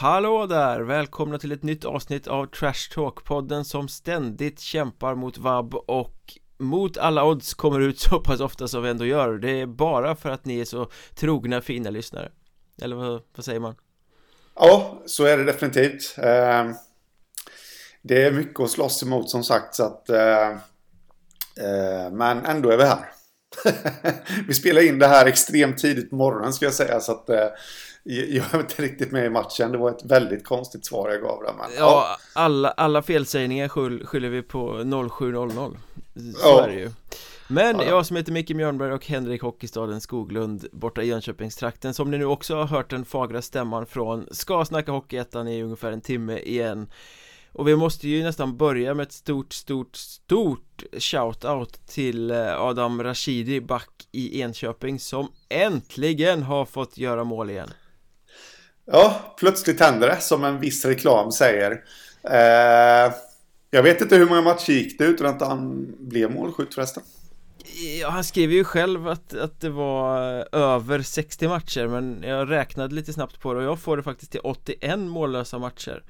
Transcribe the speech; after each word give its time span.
Hallå 0.00 0.46
där! 0.46 0.80
Välkomna 0.80 1.38
till 1.38 1.52
ett 1.52 1.62
nytt 1.62 1.84
avsnitt 1.84 2.26
av 2.26 2.46
Trash 2.46 2.90
Talk-podden 2.94 3.62
som 3.64 3.88
ständigt 3.88 4.60
kämpar 4.60 5.14
mot 5.14 5.38
vab 5.38 5.74
och 5.74 6.38
mot 6.58 6.98
alla 6.98 7.24
odds 7.24 7.54
kommer 7.54 7.80
ut 7.80 8.00
så 8.00 8.20
pass 8.20 8.40
ofta 8.40 8.68
som 8.68 8.82
vi 8.82 8.90
ändå 8.90 9.06
gör 9.06 9.32
Det 9.32 9.50
är 9.50 9.66
bara 9.66 10.16
för 10.16 10.30
att 10.30 10.44
ni 10.44 10.60
är 10.60 10.64
så 10.64 10.90
trogna 11.14 11.60
fina 11.60 11.90
lyssnare 11.90 12.32
Eller 12.82 12.96
vad, 12.96 13.22
vad 13.36 13.44
säger 13.44 13.60
man? 13.60 13.74
Ja, 14.54 15.02
så 15.06 15.24
är 15.24 15.38
det 15.38 15.44
definitivt 15.44 16.14
ehm, 16.18 16.74
Det 18.02 18.22
är 18.22 18.32
mycket 18.32 18.60
att 18.60 18.70
slåss 18.70 19.02
emot 19.02 19.30
som 19.30 19.44
sagt 19.44 19.74
så 19.74 19.84
att 19.84 20.10
eh, 20.10 20.48
eh, 20.50 22.10
Men 22.12 22.46
ändå 22.46 22.70
är 22.70 22.76
vi 22.76 22.84
här 22.84 23.10
Vi 24.48 24.54
spelar 24.54 24.82
in 24.82 24.98
det 24.98 25.06
här 25.06 25.26
extremt 25.26 25.78
tidigt 25.78 26.10
på 26.10 26.16
morgonen 26.16 26.52
ska 26.52 26.64
jag 26.64 26.74
säga 26.74 27.00
så 27.00 27.12
att 27.12 27.28
eh, 27.28 27.48
jag 28.10 28.54
är 28.54 28.60
inte 28.60 28.82
riktigt 28.82 29.12
med 29.12 29.26
i 29.26 29.30
matchen. 29.30 29.72
Det 29.72 29.78
var 29.78 29.90
ett 29.90 30.04
väldigt 30.04 30.44
konstigt 30.44 30.86
svar 30.86 31.10
jag 31.10 31.22
gav 31.22 31.42
där. 31.42 31.52
Men, 31.58 31.70
ja, 31.76 31.78
ja, 31.78 32.16
alla, 32.32 32.70
alla 32.70 33.02
felsägningar 33.02 33.68
skyll, 33.68 34.06
skyller 34.06 34.28
vi 34.28 34.42
på 34.42 34.84
0700 35.18 35.70
Så 36.14 36.38
ja. 36.42 36.64
är 36.64 36.68
det 36.68 36.74
ju 36.74 36.90
Men 37.48 37.78
ja. 37.78 37.84
jag 37.84 38.06
som 38.06 38.16
heter 38.16 38.32
Micke 38.32 38.50
Mjörnberg 38.50 38.92
och 38.92 39.06
Henrik 39.06 39.42
Hockeystaden 39.42 40.00
Skoglund 40.00 40.66
borta 40.72 41.02
i 41.02 41.06
Jönköpingstrakten 41.06 41.94
Som 41.94 42.10
ni 42.10 42.18
nu 42.18 42.24
också 42.24 42.56
har 42.56 42.66
hört 42.66 42.90
den 42.90 43.04
fagra 43.04 43.42
stämman 43.42 43.86
från 43.86 44.26
Ska 44.30 44.64
snacka 44.64 44.92
Hockeyettan 44.92 45.48
i 45.48 45.62
ungefär 45.62 45.92
en 45.92 46.00
timme 46.00 46.38
igen 46.38 46.88
och 47.52 47.68
vi 47.68 47.76
måste 47.76 48.08
ju 48.08 48.22
nästan 48.22 48.56
börja 48.56 48.94
med 48.94 49.02
ett 49.02 49.12
stort, 49.12 49.52
stort, 49.52 49.96
stort 49.96 50.82
shout-out 50.92 51.86
till 51.86 52.30
eh, 52.30 52.60
Adam 52.60 53.02
Rashidi, 53.02 53.60
back 53.60 53.90
i 54.12 54.40
Enköping 54.40 54.98
Som 54.98 55.28
äntligen 55.48 56.42
har 56.42 56.64
fått 56.64 56.98
göra 56.98 57.24
mål 57.24 57.50
igen 57.50 57.70
Ja, 58.92 59.34
plötsligt 59.38 59.80
händer 59.80 60.08
det 60.08 60.20
som 60.20 60.44
en 60.44 60.60
viss 60.60 60.84
reklam 60.84 61.32
säger. 61.32 61.84
Eh, 62.22 63.12
jag 63.70 63.82
vet 63.82 64.00
inte 64.00 64.16
hur 64.16 64.28
många 64.28 64.42
matcher 64.42 64.72
gick 64.72 64.98
det 64.98 65.04
utan 65.04 65.26
att 65.26 65.40
han 65.40 65.92
blev 65.98 66.30
målskytt 66.30 66.74
förresten. 66.74 67.02
Ja, 68.00 68.08
han 68.08 68.24
skriver 68.24 68.54
ju 68.54 68.64
själv 68.64 69.08
att, 69.08 69.34
att 69.34 69.60
det 69.60 69.70
var 69.70 70.18
över 70.52 71.02
60 71.02 71.48
matcher 71.48 71.86
men 71.86 72.22
jag 72.22 72.50
räknade 72.50 72.94
lite 72.94 73.12
snabbt 73.12 73.40
på 73.40 73.54
det 73.54 73.60
och 73.60 73.66
jag 73.66 73.80
får 73.80 73.96
det 73.96 74.02
faktiskt 74.02 74.32
till 74.32 74.40
81 74.44 74.98
mållösa 74.98 75.58
matcher. 75.58 76.02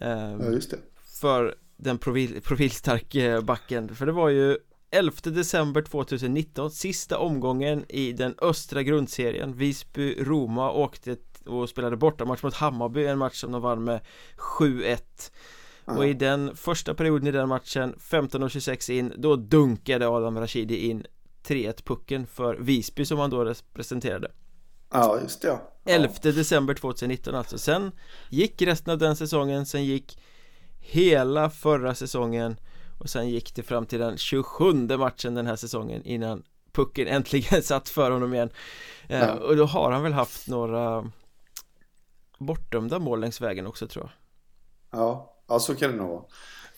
Eh, 0.00 0.08
ja, 0.40 0.50
just 0.52 0.70
det. 0.70 0.78
För 1.20 1.54
den 1.76 1.98
profil, 1.98 2.40
profilstarke 2.42 3.40
backen, 3.40 3.94
för 3.94 4.06
det 4.06 4.12
var 4.12 4.28
ju 4.28 4.58
11 4.90 5.12
december 5.22 5.82
2019, 5.82 6.70
sista 6.70 7.18
omgången 7.18 7.84
i 7.88 8.12
den 8.12 8.34
östra 8.42 8.82
grundserien 8.82 9.54
Visby-Roma 9.54 10.70
åkte 10.70 11.16
och 11.46 11.68
spelade 11.68 11.96
bortamatch 11.96 12.42
mot 12.42 12.54
Hammarby, 12.54 13.06
en 13.06 13.18
match 13.18 13.40
som 13.40 13.52
de 13.52 13.62
vann 13.62 13.84
med 13.84 14.00
7-1 14.58 14.98
och 15.96 16.06
i 16.06 16.14
den 16.14 16.56
första 16.56 16.94
perioden 16.94 17.28
i 17.28 17.30
den 17.30 17.48
matchen 17.48 17.94
15.26 17.98 18.90
in 18.90 19.12
Då 19.16 19.36
dunkade 19.36 20.08
Adam 20.08 20.38
Rashidi 20.38 20.76
in 20.76 21.06
3-1 21.44 21.84
pucken 21.84 22.26
för 22.26 22.54
Visby 22.54 23.04
som 23.04 23.18
han 23.18 23.30
då 23.30 23.44
representerade 23.44 24.30
Ja 24.92 25.18
just 25.22 25.42
det 25.42 25.48
ja. 25.48 25.72
11 25.84 26.12
december 26.22 26.74
2019 26.74 27.34
alltså. 27.34 27.58
Sen 27.58 27.92
gick 28.28 28.62
resten 28.62 28.92
av 28.92 28.98
den 28.98 29.16
säsongen 29.16 29.66
Sen 29.66 29.84
gick 29.84 30.18
hela 30.78 31.50
förra 31.50 31.94
säsongen 31.94 32.56
Och 32.98 33.10
sen 33.10 33.28
gick 33.28 33.54
det 33.54 33.62
fram 33.62 33.86
till 33.86 33.98
den 33.98 34.16
27 34.16 34.72
matchen 34.98 35.34
den 35.34 35.46
här 35.46 35.56
säsongen 35.56 36.02
innan 36.02 36.42
pucken 36.72 37.08
äntligen 37.08 37.62
satt 37.62 37.88
för 37.88 38.10
honom 38.10 38.34
igen. 38.34 38.50
Eh, 39.08 39.18
ja. 39.18 39.32
Och 39.34 39.56
då 39.56 39.64
har 39.64 39.92
han 39.92 40.02
väl 40.02 40.12
haft 40.12 40.48
några 40.48 41.10
bortdömda 42.38 42.98
mål 42.98 43.20
längs 43.20 43.40
vägen 43.40 43.66
också 43.66 43.88
tror 43.88 44.04
jag 44.04 45.00
Ja, 45.00 45.34
ja 45.48 45.58
så 45.58 45.74
kan 45.74 45.90
det 45.90 45.96
nog 45.96 46.08
vara 46.08 46.22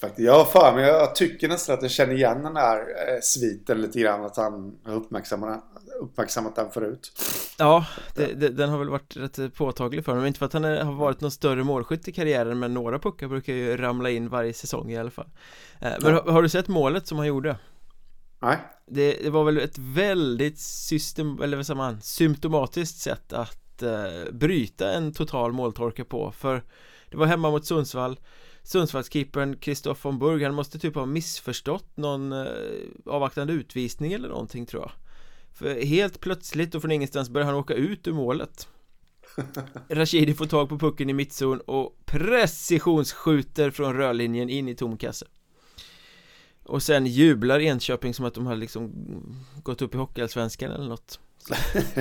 Faktiskt. 0.01 0.27
Jag 0.27 0.39
har 0.39 0.45
för 0.45 0.75
mig, 0.75 0.85
jag 0.85 1.15
tycker 1.15 1.49
nästan 1.49 1.75
att 1.75 1.83
jag 1.83 1.91
känner 1.91 2.15
igen 2.15 2.43
den 2.43 2.55
där 2.55 2.79
eh, 2.79 3.21
sviten 3.23 3.81
lite 3.81 4.01
grann 4.01 4.25
Att 4.25 4.37
han 4.37 4.79
har 4.85 4.95
uppmärksammat, 4.95 5.65
uppmärksammat 6.01 6.57
den 6.57 6.71
förut 6.71 7.13
Ja, 7.59 7.87
det, 8.15 8.27
det, 8.27 8.49
den 8.49 8.71
har 8.71 8.79
väl 8.79 8.89
varit 8.89 9.17
rätt 9.17 9.55
påtaglig 9.55 10.05
för 10.05 10.13
honom 10.13 10.27
Inte 10.27 10.39
för 10.39 10.47
att 10.47 10.53
han 10.53 10.65
är, 10.65 10.85
har 10.85 10.93
varit 10.93 11.21
någon 11.21 11.31
större 11.31 11.65
målskytt 11.65 12.09
i 12.09 12.13
karriären 12.13 12.59
Men 12.59 12.75
några 12.75 12.99
puckar 12.99 13.29
brukar 13.29 13.53
ju 13.53 13.77
ramla 13.77 14.11
in 14.11 14.29
varje 14.29 14.53
säsong 14.53 14.93
i 14.93 14.99
alla 14.99 15.11
fall 15.11 15.29
eh, 15.81 15.93
Men 16.03 16.13
ja. 16.13 16.23
har, 16.25 16.33
har, 16.33 16.43
du 16.43 16.49
sett 16.49 16.69
målet 16.69 17.07
som 17.07 17.19
han 17.19 17.27
gjorde? 17.27 17.57
Nej 18.43 18.59
Det, 18.87 19.13
det 19.23 19.31
var 19.31 19.45
väl 19.45 19.59
ett 19.59 19.79
väldigt 19.79 20.59
system, 20.59 21.43
eller 21.43 21.57
vad 21.57 21.67
säger 21.67 21.77
man, 21.77 22.01
symptomatiskt 22.01 22.99
sätt 22.99 23.33
att 23.33 23.70
eh, 23.83 24.33
bryta 24.33 24.93
en 24.93 25.13
total 25.13 25.53
måltorka 25.53 26.05
på 26.05 26.33
för 26.33 26.63
det 27.11 27.17
var 27.17 27.27
hemma 27.27 27.51
mot 27.51 27.67
Sundsvall. 27.67 28.21
Sundsvallskeepern 28.63 29.57
Kristoff 29.57 30.05
von 30.05 30.19
Burg 30.19 30.45
han 30.45 30.55
måste 30.55 30.79
typ 30.79 30.95
ha 30.95 31.07
missförstått 31.07 31.97
någon 31.97 32.33
eh, 32.33 32.47
avvaktande 33.07 33.53
utvisning 33.53 34.13
eller 34.13 34.29
någonting 34.29 34.67
tror 34.67 34.83
jag. 34.83 34.93
För 35.53 35.85
helt 35.85 36.21
plötsligt 36.21 36.75
och 36.75 36.81
från 36.83 36.93
ingenstans 36.93 37.31
börjar 37.31 37.47
han 37.47 37.55
åka 37.55 37.75
ut 37.75 38.09
ur 38.09 38.13
målet. 38.13 38.69
Rashidi 39.89 40.35
får 40.35 40.47
tag 40.47 40.69
på 40.69 40.79
pucken 40.79 41.11
i 41.11 41.13
mittzon 41.13 41.61
och 41.61 41.97
precisionsskjuter 42.05 43.71
från 43.71 43.97
rörlinjen 43.97 44.51
in 44.51 44.69
i 44.69 44.75
tom 44.75 44.97
kasse 44.97 45.27
Och 46.63 46.83
sen 46.83 47.07
jublar 47.07 47.61
Enköping 47.61 48.15
som 48.15 48.25
att 48.25 48.35
de 48.35 48.47
har 48.47 48.57
liksom 48.57 48.93
gått 49.63 49.83
upp 49.83 49.95
i 49.95 49.99
Hockeyallsvenskan 49.99 50.71
eller 50.71 50.89
något 50.89 51.21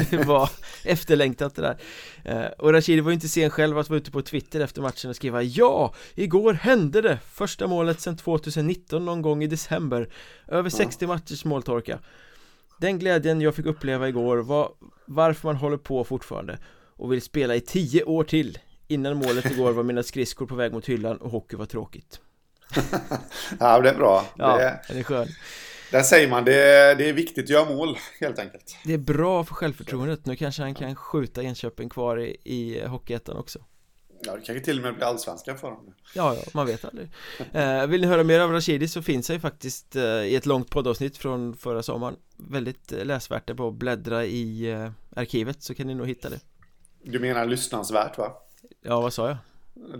det 0.09 0.17
var 0.25 0.49
efterlängtat 0.83 1.55
det 1.55 1.61
där. 1.61 1.77
Eh, 2.23 2.51
Och 2.51 2.73
Rashidi 2.73 3.01
var 3.01 3.11
ju 3.11 3.13
inte 3.15 3.29
sen 3.29 3.49
själv 3.49 3.77
att 3.77 3.89
vara 3.89 3.97
ute 3.99 4.11
på 4.11 4.21
Twitter 4.21 4.59
efter 4.59 4.81
matchen 4.81 5.09
och 5.09 5.15
skriva 5.15 5.41
Ja, 5.41 5.93
igår 6.15 6.53
hände 6.53 7.01
det! 7.01 7.19
Första 7.31 7.67
målet 7.67 8.01
sedan 8.01 8.17
2019 8.17 9.05
någon 9.05 9.21
gång 9.21 9.43
i 9.43 9.47
december. 9.47 10.09
Över 10.47 10.69
60 10.69 11.07
matchers 11.07 11.45
måltorka. 11.45 11.99
Den 12.79 12.99
glädjen 12.99 13.41
jag 13.41 13.55
fick 13.55 13.65
uppleva 13.65 14.07
igår 14.07 14.37
var 14.37 14.71
varför 15.05 15.47
man 15.47 15.55
håller 15.55 15.77
på 15.77 16.03
fortfarande 16.03 16.59
och 16.95 17.11
vill 17.11 17.21
spela 17.21 17.55
i 17.55 17.61
10 17.61 18.03
år 18.03 18.23
till 18.23 18.57
Innan 18.91 19.17
målet 19.17 19.45
igår 19.51 19.71
var 19.71 19.83
mina 19.83 20.03
skridskor 20.03 20.45
på 20.45 20.55
väg 20.55 20.73
mot 20.73 20.85
hyllan 20.85 21.17
och 21.17 21.31
hockey 21.31 21.55
var 21.55 21.65
tråkigt. 21.65 22.19
Ja, 23.59 23.81
det 23.81 23.89
är 23.89 23.95
bra. 23.95 24.25
Ja, 24.35 24.57
det... 24.57 24.81
den 24.87 24.97
är 24.97 25.03
skön 25.03 25.27
där 25.91 26.03
säger 26.03 26.29
man, 26.29 26.45
det 26.45 26.63
är, 26.63 26.95
det 26.95 27.09
är 27.09 27.13
viktigt 27.13 27.43
att 27.43 27.49
göra 27.49 27.69
mål 27.69 27.97
helt 28.19 28.39
enkelt. 28.39 28.77
Det 28.83 28.93
är 28.93 28.97
bra 28.97 29.43
för 29.43 29.55
självförtroendet, 29.55 30.25
nu 30.25 30.35
kanske 30.35 30.61
han 30.61 30.75
kan 30.75 30.95
skjuta 30.95 31.43
Enköping 31.43 31.89
kvar 31.89 32.19
i, 32.19 32.37
i 32.43 32.85
Hockeyettan 32.85 33.37
också. 33.37 33.59
Ja, 34.21 34.35
det 34.35 34.41
kanske 34.41 34.65
till 34.65 34.77
och 34.77 34.83
med 34.83 34.95
blir 34.95 35.05
allsvenskan 35.05 35.57
för 35.57 35.67
honom. 35.67 35.93
Ja, 36.15 36.35
ja, 36.35 36.41
man 36.53 36.65
vet 36.65 36.85
aldrig. 36.85 37.09
Eh, 37.53 37.87
Vill 37.87 38.01
ni 38.01 38.07
höra 38.07 38.23
mer 38.23 38.39
av 38.39 38.51
Rashidi 38.51 38.87
så 38.87 39.01
finns 39.01 39.27
han 39.27 39.35
ju 39.35 39.41
faktiskt 39.41 39.95
eh, 39.95 40.03
i 40.03 40.35
ett 40.35 40.45
långt 40.45 40.69
poddavsnitt 40.69 41.17
från 41.17 41.57
förra 41.57 41.83
sommaren. 41.83 42.15
Väldigt 42.37 42.91
eh, 42.91 43.05
läsvärt 43.05 43.47
det 43.47 43.55
på 43.55 43.67
att 43.67 43.73
bläddra 43.73 44.25
i 44.25 44.71
eh, 44.71 44.91
arkivet 45.15 45.63
så 45.63 45.75
kan 45.75 45.87
ni 45.87 45.95
nog 45.95 46.07
hitta 46.07 46.29
det. 46.29 46.39
Du 47.03 47.19
menar 47.19 47.45
lyssnansvärt 47.45 48.17
va? 48.17 48.33
Ja, 48.81 49.01
vad 49.01 49.13
sa 49.13 49.27
jag? 49.27 49.37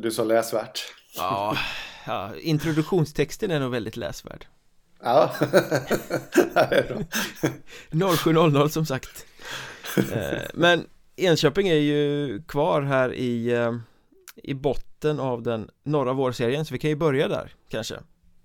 Du 0.01 0.11
sa 0.11 0.23
läsvärt. 0.23 0.79
Ja, 1.15 1.57
ja 2.05 2.31
introduktionstexten 2.39 3.51
är 3.51 3.59
nog 3.59 3.71
väldigt 3.71 3.97
läsvärd 3.97 4.45
Ja, 5.03 5.31
det 6.53 6.75
är 6.75 7.05
bra. 7.97 8.15
0700 8.17 8.69
som 8.69 8.85
sagt. 8.85 9.25
Eh, 10.13 10.41
Men 10.53 10.87
Enköping 11.15 11.67
är 11.67 11.73
ju 11.75 12.41
kvar 12.47 12.81
här 12.81 13.13
i 13.13 13.51
eh, 13.53 13.73
I 14.35 14.53
botten 14.53 15.19
av 15.19 15.41
den 15.43 15.69
norra 15.83 16.13
vårserien 16.13 16.65
så 16.65 16.73
vi 16.73 16.79
kan 16.79 16.89
ju 16.89 16.95
börja 16.95 17.27
där 17.27 17.53
kanske. 17.69 17.95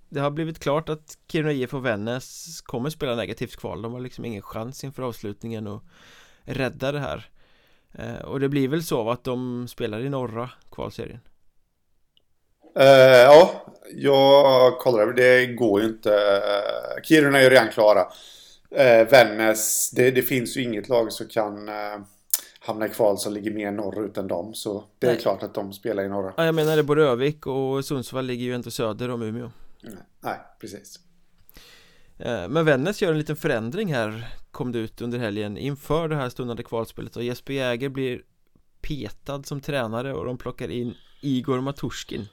Det 0.08 0.20
har 0.20 0.30
blivit 0.30 0.58
klart 0.58 0.88
att 0.88 1.18
Kiruna 1.28 1.52
IF 1.52 1.74
och 1.74 1.86
Vännäs 1.86 2.60
kommer 2.60 2.90
spela 2.90 3.14
negativt 3.14 3.56
kval. 3.56 3.82
De 3.82 3.92
har 3.92 4.00
liksom 4.00 4.24
ingen 4.24 4.42
chans 4.42 4.84
inför 4.84 5.02
avslutningen 5.02 5.66
att 5.66 5.82
rädda 6.42 6.92
det 6.92 7.00
här. 7.00 7.28
Eh, 7.92 8.14
Och 8.24 8.40
det 8.40 8.48
blir 8.48 8.68
väl 8.68 8.82
så 8.84 9.10
att 9.10 9.24
de 9.24 9.68
spelar 9.68 10.00
i 10.00 10.08
norra 10.08 10.50
kvalserien 10.70 11.20
Uh, 12.78 12.84
ja, 12.84 13.64
jag 13.94 14.78
kollar. 14.78 15.12
Det 15.12 15.46
går 15.46 15.80
ju 15.80 15.86
inte. 15.86 16.10
Uh, 16.10 17.02
Kiruna 17.02 17.38
är 17.38 17.42
ju 17.42 17.50
redan 17.50 17.68
klara. 17.68 18.00
Uh, 18.00 19.10
Vännäs, 19.10 19.90
det, 19.90 20.10
det, 20.10 20.22
finns 20.22 20.56
ju 20.56 20.62
inget 20.62 20.88
lag 20.88 21.12
som 21.12 21.28
kan 21.28 21.68
uh, 21.68 21.74
hamna 22.60 22.86
i 22.86 22.88
kval 22.88 23.18
som 23.18 23.32
ligger 23.32 23.50
mer 23.50 23.70
norrut 23.70 24.18
än 24.18 24.28
dem. 24.28 24.54
Så 24.54 24.84
det 24.98 25.06
Nej. 25.06 25.16
är 25.16 25.20
klart 25.20 25.42
att 25.42 25.54
de 25.54 25.72
spelar 25.72 26.02
i 26.02 26.08
norra. 26.08 26.32
Ja, 26.36 26.44
jag 26.44 26.54
menar 26.54 26.76
det, 26.76 26.82
både 26.82 27.02
Övik 27.02 27.46
och 27.46 27.84
Sundsvall 27.84 28.26
ligger 28.26 28.44
ju 28.44 28.54
inte 28.54 28.70
söder 28.70 29.10
om 29.10 29.22
Umeå. 29.22 29.50
Mm. 29.82 29.98
Nej, 30.20 30.36
precis. 30.60 31.00
Men 32.48 32.64
Vännäs 32.64 33.02
gör 33.02 33.12
en 33.12 33.18
liten 33.18 33.36
förändring 33.36 33.94
här 33.94 34.34
Kom 34.54 34.72
det 34.72 34.78
ut 34.78 35.00
under 35.00 35.18
helgen 35.18 35.56
inför 35.56 36.08
det 36.08 36.16
här 36.16 36.28
stundande 36.28 36.62
kvalspelet 36.62 37.16
och 37.16 37.22
Jesper 37.22 37.52
Jäger 37.52 37.88
blir 37.88 38.22
petad 38.80 39.42
som 39.42 39.60
tränare 39.60 40.14
och 40.14 40.24
de 40.24 40.38
plockar 40.38 40.70
in 40.70 40.94
Igor 41.20 41.60
Maturskin 41.60 42.26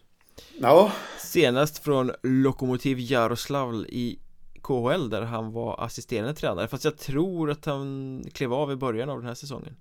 Ja 0.59 0.91
Senast 1.17 1.83
från 1.83 2.11
Lokomotiv 2.23 2.97
Jaroslavl 2.99 3.85
i 3.89 4.19
KHL 4.61 5.09
där 5.09 5.21
han 5.21 5.51
var 5.51 5.83
assisterande 5.83 6.33
tränare 6.33 6.67
Fast 6.67 6.83
jag 6.83 6.97
tror 6.97 7.51
att 7.51 7.65
han 7.65 8.23
klev 8.33 8.53
av 8.53 8.71
i 8.71 8.75
början 8.75 9.09
av 9.09 9.17
den 9.17 9.27
här 9.27 9.35
säsongen 9.35 9.75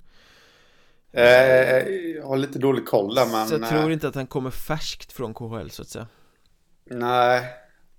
Eh, 1.12 1.88
jag 2.16 2.26
har 2.26 2.36
lite 2.36 2.58
dålig 2.58 2.86
koll 2.86 3.14
där 3.14 3.26
men... 3.26 3.48
Så 3.48 3.54
jag 3.54 3.68
tror 3.68 3.86
eh, 3.86 3.92
inte 3.92 4.08
att 4.08 4.14
han 4.14 4.26
kommer 4.26 4.50
färskt 4.50 5.12
från 5.12 5.34
KHL 5.34 5.68
så 5.70 5.82
att 5.82 5.88
säga. 5.88 6.06
Nej. 6.90 7.44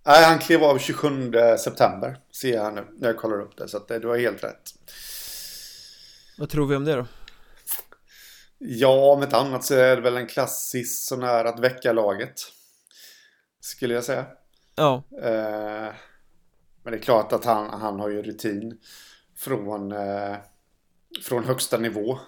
Nej, 0.05 0.23
han 0.23 0.39
klev 0.39 0.63
av 0.63 0.77
27 0.77 1.31
september. 1.59 2.17
Ser 2.31 2.53
jag 2.53 2.73
nu 2.73 2.85
när 2.97 3.07
jag 3.07 3.17
kollar 3.17 3.41
upp 3.41 3.57
det. 3.57 3.67
Så 3.67 3.77
att 3.77 3.87
det, 3.87 3.99
du 3.99 4.07
har 4.07 4.17
helt 4.17 4.43
rätt. 4.43 4.71
Vad 6.37 6.49
tror 6.49 6.67
vi 6.67 6.75
om 6.75 6.85
det 6.85 6.95
då? 6.95 7.05
Ja, 8.63 9.13
om 9.13 9.21
ett 9.21 9.33
annat 9.33 9.63
så 9.63 9.75
är 9.75 9.95
det 9.95 10.01
väl 10.01 10.17
en 10.17 10.27
klassisk 10.27 11.07
sån 11.07 11.23
här 11.23 11.45
att 11.45 11.59
väcka 11.59 11.93
laget. 11.93 12.41
Skulle 13.59 13.93
jag 13.93 14.03
säga. 14.03 14.25
Ja, 14.75 15.03
Eh, 15.23 15.93
men 16.83 16.91
det 16.91 16.97
är 16.97 17.01
klart 17.01 17.33
att 17.33 17.45
han, 17.45 17.81
han 17.81 17.99
har 17.99 18.09
ju 18.09 18.21
rutin 18.21 18.79
från, 19.37 19.91
eh, 19.91 20.35
från 21.23 21.45
högsta 21.45 21.77
nivå. 21.77 22.19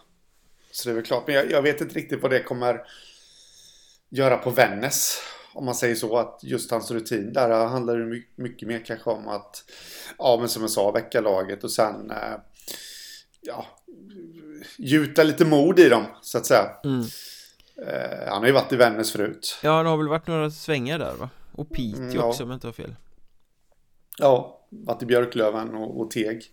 Så 0.71 0.89
det 0.89 0.93
är 0.93 0.95
väl 0.95 1.05
klart. 1.05 1.27
Men 1.27 1.35
jag, 1.35 1.51
jag 1.51 1.61
vet 1.61 1.81
inte 1.81 1.95
riktigt 1.95 2.21
vad 2.21 2.31
det 2.31 2.43
kommer 2.43 2.81
göra 4.09 4.37
på 4.37 4.49
Vännäs. 4.49 5.19
Om 5.53 5.65
man 5.65 5.75
säger 5.75 5.95
så 5.95 6.17
att 6.17 6.39
just 6.43 6.71
hans 6.71 6.91
rutin 6.91 7.33
där 7.33 7.67
handlar 7.67 7.97
det 7.97 8.05
my- 8.05 8.27
mycket 8.35 8.67
mer 8.67 8.83
kanske 8.85 9.09
om 9.09 9.27
att 9.27 9.63
ja 10.17 10.37
men 10.39 10.49
som 10.49 10.61
jag 10.61 10.71
sa 10.71 10.91
väcka 10.91 11.21
laget 11.21 11.63
och 11.63 11.71
sen 11.71 12.11
eh, 12.11 12.37
ja 13.41 13.65
gjuta 14.77 15.23
lite 15.23 15.45
mod 15.45 15.79
i 15.79 15.89
dem 15.89 16.05
så 16.21 16.37
att 16.37 16.45
säga. 16.45 16.69
mm. 16.83 17.05
Eh, 17.87 18.27
han 18.27 18.39
har 18.41 18.45
ju 18.47 18.51
varit 18.51 18.73
i 18.73 18.75
Vännäs 18.75 19.11
förut. 19.11 19.59
ja 19.63 19.83
det 19.83 19.89
har 19.89 19.97
väl 19.97 20.07
varit 20.07 20.27
några 20.27 20.51
svängar 20.51 20.99
där 20.99 21.13
va? 21.13 21.29
Och 21.51 21.69
Piteå 21.69 22.01
Mm, 22.03 22.15
ja. 22.15 22.23
också 22.23 22.43
om 22.43 22.49
jag 22.49 22.55
inte 22.57 22.67
har 22.67 22.73
fel. 22.73 22.95
Ja, 24.17 24.65
varit 24.69 25.03
i 25.03 25.05
Björklöven 25.05 25.75
och, 25.75 25.99
och 26.01 26.11
Teg 26.11 26.43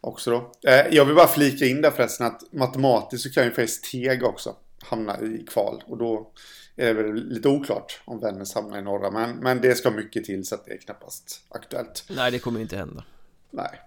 också 0.00 0.30
då. 0.30 0.52
Eh, 0.70 0.86
jag 0.90 1.04
vill 1.04 1.14
bara 1.14 1.28
flika 1.28 1.66
in 1.66 1.82
där 1.82 1.90
förresten 1.90 2.26
att 2.26 2.52
matematiskt 2.52 3.24
så 3.24 3.30
kan 3.30 3.44
ju 3.44 3.50
faktiskt 3.50 3.84
Teg 3.92 4.24
också 4.24 4.56
hamna 4.82 5.20
i 5.20 5.44
kval. 5.48 5.82
Och 5.86 5.98
då 5.98 6.32
är 6.76 6.94
det 6.94 7.02
väl 7.02 7.14
lite 7.28 7.48
oklart 7.48 8.00
om 8.04 8.20
Vännäs 8.20 8.54
hamnar 8.54 8.78
i 8.78 8.82
norra. 8.82 9.10
Men, 9.10 9.36
men 9.36 9.60
det 9.60 9.74
ska 9.74 9.90
mycket 9.90 10.24
till 10.24 10.46
så 10.46 10.54
att 10.54 10.64
det 10.64 10.72
är 10.72 10.78
knappast 10.78 11.44
aktuellt. 11.48 12.04
Nej, 12.10 12.30
det 12.30 12.38
kommer 12.38 12.60
inte 12.60 12.76
hända. 12.76 13.04
Nej. 13.50 13.80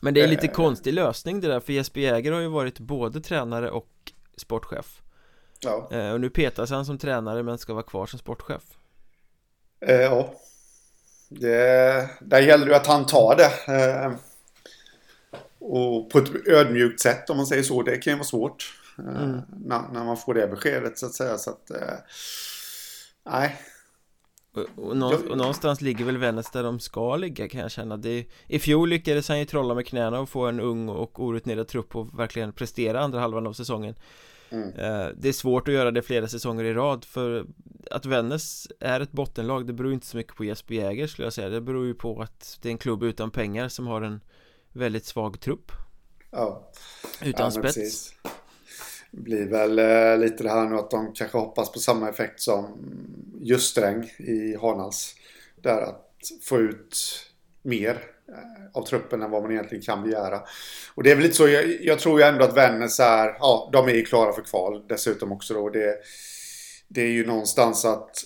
Men 0.00 0.14
det 0.14 0.20
är 0.22 0.26
lite 0.26 0.46
Eh. 0.46 0.52
konstig 0.52 0.94
lösning 0.94 1.40
det 1.40 1.48
där, 1.48 1.60
för 1.60 1.72
Jesper 1.72 2.00
Jäger 2.00 2.32
har 2.32 2.40
ju 2.40 2.48
varit 2.48 2.78
både 2.78 3.20
tränare 3.20 3.70
och 3.70 4.12
sportchef. 4.36 5.02
Ja. 5.60 5.88
Eh, 5.92 6.12
och 6.12 6.20
nu 6.20 6.30
petas 6.30 6.70
han 6.70 6.86
som 6.86 6.98
tränare 6.98 7.42
men 7.42 7.58
ska 7.58 7.72
vara 7.74 7.82
kvar 7.82 8.06
som 8.06 8.18
sportchef. 8.18 8.62
Eh, 9.86 10.00
ja. 10.00 10.34
Det, 11.28 12.10
där 12.20 12.40
gäller 12.40 12.66
det 12.66 12.76
att 12.76 12.86
han 12.86 13.06
tar 13.06 13.36
det. 13.36 14.16
Och 15.58 16.10
på 16.10 16.18
ett 16.18 16.46
ödmjukt 16.48 17.00
sätt 17.00 17.30
om 17.30 17.36
man 17.36 17.46
säger 17.46 17.62
så. 17.62 17.82
Det 17.82 17.96
kan 17.96 18.12
ju 18.12 18.16
vara 18.16 18.24
svårt. 18.26 18.76
Mm. 18.98 19.40
när, 19.48 19.82
när 19.92 20.04
man 20.04 20.16
får 20.16 20.34
det 20.34 20.46
beskedet 20.48 20.98
så 20.98 21.06
att 21.06 21.14
säga. 21.14 21.38
Så 21.38 21.50
att, 21.50 21.70
nej, 23.30 23.56
Och, 24.54 24.84
och, 24.86 24.96
nå- 24.96 25.18
och 25.30 25.38
någonstans 25.38 25.80
ligger 25.80 26.04
väl 26.04 26.16
Vännäs 26.16 26.50
där 26.50 26.62
de 26.62 26.80
ska 26.80 27.16
ligga 27.16 27.48
kan 27.48 27.60
jag 27.60 27.70
känna 27.70 27.96
det, 27.96 28.26
I 28.46 28.58
fjol 28.58 28.88
lyckades 28.88 29.28
han 29.28 29.38
ju 29.38 29.44
trolla 29.44 29.74
med 29.74 29.86
knäna 29.86 30.20
och 30.20 30.28
få 30.28 30.46
en 30.46 30.60
ung 30.60 30.88
och 30.88 31.24
orutinerad 31.24 31.68
trupp 31.68 31.96
och 31.96 32.18
verkligen 32.18 32.52
prestera 32.52 33.00
andra 33.00 33.20
halvan 33.20 33.46
av 33.46 33.52
säsongen 33.52 33.94
Mm. 34.52 34.68
Eh, 34.68 35.08
Det 35.16 35.28
är 35.28 35.32
svårt 35.32 35.68
att 35.68 35.74
göra 35.74 35.90
det 35.90 36.02
flera 36.02 36.28
säsonger 36.28 36.64
i 36.64 36.74
rad 36.74 37.04
för 37.04 37.46
att 37.90 38.06
Vännäs 38.06 38.68
är 38.80 39.00
ett 39.00 39.12
bottenlag 39.12 39.66
det 39.66 39.72
beror 39.72 39.92
inte 39.92 40.06
så 40.06 40.16
mycket 40.16 40.36
på 40.36 40.44
Jesper 40.44 40.74
Jäger 40.74 41.06
skulle 41.06 41.26
jag 41.26 41.32
säga 41.32 41.48
Det 41.48 41.60
beror 41.60 41.86
ju 41.86 41.94
på 41.94 42.22
att 42.22 42.58
det 42.62 42.68
är 42.68 42.70
en 42.70 42.78
klubb 42.78 43.02
utan 43.02 43.30
pengar 43.30 43.68
som 43.68 43.86
har 43.86 44.02
en 44.02 44.20
väldigt 44.72 45.04
svag 45.04 45.40
trupp 45.40 45.72
Ja. 46.30 46.70
Utan 47.24 47.44
ja, 47.44 47.50
spets 47.50 47.74
precis. 47.74 48.14
Blir 49.10 49.46
väl 49.46 49.78
eh, 49.78 50.18
lite 50.18 50.42
det 50.42 50.50
här 50.50 50.68
nu 50.68 50.76
att 50.76 50.90
de 50.90 51.12
kanske 51.12 51.38
hoppas 51.38 51.72
på 51.72 51.78
samma 51.78 52.08
effekt 52.08 52.40
som 52.40 52.78
Justräng 53.40 54.04
i 54.18 54.56
Hanals. 54.56 55.14
Där 55.62 55.80
att 55.80 56.10
få 56.42 56.58
ut 56.58 56.96
mer 57.62 58.02
eh, 58.28 58.70
av 58.72 58.82
truppen 58.82 59.22
än 59.22 59.30
vad 59.30 59.42
man 59.42 59.52
egentligen 59.52 59.84
kan 59.84 60.02
begära. 60.02 60.40
Och 60.94 61.02
det 61.02 61.10
är 61.10 61.14
väl 61.14 61.22
lite 61.22 61.36
så, 61.36 61.48
jag, 61.48 61.82
jag 61.82 61.98
tror 61.98 62.20
ju 62.20 62.26
ändå 62.26 62.44
att 62.44 62.56
Vännäs 62.56 63.00
är, 63.00 63.36
ja 63.38 63.70
de 63.72 63.88
är 63.88 63.94
ju 63.94 64.04
klara 64.04 64.32
för 64.32 64.42
kval 64.42 64.84
dessutom 64.88 65.32
också 65.32 65.54
då. 65.54 65.68
Det, 65.68 65.96
det 66.88 67.02
är 67.02 67.10
ju 67.10 67.26
någonstans 67.26 67.84
att 67.84 68.24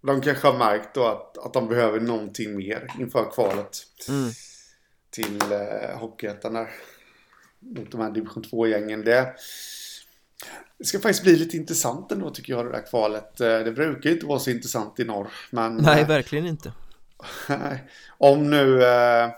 de 0.00 0.20
kanske 0.20 0.46
har 0.48 0.58
märkt 0.58 0.94
då 0.94 1.04
att, 1.04 1.38
att 1.38 1.52
de 1.52 1.68
behöver 1.68 2.00
någonting 2.00 2.56
mer 2.56 2.92
inför 3.00 3.30
kvalet 3.30 3.78
mm. 4.08 4.30
till 5.10 5.52
eh, 5.52 5.98
Hockeyettan 5.98 6.54
där. 6.54 6.70
Mot 7.76 7.90
de 7.92 8.00
här 8.00 8.10
division 8.10 8.42
2-gängen. 8.44 9.04
Det, 9.04 9.34
det 10.78 10.84
ska 10.84 10.98
faktiskt 10.98 11.22
bli 11.22 11.36
lite 11.36 11.56
intressant 11.56 12.12
ändå 12.12 12.30
tycker 12.30 12.52
jag 12.52 12.66
det 12.66 12.72
där 12.72 12.86
kvalet. 12.86 13.40
Eh, 13.40 13.58
Det 13.58 13.72
brukar 13.72 14.10
ju 14.10 14.14
inte 14.16 14.26
vara 14.26 14.38
så 14.38 14.50
intressant 14.50 15.00
i 15.00 15.04
norr. 15.04 15.32
Men 15.50 15.76
Nej, 15.76 16.00
eh, 16.02 16.08
verkligen 16.08 16.46
inte 16.46 16.72
om 18.18 18.50
nu 18.50 18.82
eh, 18.84 19.30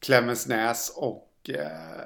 Klemensnäs 0.00 0.92
och 0.96 1.30
eh, 1.48 2.00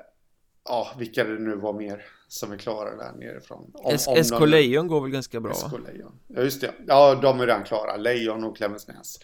ja, 0.65 0.95
vilka 0.99 1.25
det 1.25 1.39
nu 1.39 1.57
var 1.57 1.73
mer 1.73 2.05
som 2.29 2.53
är 2.53 2.57
klara 2.59 2.97
där 2.97 3.13
nerifrån. 3.13 3.71
Om, 3.75 3.95
S- 3.95 4.07
om 4.07 4.25
SK 4.25 4.31
de- 4.39 4.49
Lejon 4.49 4.89
går 4.89 5.01
väl 5.01 5.11
ganska 5.11 5.41
bra 5.41 5.55
SK? 5.55 5.73
Lejon. 5.87 6.13
Ja, 6.27 6.43
just 6.43 6.61
det. 6.61 6.73
Ja, 6.87 7.15
de 7.15 7.41
är 7.41 7.47
redan 7.47 7.65
klara. 7.65 7.97
Lejon 7.97 8.45
och 8.45 8.57
Klemensnäs. 8.57 9.19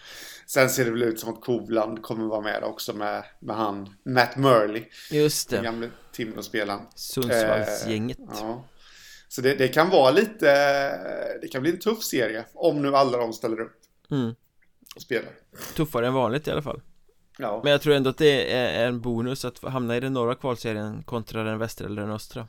Sen 0.47 0.71
ser 0.71 0.85
det 0.85 0.91
väl 0.91 1.03
ut 1.03 1.21
som 1.21 1.35
att 1.35 1.41
Kovland 1.41 2.03
kommer 2.03 2.25
vara 2.27 2.41
med 2.41 2.63
också 2.65 2.93
med, 2.93 3.25
med 3.41 3.57
han 3.57 3.95
Matt 4.05 4.37
Murley. 4.37 4.85
Just 5.11 5.51
Den 5.51 5.59
det, 5.59 5.65
gamle 5.65 5.91
Timrå-spelaren. 6.15 6.81
Sundsvallsgänget 6.95 8.19
Ja. 8.41 8.65
Så 9.29 9.41
det, 9.41 9.55
det 9.55 9.69
kan 9.69 9.91
vara 9.91 10.11
lite, 10.11 10.47
det 11.41 11.49
kan 11.49 11.63
bli 11.63 11.71
en 11.71 11.79
tuff 11.79 12.03
serie. 12.03 12.45
Om 12.55 12.83
nu 12.83 12.97
alla 12.97 13.19
de 13.19 13.33
ställer 13.33 13.61
upp 13.61 13.81
mm. 14.11 14.35
och 14.97 15.03
spelar. 15.03 15.31
Tuffare 15.77 16.07
än 16.07 16.15
vanligt 16.15 16.49
i 16.49 16.51
alla 16.51 16.63
fall 16.63 16.81
Ja, 17.39 17.61
Men 17.63 17.73
jag 17.73 17.83
tror 17.83 17.95
ändå 17.95 18.11
att 18.11 18.19
det 18.19 18.53
är 18.53 18.87
en 18.87 19.01
bonus 19.01 19.45
att 19.45 19.63
hamna 19.63 19.97
i 19.97 20.01
den 20.01 20.13
norra 20.13 20.35
kvalserien 20.35 21.03
kontra 21.03 21.43
den 21.43 21.59
västra 21.59 21.87
eller 21.87 22.03
den 22.03 22.11
östra 22.11 22.49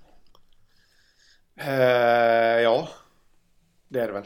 eh, 1.60 1.70
ja. 2.62 2.90
det 3.90 4.00
är 4.00 4.08
det 4.08 4.14
väl. 4.14 4.26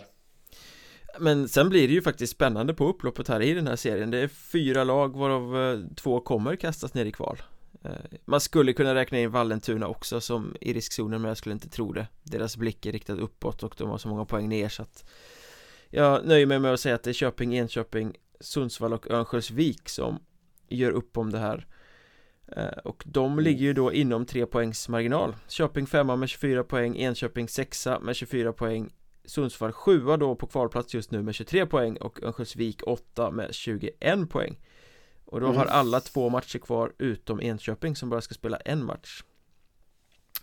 Men 1.19 1.50
sen 1.50 1.69
blir 1.69 1.88
det 1.88 1.93
ju 1.93 2.01
faktiskt 2.01 2.34
spännande 2.34 2.74
på 2.74 2.88
upploppet 2.88 3.27
här 3.27 3.41
i 3.41 3.53
den 3.53 3.67
här 3.67 3.75
serien 3.75 4.12
Det 4.12 4.17
är 4.17 4.27
fyra 4.27 4.84
lag 4.84 5.17
varav 5.17 5.58
eh, 5.58 5.79
två 5.96 6.19
kommer 6.19 6.55
kastas 6.55 6.93
ner 6.93 7.05
i 7.05 7.12
kval 7.12 7.38
Eh, 7.38 7.58
Man 8.25 8.41
skulle 8.41 8.74
kunna 8.74 8.95
räkna 8.95 9.19
in 9.19 9.31
Vallentuna 9.31 9.88
också 9.88 10.21
som 10.21 10.55
i 10.62 10.74
riskzonen 10.74 11.21
men 11.21 11.29
jag 11.29 11.38
skulle 11.38 11.53
inte 11.53 11.69
tro 11.69 11.93
det. 11.93 12.07
Deras 12.24 12.57
blick 12.57 12.86
är 12.86 12.91
riktad 12.91 13.13
uppåt 13.13 13.63
och 13.63 13.75
de 13.77 13.89
har 13.89 13.98
så 13.98 14.07
många 14.07 14.25
poäng 14.25 14.50
ner 14.50 14.69
så 14.69 14.81
att 14.81 15.09
Jag 15.89 16.25
nöjer 16.25 16.45
mig 16.45 16.59
med 16.59 16.74
att 16.74 16.79
säga 16.79 16.95
att 16.95 17.03
det 17.03 17.12
är 17.12 17.13
Köping, 17.13 17.55
Enköping, 17.55 18.17
Sundsvall 18.39 18.93
och 18.93 19.12
Örnsköldsvik 19.12 19.89
som 19.89 20.19
gör 20.67 20.91
upp 20.91 21.17
om 21.17 21.31
det 21.31 21.39
här. 21.39 21.67
Eh, 22.48 22.77
Och 22.83 23.03
de 23.05 23.39
ligger 23.39 23.62
ju 23.62 23.74
då 23.74 23.93
inom 23.93 24.25
tre 24.25 24.45
poängs 24.45 24.89
marginal. 24.89 25.36
Köping 25.48 25.88
femma 25.88 26.15
med 26.15 26.29
24 26.29 26.63
poäng, 26.63 26.98
Enköping 26.98 27.50
sexa 27.50 28.00
med 28.00 28.15
24 28.15 28.53
poäng 28.53 28.93
Sundsvall 29.25 29.71
sjua 29.71 30.17
då 30.17 30.36
på 30.36 30.48
kvalplats 30.48 30.93
just 30.93 31.12
nu 31.12 31.24
med 31.24 31.36
23 31.36 31.65
poäng 31.65 31.98
och 31.98 32.24
Örnsköldsvik 32.24 32.88
åtta 32.88 33.31
med 33.31 33.53
21 33.55 34.29
poäng 34.29 34.59
Och 35.31 35.39
då 35.39 35.45
Mm. 35.45 35.57
har 35.57 35.65
alla 35.65 36.00
två 36.00 36.29
matcher 36.29 36.59
kvar 36.59 36.93
utom 36.98 37.41
Enköping 37.41 37.95
som 37.95 38.09
bara 38.09 38.21
ska 38.21 38.33
spela 38.33 38.57
en 38.57 38.86
match 38.86 39.24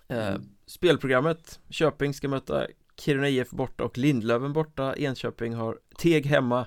eh, 0.08 0.28
Mm. 0.28 0.48
Spelprogrammet 0.66 1.60
Köping 1.70 2.14
ska 2.14 2.28
möta 2.28 2.66
Kiruna 2.96 3.28
IF 3.28 3.50
borta 3.50 3.84
och 3.84 3.98
Lindlöven 3.98 4.52
borta 4.52 4.94
Enköping 4.96 5.54
har 5.54 5.78
Teg 5.98 6.26
hemma 6.26 6.66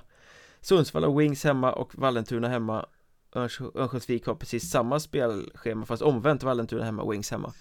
Sundsvall 0.60 1.04
har 1.04 1.18
Wings 1.18 1.44
hemma 1.44 1.72
och 1.72 1.94
Vallentuna 1.98 2.48
hemma 2.48 2.86
Örns- 3.32 3.70
Örnsköldsvik 3.78 4.26
har 4.26 4.34
precis 4.34 4.70
samma 4.70 5.00
spelschema 5.00 5.86
fast 5.86 6.02
omvänt 6.02 6.42
Vallentuna 6.42 6.84
hemma, 6.84 7.10
Wings 7.10 7.30
hemma 7.30 7.52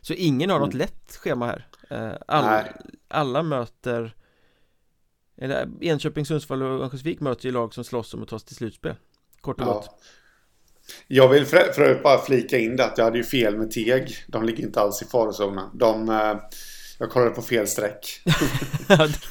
Så 0.00 0.12
ingen 0.14 0.50
har 0.50 0.58
något 0.58 0.68
Mm. 0.74 0.78
lätt 0.78 1.16
schema 1.16 1.46
här 1.46 1.66
eh, 1.90 2.12
all, 2.28 2.44
Nej. 2.44 2.72
Alla 3.08 3.42
möter 3.42 4.16
Eller 5.36 5.68
Enköping, 5.80 6.26
Sundsvall 6.26 6.62
och 6.62 6.68
Örnsköldsvik 6.80 7.20
möter 7.20 7.46
ju 7.46 7.52
lag 7.52 7.74
som 7.74 7.84
slåss 7.84 8.14
om 8.14 8.22
att 8.22 8.28
ta 8.28 8.38
sig 8.38 8.46
till 8.46 8.56
slutspel 8.56 8.94
Kort 9.40 9.60
och 9.60 9.66
gott 9.66 9.86
Ja. 9.88 9.96
Jag 11.06 11.28
vill 11.28 11.46
för, 11.46 11.72
för 11.72 11.82
övrigt 11.82 12.02
bara 12.02 12.18
flika 12.18 12.58
in 12.58 12.76
det 12.76 12.84
att 12.84 12.98
jag 12.98 13.04
hade 13.04 13.18
ju 13.18 13.24
fel 13.24 13.58
med 13.58 13.70
Teg. 13.70 14.24
De 14.28 14.44
ligger 14.44 14.64
inte 14.64 14.80
alls 14.80 15.02
i 15.02 15.04
farozonen. 15.04 15.70
De, 15.74 16.08
eh, 16.08 16.36
jag 16.98 17.10
kollade 17.10 17.30
på 17.30 17.42
fel 17.42 17.66
streck. 17.66 18.22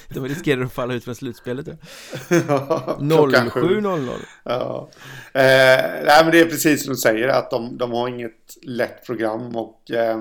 De 0.13 0.27
riskerar 0.27 0.63
att 0.63 0.73
falla 0.73 0.93
ut 0.93 1.03
från 1.03 1.15
slutspelet 1.15 1.67
ja. 2.47 2.97
Klockan 2.99 3.49
sju. 3.49 3.61
07.00 3.61 4.09
Ja. 4.43 4.89
Eh, 5.33 5.41
nej, 6.05 6.23
men 6.23 6.31
det 6.31 6.39
är 6.39 6.45
precis 6.45 6.83
som 6.83 6.93
du 6.93 6.99
säger 6.99 7.27
att 7.27 7.51
de, 7.51 7.77
de 7.77 7.91
har 7.91 8.07
inget 8.07 8.57
lätt 8.61 9.05
program 9.05 9.55
och 9.55 9.91
eh, 9.91 10.17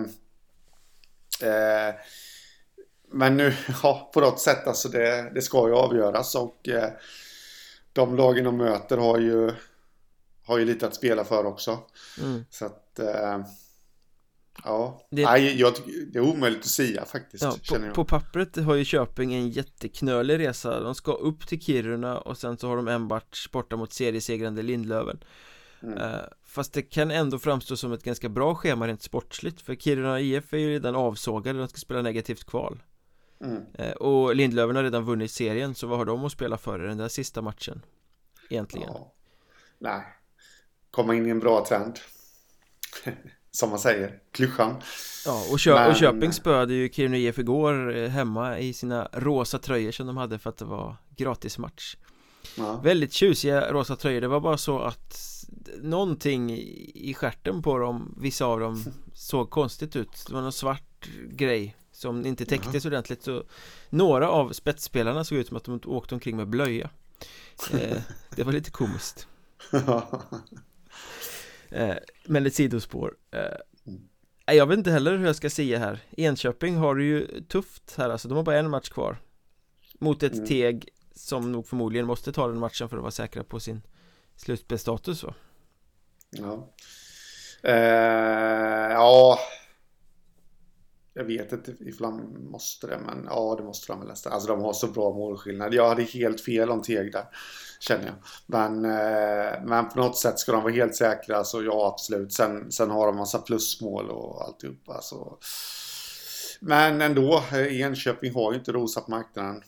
eh, 1.42 1.95
men 3.12 3.37
nu, 3.37 3.54
ja, 3.83 4.11
på 4.14 4.21
något 4.21 4.40
sätt 4.40 4.66
alltså 4.66 4.88
det, 4.88 5.30
det 5.35 5.42
ska 5.42 5.68
ju 5.68 5.75
avgöras 5.75 6.35
och 6.35 6.68
eh, 6.68 6.90
de 7.92 8.16
lagen 8.16 8.45
de 8.45 8.57
möter 8.57 8.97
har 8.97 9.18
ju 9.18 9.52
har 10.49 10.59
ju 10.59 10.64
lite 10.64 10.87
att 10.87 10.95
spela 10.95 11.25
för 11.25 11.47
också. 11.47 11.78
mm. 12.21 12.45
Så 12.50 12.64
att 12.67 12.99
eh, 12.99 13.38
Ja, 14.64 15.07
det... 15.11 15.25
Nej, 15.25 15.61
jag, 15.61 15.73
det 16.12 16.19
är 16.19 16.23
omöjligt 16.23 16.61
att 16.61 16.67
säga 16.67 17.05
faktiskt. 17.05 17.45
Ja, 17.45 17.57
på, 17.69 17.95
på, 17.95 18.05
pappret 18.05 18.57
har 18.57 18.75
ju 18.75 18.85
Köping 18.85 19.35
en 19.35 19.50
jätteknölig 19.50 20.38
resa. 20.38 20.81
De 20.81 20.95
ska 20.95 21.12
upp 21.12 21.47
till 21.47 21.61
Kiruna 21.61 22.19
och 22.19 22.38
sen 22.38 22.59
så 22.59 22.69
har 22.69 22.76
de 22.76 22.88
en 22.88 23.02
match 23.02 23.49
borta 23.52 23.76
mot 23.76 23.93
seriesegrande 23.93 24.62
Lindlöven. 24.62 25.25
Mm. 25.83 25.99
Uh, 25.99 26.21
fast 26.45 26.73
det 26.73 26.83
kan 26.83 27.11
ändå 27.11 27.38
framstå 27.38 27.76
som 27.76 27.93
ett 27.93 28.02
ganska 28.02 28.28
bra 28.28 28.55
schema 28.55 28.88
rent 28.88 29.02
sportsligt 29.02 29.61
För 29.61 29.75
Kiruna 29.75 30.21
IF 30.21 30.52
är 30.52 30.59
ju 30.59 30.71
redan 30.71 30.97
avsågade, 30.97 31.59
de 31.59 31.69
ska 31.69 31.78
spela 31.78 32.02
negativt 32.02 32.45
kval 32.45 32.83
mm. 33.40 33.57
uh, 33.57 33.90
Och 33.90 34.37
Lindlöven 34.37 34.76
har 34.76 34.83
redan 34.83 35.05
vunnit 35.05 35.31
serien, 35.31 35.75
så 35.75 35.87
vad 35.87 35.99
har 35.99 36.05
de 36.05 36.25
att 36.25 36.33
spela 36.33 36.59
för 36.59 36.85
i 36.85 36.88
den 36.88 36.99
där 36.99 37.09
sista 37.09 37.43
matchen? 37.43 37.83
Egentligen 38.50 38.88
ja. 38.93 39.14
Nej 39.78 40.18
Komma 40.90 41.14
in 41.14 41.26
i 41.26 41.30
en 41.30 41.40
bra 41.40 41.64
trend. 41.68 41.99
Som 43.50 43.71
man 43.71 43.78
säger, 43.78 44.18
klyschan. 44.33 44.83
Ja, 45.26 45.45
och, 45.52 45.61
Kö 45.61 45.75
Men... 45.75 45.90
och 45.90 45.97
Köping 45.97 46.33
spöade 46.33 46.75
ju 46.75 46.88
Kiruna 46.88 47.16
IF 47.16 47.38
igår 47.38 47.97
eh, 47.97 48.09
hemma 48.09 48.59
i 48.59 48.73
sina 48.73 49.09
rosa 49.12 49.59
tröjor 49.59 49.92
som 49.92 50.07
de 50.07 50.16
hade 50.16 50.38
för 50.38 50.50
att 50.50 50.57
det 50.57 50.64
var 50.64 50.97
gratismatch. 51.16 51.97
Ja. 52.57 52.80
Väldigt 52.85 53.12
tjusiga 53.12 53.73
rosa 53.73 53.97
tröjor, 53.97 54.21
det 54.21 54.28
var 54.28 54.40
bara 54.40 54.59
så 54.59 54.78
att 54.80 55.38
någonting 55.83 56.50
i 56.95 57.14
skärten 57.16 57.62
på 57.62 57.78
dem, 57.78 58.14
vissa 58.21 58.45
av 58.47 58.61
dem 58.61 58.85
såg 59.14 59.50
konstigt 59.50 59.97
ut. 59.97 60.25
Det 60.26 60.35
var 60.35 60.42
någon 60.42 60.52
svart 60.52 61.09
grej 61.30 61.76
som 61.92 62.26
inte 62.26 62.45
täcktes 62.45 62.85
ja. 62.85 62.88
ordentligt. 62.88 63.23
Så 63.23 63.42
Några 63.90 64.30
av 64.30 64.52
spetsspelarna 64.52 65.25
såg 65.25 65.38
ut 65.38 65.49
som 65.49 65.57
att 65.57 65.64
de 65.64 65.80
åkte 65.85 66.14
omkring 66.14 66.37
med 66.37 66.49
blöja. 66.49 66.90
Eh, 67.73 67.99
Det 68.37 68.42
var 68.42 68.52
lite 68.52 68.71
komiskt 68.71 69.26
eh, 71.71 71.97
Men 72.27 72.47
ett 72.47 72.55
sidospår 72.55 73.17
eh, 73.31 74.55
Jag 74.55 74.67
vet 74.67 74.79
inte 74.79 74.91
heller 74.91 75.19
hur 75.19 75.27
jag 75.27 75.37
ska 75.37 75.51
säga 75.51 75.79
här 75.79 76.01
Enköping 76.17 76.77
har 76.77 76.95
det 76.95 77.05
ju 77.05 77.45
tufft 77.49 77.95
här 77.97 78.11
alltså, 78.11 78.29
de 78.29 78.37
har 78.37 78.45
bara 78.45 78.59
en 78.59 78.71
match 78.71 78.89
kvar 78.89 79.17
Mot 79.99 80.23
ett 80.23 80.35
mm. 80.35 80.47
Teg 80.47 80.89
som 81.15 81.53
nog 81.53 81.67
förmodligen 81.67 82.07
måste 82.07 82.33
ta 82.33 82.49
den 82.49 82.59
matchen 82.59 82.89
för 82.89 82.97
att 82.97 83.03
vara 83.03 83.11
säkra 83.11 83.45
på 83.45 83.61
sin 83.61 83.83
slutspelsstatus 84.37 85.23
va? 85.23 85.35
Ja. 86.31 86.69
Eh, 87.63 88.93
ja. 88.93 89.39
Jag 91.15 91.25
vet 91.25 91.53
inte 91.53 91.75
ifall 91.81 92.11
de 92.11 92.50
måste 92.50 92.87
det, 92.87 92.99
men 92.99 93.27
ja, 93.31 93.55
det 93.59 93.65
måste 93.65 93.93
de 93.93 93.99
väl 93.99 94.09
nästan. 94.09 94.33
Alltså 94.33 94.49
de 94.49 94.61
har 94.61 94.73
så 94.73 94.87
bra 94.87 95.11
målskillnad. 95.11 95.75
Jag 95.75 95.88
hade 95.88 96.03
helt 96.03 96.41
fel 96.41 96.71
om 96.71 96.83
Teg 96.83 97.12
där, 97.12 97.25
känner 97.81 98.07
jag. 98.07 98.15
Men, 98.47 98.85
eh, 98.85 99.65
men 99.65 99.88
på 99.88 100.00
något 100.00 100.19
sätt 100.19 100.38
ska 100.38 100.53
de 100.53 100.62
vara 100.62 100.73
helt 100.73 100.97
säkra, 100.97 101.45
så 101.45 101.62
ja, 101.62 101.87
absolut. 101.95 102.33
Sen, 102.33 102.73
sen 102.73 102.91
har 102.91 103.07
de 103.07 103.17
massa 103.17 103.38
plusmål 103.38 104.11
och 104.11 104.45
alltihopa. 104.45 104.95
Alltså. 104.95 105.38
Men 106.61 107.00
ändå, 107.00 107.43
eh, 107.53 107.81
Enköping 107.81 108.35
har 108.35 108.53
ju 108.53 108.59
inte 108.59 108.73
rosat 108.73 109.09
marknaden. 109.09 109.62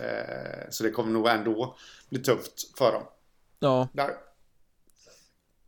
Eh, 0.00 0.70
så 0.70 0.84
det 0.84 0.90
kommer 0.90 1.12
nog 1.12 1.28
ändå 1.28 1.76
bli 2.10 2.18
tufft 2.18 2.78
för 2.78 2.92
dem. 2.92 3.02
Ja. 3.58 3.88
Där. 3.92 4.10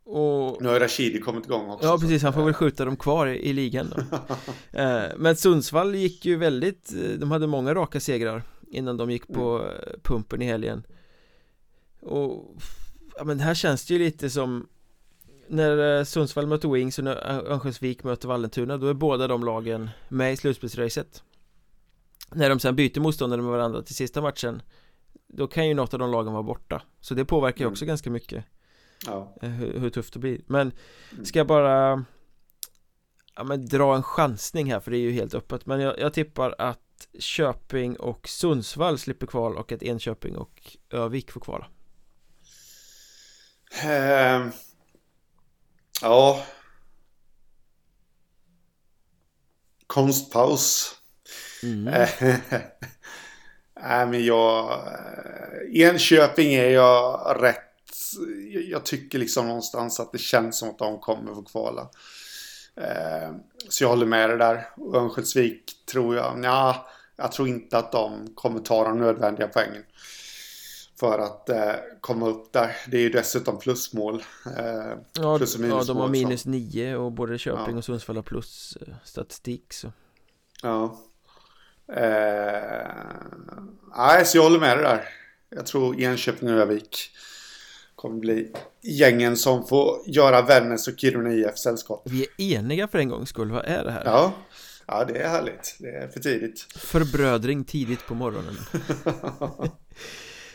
Och... 0.09 0.61
Nu 0.61 0.69
har 0.69 0.79
Rashidi 0.79 1.19
kommit 1.19 1.45
igång 1.45 1.69
också 1.69 1.87
Ja 1.87 1.97
precis, 1.97 2.23
han 2.23 2.33
får 2.33 2.43
väl 2.45 2.53
skjuta 2.53 2.85
dem 2.85 2.97
kvar 2.97 3.27
i, 3.27 3.49
i 3.49 3.53
ligan 3.53 3.93
då 3.95 4.17
eh, 4.79 5.03
Men 5.17 5.35
Sundsvall 5.35 5.95
gick 5.95 6.25
ju 6.25 6.35
väldigt 6.35 6.93
eh, 6.93 7.19
De 7.19 7.31
hade 7.31 7.47
många 7.47 7.75
raka 7.75 7.99
segrar 7.99 8.43
Innan 8.71 8.97
de 8.97 9.11
gick 9.11 9.27
på 9.27 9.59
mm. 9.59 9.71
Eh, 9.71 9.99
pumpen 10.03 10.41
i 10.41 10.45
helgen 10.45 10.83
Och 12.01 12.55
Ja 13.17 13.23
men 13.23 13.39
här 13.39 13.53
känns 13.53 13.85
det 13.85 13.93
ju 13.93 13.99
lite 13.99 14.29
som 14.29 14.67
När 15.47 16.03
Sundsvall 16.03 16.47
möter 16.47 16.69
Wings 16.69 16.97
och 16.97 17.03
när 17.03 17.27
Örnsköldsvik 17.51 18.03
möter 18.03 18.27
Vallentuna 18.27 18.77
Då 18.77 18.87
är 18.87 18.93
båda 18.93 19.27
de 19.27 19.43
lagen 19.43 19.89
med 20.09 20.33
i 20.33 20.37
slutspelsracet 20.37 21.23
När 22.31 22.49
de 22.49 22.59
sen 22.59 22.75
byter 22.75 22.99
motståndare 22.99 23.41
med 23.41 23.51
varandra 23.51 23.81
till 23.81 23.95
sista 23.95 24.21
matchen 24.21 24.61
Då 25.27 25.47
kan 25.47 25.67
ju 25.67 25.73
något 25.73 25.93
av 25.93 25.99
de 25.99 26.11
lagen 26.11 26.33
vara 26.33 26.43
borta 26.43 26.81
Så 27.01 27.13
det 27.13 27.25
påverkar 27.25 27.59
ju 27.59 27.63
mm. 27.63 27.71
också 27.71 27.85
mm. 27.85 27.89
ganska 27.89 28.09
mycket 28.09 28.45
ja. 29.05 29.35
Eh, 29.41 29.49
hur, 29.49 29.79
hur, 29.79 29.89
tufft 29.89 30.13
det 30.13 30.19
blir. 30.19 30.41
Men 30.47 30.71
ska 31.23 31.39
jag 31.39 31.47
bara 31.47 32.05
Ja 33.35 33.43
men 33.43 33.65
dra 33.65 33.95
en 33.95 34.03
chansning 34.03 34.71
här 34.71 34.79
för 34.79 34.91
det 34.91 34.97
är 34.97 35.01
ju 35.01 35.11
helt 35.11 35.33
öppet. 35.33 35.65
Men 35.65 35.79
jag, 35.79 35.99
jag 35.99 36.13
tippar 36.13 36.55
att 36.57 37.07
Köping 37.19 37.95
och 37.95 38.27
Sundsvall 38.27 38.97
slipper 38.97 39.27
kval 39.27 39.57
och 39.57 39.71
att 39.71 39.83
Enköping 39.83 40.37
och 40.37 40.77
Övik 40.89 41.31
får 41.31 41.41
kvala. 41.41 41.67
Uh, 43.85 44.49
Ja. 46.01 46.45
Konstpaus. 49.87 50.95
Mm. 51.63 51.83
Nej 53.81 54.07
men 54.07 54.25
jag 54.25 54.71
eh, 54.71 55.81
Enköping 55.81 56.53
är 56.53 56.69
jag 56.69 57.37
rätt 57.41 57.66
jag 58.69 58.85
tycker 58.85 59.19
liksom 59.19 59.47
någonstans 59.47 59.99
att 59.99 60.11
det 60.11 60.17
känns 60.17 60.57
som 60.57 60.69
att 60.69 60.79
de 60.79 60.99
kommer 60.99 61.33
få 61.33 61.41
kvala. 61.41 61.89
Eh, 62.75 63.31
så 63.69 63.83
jag 63.83 63.89
håller 63.89 64.05
med 64.05 64.29
dig 64.29 64.37
där. 64.37 64.69
Örnsköldsvik 64.93 65.85
tror 65.85 66.15
jag, 66.15 66.39
ja, 66.43 66.87
jag 67.15 67.31
tror 67.31 67.47
inte 67.47 67.77
att 67.77 67.91
de 67.91 68.33
kommer 68.35 68.59
ta 68.59 68.83
de 68.83 68.99
nödvändiga 68.99 69.47
poängen. 69.47 69.83
För 70.99 71.19
att 71.19 71.49
eh, 71.49 71.73
komma 72.01 72.27
upp 72.27 72.53
där. 72.53 72.75
Det 72.87 72.97
är 72.97 73.01
ju 73.01 73.09
dessutom 73.09 73.59
plusmål. 73.59 74.23
Eh, 74.57 74.97
ja, 75.13 75.37
plus 75.37 75.55
och 75.55 75.65
ja, 75.65 75.83
de 75.83 75.97
har 75.97 76.07
minus 76.07 76.41
så. 76.41 76.49
nio 76.49 76.95
och 76.95 77.11
både 77.11 77.37
Köping 77.37 77.73
ja. 77.73 77.77
och 77.77 77.85
Sundsvall 77.85 78.15
har 78.15 78.23
plus 78.23 78.77
eh, 78.81 78.93
statistik. 79.03 79.73
Så. 79.73 79.91
Ja. 80.61 80.97
Eh, 81.93 82.87
nej, 83.97 84.25
så 84.25 84.37
jag 84.37 84.43
håller 84.43 84.59
med 84.59 84.77
dig 84.77 84.83
där. 84.83 85.09
Jag 85.49 85.65
tror 85.65 85.99
Enköping 86.01 86.53
och 86.53 86.59
Övik 86.59 87.11
kommer 87.97 88.19
bli 88.19 88.51
gängen 88.81 89.37
som 89.37 89.67
får 89.67 89.99
göra 90.05 90.41
Vännäs 90.41 90.87
och 90.87 90.99
Kiruna 90.99 91.33
IF 91.33 91.57
sällskap. 91.57 92.01
Vi 92.05 92.27
är 92.37 92.57
eniga 92.57 92.87
för 92.87 92.99
en 92.99 93.09
gångs 93.09 93.29
skull, 93.29 93.51
vad 93.51 93.65
är 93.65 93.83
det 93.83 93.91
här? 93.91 94.01
Ja, 94.05 94.33
ja 94.87 95.05
det 95.05 95.17
är 95.19 95.29
härligt. 95.29 95.77
Det 95.79 95.89
är 95.89 96.07
för 96.07 96.19
tidigt. 96.19 96.67
Förbrödring 96.75 97.63
tidigt 97.63 98.07
på 98.07 98.15
morgonen. 98.15 98.55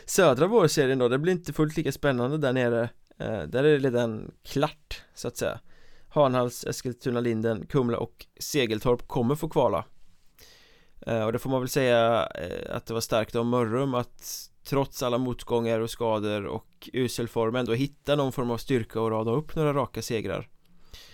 Södra 0.05 0.47
vårserien 0.47 0.99
då, 0.99 1.09
det 1.09 1.17
blir 1.17 1.33
inte 1.33 1.53
fullt 1.53 1.77
lika 1.77 1.91
spännande 1.91 2.37
där 2.37 2.53
nere. 2.53 2.89
Eh, 3.19 3.41
där 3.41 3.63
är 3.63 3.79
det 3.79 3.87
redan 3.87 4.31
klart, 4.43 5.03
så 5.15 5.27
att 5.27 5.37
säga. 5.37 5.59
Hanhals, 6.09 6.65
Eskilstuna, 6.65 7.19
Linden, 7.19 7.65
Kumla 7.65 7.97
och 7.97 8.25
Segeltorp 8.39 9.07
kommer 9.07 9.35
få 9.35 9.49
kvala. 9.49 9.85
Eh, 11.07 11.23
och 11.25 11.33
det 11.33 11.39
får 11.39 11.49
man 11.49 11.61
väl 11.61 11.69
säga 11.69 12.29
eh, 12.35 12.75
att 12.75 12.85
det 12.85 12.93
var 12.93 13.01
starkt 13.01 13.35
av 13.35 13.45
Mörrum 13.45 13.93
att 13.93 14.49
trots 14.63 15.03
alla 15.03 15.17
motgångar 15.17 15.79
och 15.79 15.89
skador 15.89 16.45
och 16.45 16.89
usel 16.93 17.27
form 17.27 17.55
ändå 17.55 17.73
hitta 17.73 18.15
någon 18.15 18.31
form 18.31 18.51
av 18.51 18.57
styrka 18.57 19.01
och 19.01 19.11
rada 19.11 19.31
upp 19.31 19.55
några 19.55 19.73
raka 19.73 20.01
segrar. 20.01 20.49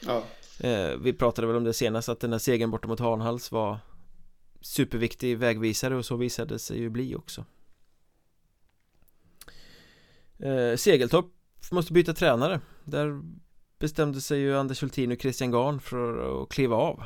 Ja. 0.05 0.23
eh, 0.59 0.97
Vi 0.97 1.13
pratade 1.13 1.47
väl 1.47 1.55
om 1.55 1.63
det 1.63 1.73
senast 1.73 2.09
att 2.09 2.19
den 2.19 2.31
här 2.31 2.39
segern 2.39 2.71
borta 2.71 2.87
mot 2.87 2.99
Hanhals 2.99 3.51
var 3.51 3.79
superviktig 4.61 5.37
vägvisare 5.37 5.95
och 5.95 6.05
så 6.05 6.15
visade 6.15 6.55
det 6.55 6.59
sig 6.59 6.79
ju 6.79 6.89
bli 6.89 7.15
också. 7.15 7.45
Eh, 10.39 10.75
Segeltorp 10.75 11.25
måste 11.71 11.93
byta 11.93 12.13
tränare. 12.13 12.61
Där 12.83 13.21
bestämde 13.79 14.21
sig 14.21 14.39
ju 14.39 14.57
Anders 14.57 14.83
Hultin 14.83 15.11
och 15.11 15.21
Christian 15.21 15.51
Garn 15.51 15.79
för 15.79 16.41
att 16.43 16.49
kliva 16.49 16.75
av. 16.75 17.03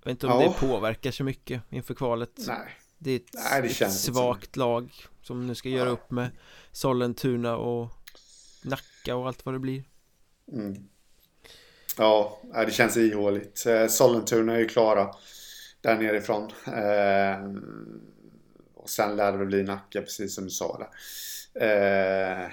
Jag 0.00 0.04
vet 0.04 0.10
inte 0.10 0.26
om 0.26 0.40
ja. 0.42 0.48
det 0.48 0.66
påverkar 0.66 1.10
så 1.10 1.24
mycket 1.24 1.62
inför 1.70 1.94
kvalet. 1.94 2.32
Nej 2.46 2.76
det 3.02 3.10
är 3.10 3.16
ett, 3.16 3.30
Nej, 3.34 3.62
det 3.62 3.80
ett 3.80 3.92
svagt 3.92 4.56
lag 4.56 4.92
som 5.22 5.46
nu 5.46 5.54
ska 5.54 5.68
göra 5.68 5.88
ja. 5.88 5.92
upp 5.92 6.10
med 6.10 6.30
Sollentuna 6.72 7.56
och 7.56 7.92
Nacka 8.62 9.16
och 9.16 9.26
allt 9.26 9.46
vad 9.46 9.54
det 9.54 9.58
blir. 9.58 9.84
Mm. 10.52 10.88
Ja, 11.96 12.40
det 12.52 12.72
känns 12.72 12.96
ihåligt. 12.96 13.66
Eh, 13.66 13.86
Sollentuna 13.86 14.54
är 14.54 14.58
ju 14.58 14.68
klara 14.68 15.14
där 15.80 15.98
nerifrån. 15.98 16.52
Eh, 16.66 17.62
och 18.74 18.90
sen 18.90 19.16
lär 19.16 19.32
det 19.32 19.38
väl 19.38 19.46
bli 19.46 19.62
Nacka, 19.62 20.02
precis 20.02 20.34
som 20.34 20.44
du 20.44 20.50
sa 20.50 20.78
där. 20.78 20.88
Eh, 21.64 22.50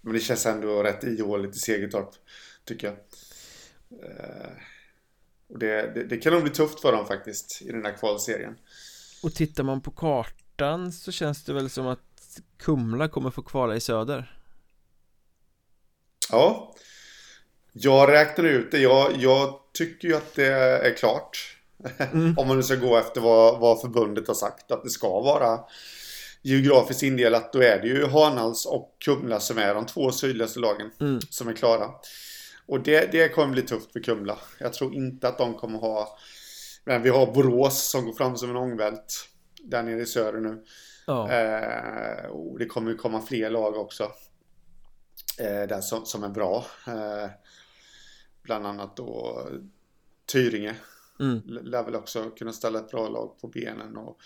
men 0.00 0.12
det 0.12 0.20
känns 0.20 0.46
ändå 0.46 0.82
rätt 0.82 1.04
ihåligt 1.04 1.56
i 1.56 1.58
Segertorp, 1.58 2.10
tycker 2.64 2.86
jag. 2.86 2.96
och 5.48 5.58
det, 5.58 5.94
det, 5.94 6.04
det, 6.04 6.16
kan 6.16 6.32
nog 6.32 6.42
bli 6.42 6.52
tufft 6.52 6.80
för 6.80 6.92
dem 6.92 7.06
faktiskt 7.06 7.62
i 7.62 7.72
den 7.72 7.84
här 7.84 7.96
kvalserien. 7.96 8.56
Och 9.22 9.34
tittar 9.34 9.64
man 9.64 9.80
på 9.80 9.90
kartan 9.90 10.92
så 10.92 11.12
känns 11.12 11.44
det 11.44 11.52
väl 11.52 11.70
som 11.70 11.86
att 11.86 11.98
Kumla 12.56 13.08
kommer 13.08 13.30
få 13.30 13.42
kvala 13.42 13.76
i 13.76 13.80
söder 13.80 14.38
Ja 16.30 16.74
Jag 17.72 18.10
räknar 18.10 18.44
ut 18.44 18.70
det, 18.70 18.78
jag, 18.78 19.16
jag 19.16 19.60
tycker 19.72 20.08
ju 20.08 20.16
att 20.16 20.34
det 20.34 20.52
är 20.86 20.96
klart 20.96 21.56
mm. 22.12 22.34
Om 22.38 22.48
man 22.48 22.56
nu 22.56 22.62
ska 22.62 22.74
gå 22.74 22.96
efter 22.96 23.20
vad, 23.20 23.60
vad 23.60 23.80
förbundet 23.80 24.28
har 24.28 24.34
sagt 24.34 24.72
att 24.72 24.82
det 24.82 24.90
ska 24.90 25.20
vara 25.20 25.60
Geografiskt 26.42 27.02
indelat 27.02 27.52
då 27.52 27.62
är 27.62 27.78
det 27.80 27.88
ju 27.88 28.06
Hanals 28.06 28.66
och 28.66 28.96
Kumla 29.04 29.40
som 29.40 29.58
är 29.58 29.74
de 29.74 29.86
två 29.86 30.12
sydligaste 30.12 30.60
lagen 30.60 30.90
mm. 31.00 31.20
som 31.30 31.48
är 31.48 31.52
klara 31.52 31.90
Och 32.66 32.80
det, 32.80 33.12
det 33.12 33.28
kommer 33.28 33.52
bli 33.52 33.62
tufft 33.62 33.92
för 33.92 34.00
Kumla. 34.00 34.38
Jag 34.58 34.72
tror 34.72 34.94
inte 34.94 35.28
att 35.28 35.38
de 35.38 35.54
kommer 35.54 35.78
ha... 35.78 36.18
Men 36.84 37.02
vi 37.02 37.08
har 37.08 37.32
Borås 37.32 37.90
som 37.90 38.06
går 38.06 38.12
fram 38.12 38.36
som 38.36 38.50
en 38.50 38.56
ångvält. 38.56 39.28
Där 39.62 39.82
nere 39.82 40.00
i 40.00 40.06
söder 40.06 40.40
nu. 40.40 40.64
Ja. 41.06 41.30
Eh, 41.30 42.26
och 42.26 42.58
det 42.58 42.66
kommer 42.66 42.90
ju 42.90 42.96
komma 42.96 43.22
fler 43.22 43.50
lag 43.50 43.76
också. 43.76 44.04
Eh, 45.38 45.68
där 45.68 45.80
som, 45.80 46.06
som 46.06 46.24
är 46.24 46.28
bra. 46.28 46.66
Eh, 46.86 47.30
bland 48.42 48.66
annat 48.66 48.96
då 48.96 49.42
Tyringe. 50.32 50.74
Mm. 51.20 51.40
Lär 51.44 51.82
väl 51.82 51.96
också 51.96 52.30
kunna 52.30 52.52
ställa 52.52 52.78
ett 52.78 52.90
bra 52.90 53.08
lag 53.08 53.40
på 53.40 53.48
benen. 53.48 53.96
Och 53.96 54.20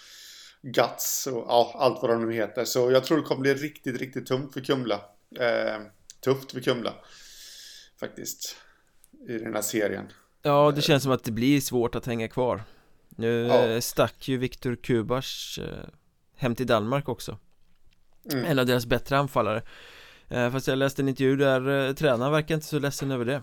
Guts 0.62 1.26
och 1.26 1.44
ja, 1.48 1.72
allt 1.74 2.02
vad 2.02 2.10
de 2.10 2.26
nu 2.26 2.32
heter. 2.32 2.64
Så 2.64 2.90
jag 2.90 3.04
tror 3.04 3.18
det 3.18 3.24
kommer 3.24 3.40
bli 3.40 3.54
riktigt, 3.54 4.00
riktigt 4.00 4.26
tungt 4.26 4.52
för 4.52 4.60
Kumla. 4.60 5.00
Eh, 5.38 5.82
tufft 6.20 6.52
för 6.52 6.60
Kumla. 6.60 6.94
Faktiskt. 8.00 8.56
I 9.28 9.38
den 9.38 9.54
här 9.54 9.62
serien. 9.62 10.12
Ja, 10.46 10.72
det 10.74 10.82
känns 10.82 11.02
som 11.02 11.12
att 11.12 11.24
det 11.24 11.32
blir 11.32 11.60
svårt 11.60 11.94
att 11.94 12.06
hänga 12.06 12.28
kvar. 12.28 12.62
Nu 13.08 13.46
ja. 13.46 13.80
stack 13.80 14.28
ju 14.28 14.36
Viktor 14.36 14.76
Kubas 14.76 15.58
eh, 15.62 15.88
hem 16.36 16.54
till 16.54 16.66
Danmark 16.66 17.08
också. 17.08 17.38
Mm. 18.32 18.44
En 18.44 18.58
av 18.58 18.66
deras 18.66 18.86
bättre 18.86 19.18
anfallare. 19.18 19.62
Eh, 20.28 20.50
fast 20.50 20.68
jag 20.68 20.78
läste 20.78 21.02
en 21.02 21.08
intervju 21.08 21.36
där 21.36 21.88
eh, 21.88 21.94
tränaren 21.94 22.32
verkar 22.32 22.54
inte 22.54 22.66
så 22.66 22.78
ledsen 22.78 23.10
över 23.10 23.24
det. 23.24 23.42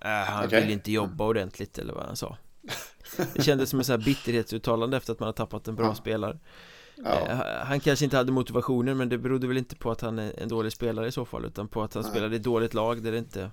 Han 0.00 0.46
okay. 0.46 0.60
vill 0.60 0.70
inte 0.70 0.92
jobba 0.92 1.24
ordentligt 1.24 1.78
eller 1.78 1.92
vad 1.92 2.06
han 2.06 2.16
sa. 2.16 2.36
Det 3.34 3.42
kändes 3.42 3.70
som 3.70 3.78
en 3.78 3.84
sån 3.84 4.00
här 4.00 4.04
bitterhetsuttalande 4.04 4.96
efter 4.96 5.12
att 5.12 5.20
man 5.20 5.26
har 5.26 5.32
tappat 5.32 5.68
en 5.68 5.74
bra 5.74 5.86
ja. 5.86 5.94
spelare 5.94 6.38
ja. 6.96 7.44
Han 7.64 7.80
kanske 7.80 8.04
inte 8.04 8.16
hade 8.16 8.32
motivationen 8.32 8.96
men 8.96 9.08
det 9.08 9.18
berodde 9.18 9.46
väl 9.46 9.56
inte 9.56 9.76
på 9.76 9.90
att 9.90 10.00
han 10.00 10.18
är 10.18 10.40
en 10.40 10.48
dålig 10.48 10.72
spelare 10.72 11.06
i 11.06 11.12
så 11.12 11.24
fall 11.24 11.44
Utan 11.44 11.68
på 11.68 11.82
att 11.82 11.94
han 11.94 12.02
Nej. 12.02 12.12
spelade 12.12 12.34
i 12.34 12.38
ett 12.38 12.44
dåligt 12.44 12.74
lag 12.74 13.02
där 13.02 13.12
det 13.12 13.18
inte 13.18 13.50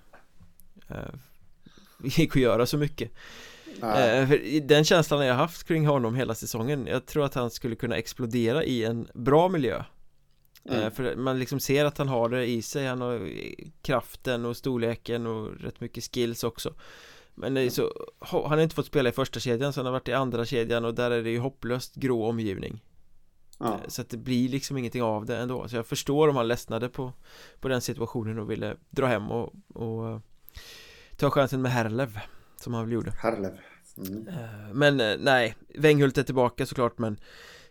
gick 2.17 2.35
att 2.35 2.41
göra 2.41 2.65
så 2.65 2.77
mycket. 2.77 3.11
Eh, 3.81 4.27
för 4.27 4.59
Den 4.67 4.83
känslan 4.83 5.19
har 5.19 5.25
jag 5.25 5.35
haft 5.35 5.67
kring 5.67 5.87
honom 5.87 6.15
hela 6.15 6.35
säsongen. 6.35 6.87
Jag 6.87 7.05
tror 7.05 7.25
att 7.25 7.33
han 7.33 7.49
skulle 7.49 7.75
kunna 7.75 7.97
explodera 7.97 8.63
i 8.63 8.83
en 8.83 9.07
bra 9.13 9.49
miljö. 9.49 9.75
Eh, 9.77 9.83
Mm. 10.77 10.91
För 10.91 11.15
man 11.15 11.39
liksom 11.39 11.59
ser 11.59 11.85
att 11.85 11.97
han 11.97 12.07
har 12.07 12.29
det 12.29 12.45
i 12.45 12.61
sig, 12.61 12.87
han 12.87 13.01
har 13.01 13.29
kraften 13.81 14.45
och 14.45 14.57
storleken 14.57 15.27
och 15.27 15.59
rätt 15.59 15.81
mycket 15.81 16.03
skills 16.03 16.43
också. 16.43 16.73
Men 17.35 17.57
är 17.57 17.69
så, 17.69 17.91
han 18.19 18.51
har 18.51 18.57
inte 18.57 18.75
fått 18.75 18.85
spela 18.85 19.09
i 19.09 19.11
första 19.11 19.39
kedjan 19.39 19.73
så 19.73 19.79
han 19.79 19.85
har 19.85 19.93
varit 19.93 20.07
i 20.07 20.13
andra 20.13 20.45
kedjan 20.45 20.85
och 20.85 20.95
där 20.95 21.11
är 21.11 21.23
det 21.23 21.29
ju 21.29 21.39
hopplöst 21.39 21.95
grå 21.95 22.25
omgivning. 22.25 22.83
Ja. 23.59 23.73
Eh, 23.73 23.87
så 23.87 24.01
att 24.01 24.09
det 24.09 24.17
blir 24.17 24.49
liksom 24.49 24.77
ingenting 24.77 25.03
av 25.03 25.25
det 25.25 25.37
ändå. 25.37 25.67
Så 25.67 25.75
jag 25.75 25.85
förstår 25.85 26.27
om 26.27 26.35
han 26.35 26.47
ledsnade 26.47 26.89
på, 26.89 27.13
på 27.59 27.67
den 27.67 27.81
situationen 27.81 28.39
och 28.39 28.51
ville 28.51 28.75
dra 28.89 29.05
hem 29.05 29.31
och, 29.31 29.53
och 29.73 30.09
eh, 30.09 30.19
ta 31.19 31.31
chansen 31.31 31.61
med 31.61 31.71
Herlev 31.71 32.19
Som 32.55 32.73
han 32.73 32.83
väl 32.83 32.93
gjorde 32.93 33.11
Herlev 33.11 33.59
mm. 33.97 34.27
Eh, 34.27 34.73
men 34.73 34.97
nej, 35.19 35.55
Wenghult 35.75 36.17
är 36.17 36.23
tillbaka 36.23 36.65
såklart 36.65 36.97
men 36.97 37.19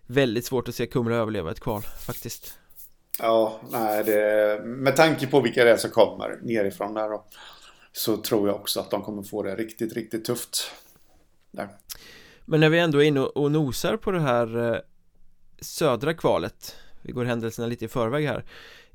Väldigt 0.07 0.47
svårt 0.47 0.69
att 0.69 0.75
se 0.75 0.87
Kumla 0.87 1.17
överleva 1.17 1.50
ett 1.50 1.61
kval 1.61 1.83
faktiskt 1.83 2.58
Ja, 3.19 3.61
nej 3.71 4.04
det 4.04 4.61
Med 4.65 4.97
tanke 4.97 5.26
på 5.26 5.41
vilka 5.41 5.65
det 5.65 5.71
är 5.71 5.76
som 5.76 5.91
kommer 5.91 6.39
nerifrån 6.43 6.95
där 6.95 7.08
då 7.08 7.25
så 7.99 8.17
tror 8.17 8.49
jag 8.49 8.56
också 8.56 8.80
att 8.80 8.91
de 8.91 9.02
kommer 9.02 9.23
få 9.23 9.43
det 9.43 9.56
riktigt, 9.56 9.93
riktigt 9.93 10.25
tufft. 10.25 10.71
Där. 11.50 11.69
Men 12.45 12.61
när 12.61 12.69
vi 12.69 12.78
ändå 12.78 13.02
är 13.02 13.06
inne 13.06 13.21
och 13.21 13.52
nosar 13.52 13.97
på 13.97 14.11
det 14.11 14.21
här 14.21 14.75
eh, 14.75 14.80
södra 15.61 16.15
kvalet 16.15 16.76
Vi 17.02 17.13
går 17.13 17.25
händelserna 17.25 17.69
lite 17.69 17.84
i 17.84 17.89
förväg 17.89 18.26
här 18.26 18.45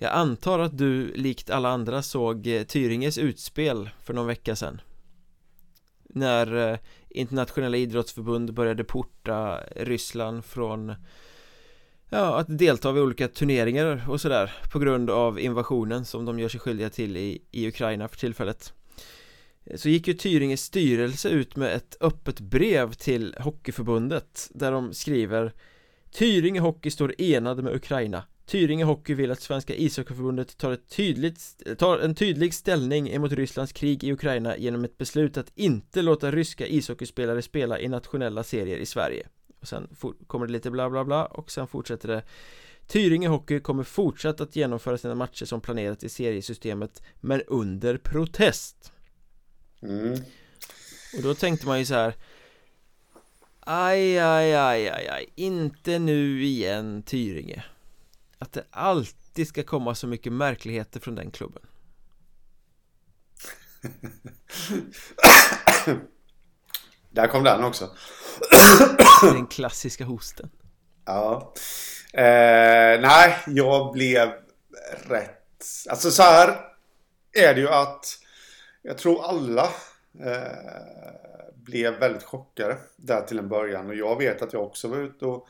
jag 0.03 0.13
antar 0.13 0.59
att 0.59 0.77
du 0.77 1.13
likt 1.13 1.49
alla 1.49 1.69
andra 1.69 2.01
såg 2.01 2.47
eh, 2.47 2.63
Tyringes 2.63 3.17
utspel 3.17 3.89
för 4.03 4.13
någon 4.13 4.27
vecka 4.27 4.55
sedan. 4.55 4.81
När 6.03 6.71
eh, 6.71 6.77
internationella 7.09 7.77
idrottsförbund 7.77 8.53
började 8.53 8.83
porta 8.83 9.63
eh, 9.75 9.85
Ryssland 9.85 10.45
från 10.45 10.95
Ja, 12.09 12.39
att 12.39 12.57
delta 12.57 12.91
vid 12.91 13.03
olika 13.03 13.27
turneringar 13.27 14.05
och 14.09 14.21
sådär 14.21 14.53
På 14.71 14.79
grund 14.79 15.09
av 15.09 15.39
invasionen 15.39 16.05
som 16.05 16.25
de 16.25 16.39
gör 16.39 16.49
sig 16.49 16.59
skyldiga 16.59 16.89
till 16.89 17.17
i, 17.17 17.41
i 17.51 17.67
Ukraina 17.67 18.07
för 18.07 18.17
tillfället. 18.17 18.73
Så 19.75 19.89
gick 19.89 20.07
ju 20.07 20.13
Tyringes 20.13 20.61
styrelse 20.61 21.29
ut 21.29 21.55
med 21.55 21.75
ett 21.75 21.97
öppet 22.01 22.39
brev 22.39 22.93
till 22.93 23.35
Hockeyförbundet 23.39 24.49
där 24.53 24.71
de 24.71 24.93
skriver 24.93 25.53
Tyringe 26.11 26.59
Hockey 26.59 26.91
står 26.91 27.21
enade 27.21 27.61
med 27.61 27.75
Ukraina. 27.75 28.23
Tyringe 28.45 28.83
Hockey 28.83 29.13
vill 29.13 29.31
att 29.31 29.41
Svenska 29.41 29.75
ishockeyförbundet 29.75 30.57
tar, 30.57 30.71
ett 30.71 30.89
tydligt, 30.89 31.63
tar 31.77 31.99
en 31.99 32.15
tydlig 32.15 32.53
ställning 32.53 33.09
emot 33.09 33.31
Rysslands 33.31 33.71
krig 33.73 34.03
i 34.03 34.11
Ukraina 34.11 34.57
genom 34.57 34.83
ett 34.83 34.97
beslut 34.97 35.37
att 35.37 35.51
inte 35.55 36.01
låta 36.01 36.31
ryska 36.31 36.67
ishockeyspelare 36.67 37.41
spela 37.41 37.79
i 37.79 37.87
nationella 37.87 38.43
serier 38.43 38.77
i 38.77 38.85
Sverige. 38.85 39.27
Och 39.61 39.67
sen 39.67 39.95
kommer 40.27 40.47
det 40.47 40.53
lite 40.53 40.71
bla 40.71 40.89
bla 40.89 41.03
bla 41.03 41.25
och 41.25 41.51
sen 41.51 41.67
fortsätter 41.67 42.07
det. 42.07 42.23
Tyringe 42.87 43.27
Hockey 43.27 43.59
kommer 43.59 43.83
fortsatt 43.83 44.41
att 44.41 44.55
genomföra 44.55 44.97
sina 44.97 45.15
matcher 45.15 45.45
som 45.45 45.61
planerat 45.61 46.03
i 46.03 46.09
seriesystemet 46.09 47.03
men 47.19 47.41
under 47.41 47.97
protest. 47.97 48.91
Mm. 49.81 50.13
Och 51.17 51.23
då 51.23 51.33
tänkte 51.33 51.67
man 51.67 51.79
ju 51.79 51.85
så 51.85 51.93
här 51.93 52.15
Aj, 53.65 54.19
aj, 54.19 54.55
aj, 54.55 54.89
aj, 54.89 55.07
aj, 55.07 55.29
inte 55.35 55.99
nu 55.99 56.43
igen 56.43 57.03
Tyringe 57.03 57.63
Att 58.43 58.53
det 58.53 58.65
alltid 58.69 59.47
ska 59.47 59.63
komma 59.63 59.95
så 59.95 60.07
mycket 60.07 60.33
märkligheter 60.33 60.99
från 60.99 61.15
den 61.15 61.31
klubben. 61.31 61.63
Där 67.09 67.27
kom 67.27 67.43
den 67.43 67.63
också. 67.63 67.89
Den 69.21 69.47
klassiska 69.47 70.05
hosten. 70.05 70.49
Ja. 71.05 71.53
Eh, 72.13 73.01
Nej, 73.01 73.37
jag 73.47 73.93
blev 73.93 74.29
rätt 75.07 75.65
Alltså 75.89 76.11
så 76.11 76.23
här 76.23 76.57
är 77.31 77.53
det 77.53 77.61
ju 77.61 77.69
att 77.69 78.05
jag 78.81 78.97
tror 78.97 79.25
alla 79.25 79.63
eh, 80.19 81.51
blev 81.55 81.99
väldigt 81.99 82.23
chockade 82.23 82.77
där 82.95 83.21
till 83.21 83.39
en 83.39 83.49
början. 83.49 83.89
Och 83.89 83.95
jag 83.95 84.17
vet 84.17 84.41
att 84.41 84.53
jag 84.53 84.63
också 84.63 84.87
var 84.87 84.97
ute 84.97 85.25
och 85.25 85.47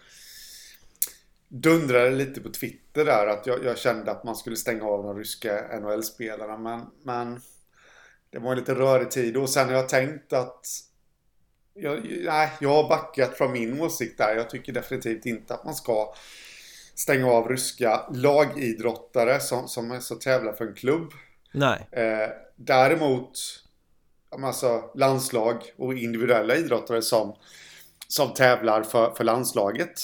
dundrade 1.54 2.10
lite 2.10 2.42
på 2.42 2.50
Twitter 2.50 3.06
där. 3.06 3.28
Att 3.28 3.48
jag, 3.48 3.66
jag 3.66 3.78
kände 3.78 4.12
att 4.12 4.24
man 4.24 4.36
skulle 4.36 4.56
stänga 4.56 4.86
av 4.86 5.04
de 5.04 5.18
ryska 5.18 5.80
NHL-spelarna. 5.80 6.58
Men, 6.58 6.86
men 7.04 7.42
det 8.30 8.40
var 8.40 8.52
en 8.52 8.58
lite 8.58 8.76
rörig 8.76 9.12
tid. 9.12 9.38
Och 9.38 9.50
sen 9.50 9.68
har 9.68 9.76
jag 9.76 9.90
tänkt 9.90 10.34
att 10.34 10.66
jag, 11.74 12.04
nej, 12.26 12.52
jag 12.60 12.70
har 12.70 12.90
backat 12.90 13.38
från 13.38 13.52
min 13.52 13.82
åsikt 13.82 14.18
där. 14.18 14.36
Jag 14.36 14.50
tycker 14.50 14.74
definitivt 14.74 15.26
inte 15.26 15.54
att 15.54 15.66
man 15.66 15.76
ska 15.76 16.14
stänga 16.96 17.28
av 17.28 17.50
ryska 17.50 18.02
lagidrottare 18.14 19.40
som, 19.40 19.68
som 19.68 19.92
är 19.92 20.00
så 20.00 20.16
tävlar 20.16 20.54
för 20.54 20.66
en 20.66 20.74
klubb. 20.74 21.12
Nej. 21.52 21.88
Eh, 21.92 22.30
däremot 22.56 23.40
alltså, 24.30 24.92
landslag 24.96 25.64
och 25.78 25.94
individuella 25.94 26.56
idrottare 26.56 27.02
som, 27.02 27.36
som 28.08 28.34
tävlar 28.34 28.84
för, 28.84 29.12
för 29.12 29.24
landslaget. 29.24 30.00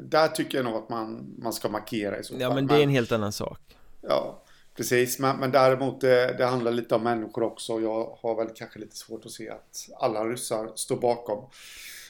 Där 0.00 0.28
tycker 0.28 0.58
jag 0.58 0.64
nog 0.64 0.74
att 0.74 0.88
man, 0.88 1.34
man 1.38 1.52
ska 1.52 1.68
markera 1.68 2.18
i 2.18 2.24
så 2.24 2.32
fall. 2.32 2.40
Ja, 2.40 2.54
men 2.54 2.66
det 2.66 2.74
är 2.74 2.82
en 2.82 2.90
helt 2.90 3.12
annan 3.12 3.32
sak. 3.32 3.60
Ja, 4.00 4.42
precis. 4.76 5.18
Men, 5.18 5.36
men 5.36 5.50
däremot 5.50 6.00
det, 6.00 6.34
det 6.38 6.46
handlar 6.46 6.72
lite 6.72 6.94
om 6.94 7.02
människor 7.02 7.42
också. 7.42 7.80
Jag 7.80 8.18
har 8.20 8.36
väl 8.36 8.48
kanske 8.54 8.78
lite 8.78 8.96
svårt 8.96 9.26
att 9.26 9.32
se 9.32 9.50
att 9.50 9.88
alla 10.00 10.24
ryssar 10.24 10.72
står 10.74 10.96
bakom 10.96 11.44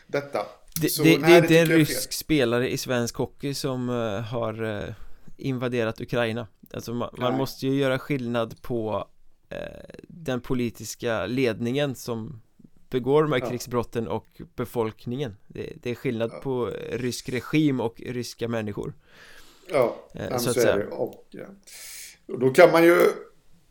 detta. 0.07 0.47
Det, 0.81 0.89
så, 0.89 1.03
det, 1.03 1.19
nej, 1.19 1.31
det 1.31 1.37
är 1.37 1.43
inte 1.43 1.59
en 1.59 1.79
rysk 1.79 2.13
spelare 2.13 2.71
i 2.71 2.79
svensk 2.79 3.17
hockey 3.17 3.55
som 3.55 3.89
uh, 3.89 4.21
har 4.21 4.63
uh, 4.63 4.95
invaderat 5.37 6.01
Ukraina. 6.01 6.47
Alltså 6.75 6.95
man, 6.95 7.15
man 7.19 7.35
måste 7.35 7.67
ju 7.67 7.75
göra 7.75 7.99
skillnad 7.99 8.63
på 8.63 9.09
Eh, 9.53 9.95
den 10.09 10.41
politiska 10.41 11.27
ledningen 11.27 11.95
som 11.95 12.41
begår 12.93 13.23
de 13.23 13.33
här 13.33 13.41
ja. 13.41 13.49
krigsbrotten 13.49 14.09
och 14.09 14.27
befolkningen 14.57 15.37
det, 15.49 15.73
det 15.83 15.91
är 15.91 15.95
skillnad 15.95 16.31
ja. 16.33 16.39
på 16.39 16.71
rysk 16.91 17.29
regim 17.29 17.81
och 17.81 18.01
ryska 18.07 18.49
människor 18.49 18.93
Ja, 19.73 19.97
eh, 20.15 20.39
så, 20.39 20.51
att 20.51 20.57
säga. 20.57 20.77
Det. 20.77 20.87
Och, 20.87 21.27
ja. 21.31 21.45
och 22.29 22.41
då 22.41 22.51
kan 22.51 22.73
man 22.73 22.85
ju 22.85 22.97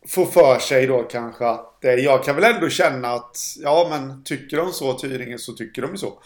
få 0.06 0.26
för 0.26 0.58
sig 0.58 0.86
då 0.86 1.02
kanske 1.02 1.46
att 1.46 1.84
eh, 1.84 1.94
jag 1.94 2.24
kan 2.24 2.36
väl 2.36 2.54
ändå 2.54 2.68
känna 2.68 3.08
att 3.08 3.36
ja 3.58 3.86
men 3.90 4.24
tycker 4.24 4.56
de 4.56 4.72
så 4.72 4.98
Tyringen 4.98 5.38
så 5.38 5.52
tycker 5.52 5.82
de 5.82 5.90
ju 5.90 5.96
så. 5.96 6.22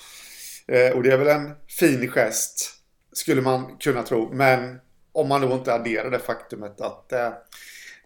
Eh, 0.69 0.97
och 0.97 1.03
det 1.03 1.13
är 1.13 1.19
väl 1.19 1.29
en 1.29 1.51
fin 1.69 2.11
gest 2.11 2.71
skulle 3.13 3.43
man 3.43 3.77
kunna 3.77 4.03
tro. 4.03 4.33
Men 4.33 4.79
om 5.13 5.29
man 5.29 5.41
då 5.41 5.53
inte 5.53 5.75
adderar 5.75 6.11
det 6.11 6.19
faktumet 6.19 6.81
att 6.81 7.13
eh, 7.13 7.33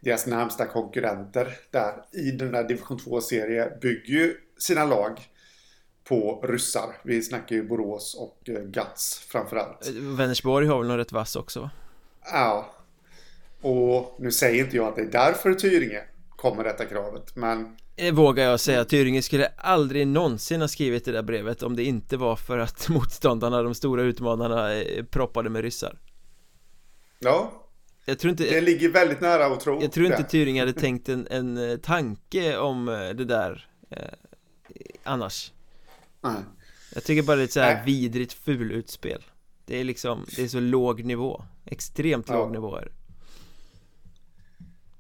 deras 0.01 0.27
närmsta 0.27 0.67
konkurrenter 0.67 1.57
där 1.71 1.93
i 2.13 2.31
den 2.31 2.53
där 2.53 2.65
division 2.65 2.99
2-serien 2.99 3.69
bygger 3.81 4.15
ju 4.15 4.35
sina 4.63 4.85
lag 4.85 5.21
på 6.05 6.41
ryssar. 6.43 6.97
Vi 7.03 7.23
snackar 7.23 7.57
ju 7.57 7.69
Borås 7.69 8.15
och 8.15 8.49
eh, 8.49 8.63
Guts 8.63 9.19
framförallt. 9.19 9.89
Eh, 9.89 9.93
Vänersborg 9.95 10.67
har 10.67 10.79
väl 10.79 10.89
något 10.89 10.99
rätt 10.99 11.13
vass 11.13 11.37
också? 11.37 11.71
Ja. 12.33 12.75
Och 13.61 14.17
nu 14.19 14.33
säger 14.33 14.65
inte 14.65 14.77
jag 14.77 14.89
att 14.89 14.97
det 14.97 15.03
är 15.03 15.07
därför 15.07 15.55
Tyringe 15.55 16.03
kommer 16.37 16.65
detta 16.65 16.85
kravet. 16.85 17.37
Men 17.37 17.77
det 17.97 18.11
vågar 18.11 18.45
jag 18.45 18.61
säga, 18.61 18.85
Tyringe 18.85 19.23
skulle 19.23 19.47
aldrig 19.47 20.07
någonsin 20.07 20.61
ha 20.61 20.69
skrivit 20.69 21.05
det 21.05 21.13
där 21.13 21.23
brevet 21.23 21.63
om 21.63 21.77
det 21.77 21.85
inte 21.85 22.17
var 22.17 22.37
för 22.37 22.59
att 22.59 22.89
motståndarna, 22.89 23.63
de 23.63 23.75
stora 23.75 24.03
utmanarna, 24.03 24.75
eh, 24.75 25.05
proppade 25.05 25.51
med 25.51 25.63
ryssar 25.63 25.99
Ja 27.19 27.53
Jag 28.05 28.19
tror 28.19 28.31
inte 28.31 28.45
Det 28.45 28.61
ligger 28.61 28.89
väldigt 28.89 29.21
nära 29.21 29.47
att 29.47 29.61
tro 29.61 29.83
Jag 29.83 29.93
tror 29.93 30.07
inte. 30.07 30.23
Tyringe 30.23 30.61
hade 30.61 30.73
tänkt 30.73 31.09
en, 31.09 31.27
en 31.31 31.71
eh, 31.71 31.77
tanke 31.77 32.57
om 32.57 32.89
eh, 32.89 33.09
det 33.09 33.25
där 33.25 33.69
eh, 33.91 33.99
annars 35.03 35.53
Nej. 36.21 36.35
Jag 36.95 37.05
tycker 37.05 37.23
bara 37.23 37.37
det 37.37 37.43
är 37.43 37.45
ett 37.45 37.53
så 37.53 37.61
här 37.61 37.75
Nej. 37.75 37.83
vidrigt 37.87 38.33
fulutspel 38.33 39.25
Det 39.65 39.77
är 39.81 39.85
liksom, 39.85 40.27
det 40.37 40.43
är 40.43 40.49
så 40.49 40.61
låg 40.61 41.05
nivå 41.05 41.45
Extremt 41.65 42.29
Ja. 42.29 42.35
låg 42.35 42.53
nivå 42.53 42.77
är 42.77 42.85
det. 42.85 42.93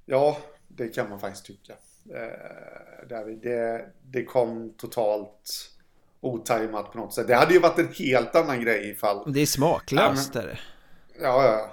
Ja, 0.06 0.38
det 0.68 0.88
kan 0.88 1.10
man 1.10 1.20
faktiskt 1.20 1.44
tycka. 1.46 1.72
Eh, 2.14 3.08
det, 3.42 3.86
det 4.02 4.24
kom 4.24 4.74
totalt 4.76 5.70
otajmat 6.20 6.92
på 6.92 6.98
något 6.98 7.14
sätt. 7.14 7.26
Det 7.28 7.34
hade 7.34 7.54
ju 7.54 7.60
varit 7.60 7.78
en 7.78 7.88
helt 7.88 8.36
annan 8.36 8.60
grej 8.60 8.90
ifall... 8.90 9.32
Det 9.32 9.40
är 9.40 9.46
smaklöst 9.46 10.34
Ja, 10.34 10.40
är 10.40 10.46
det 10.46 10.58
Ja, 11.20 11.44
ja. 11.44 11.72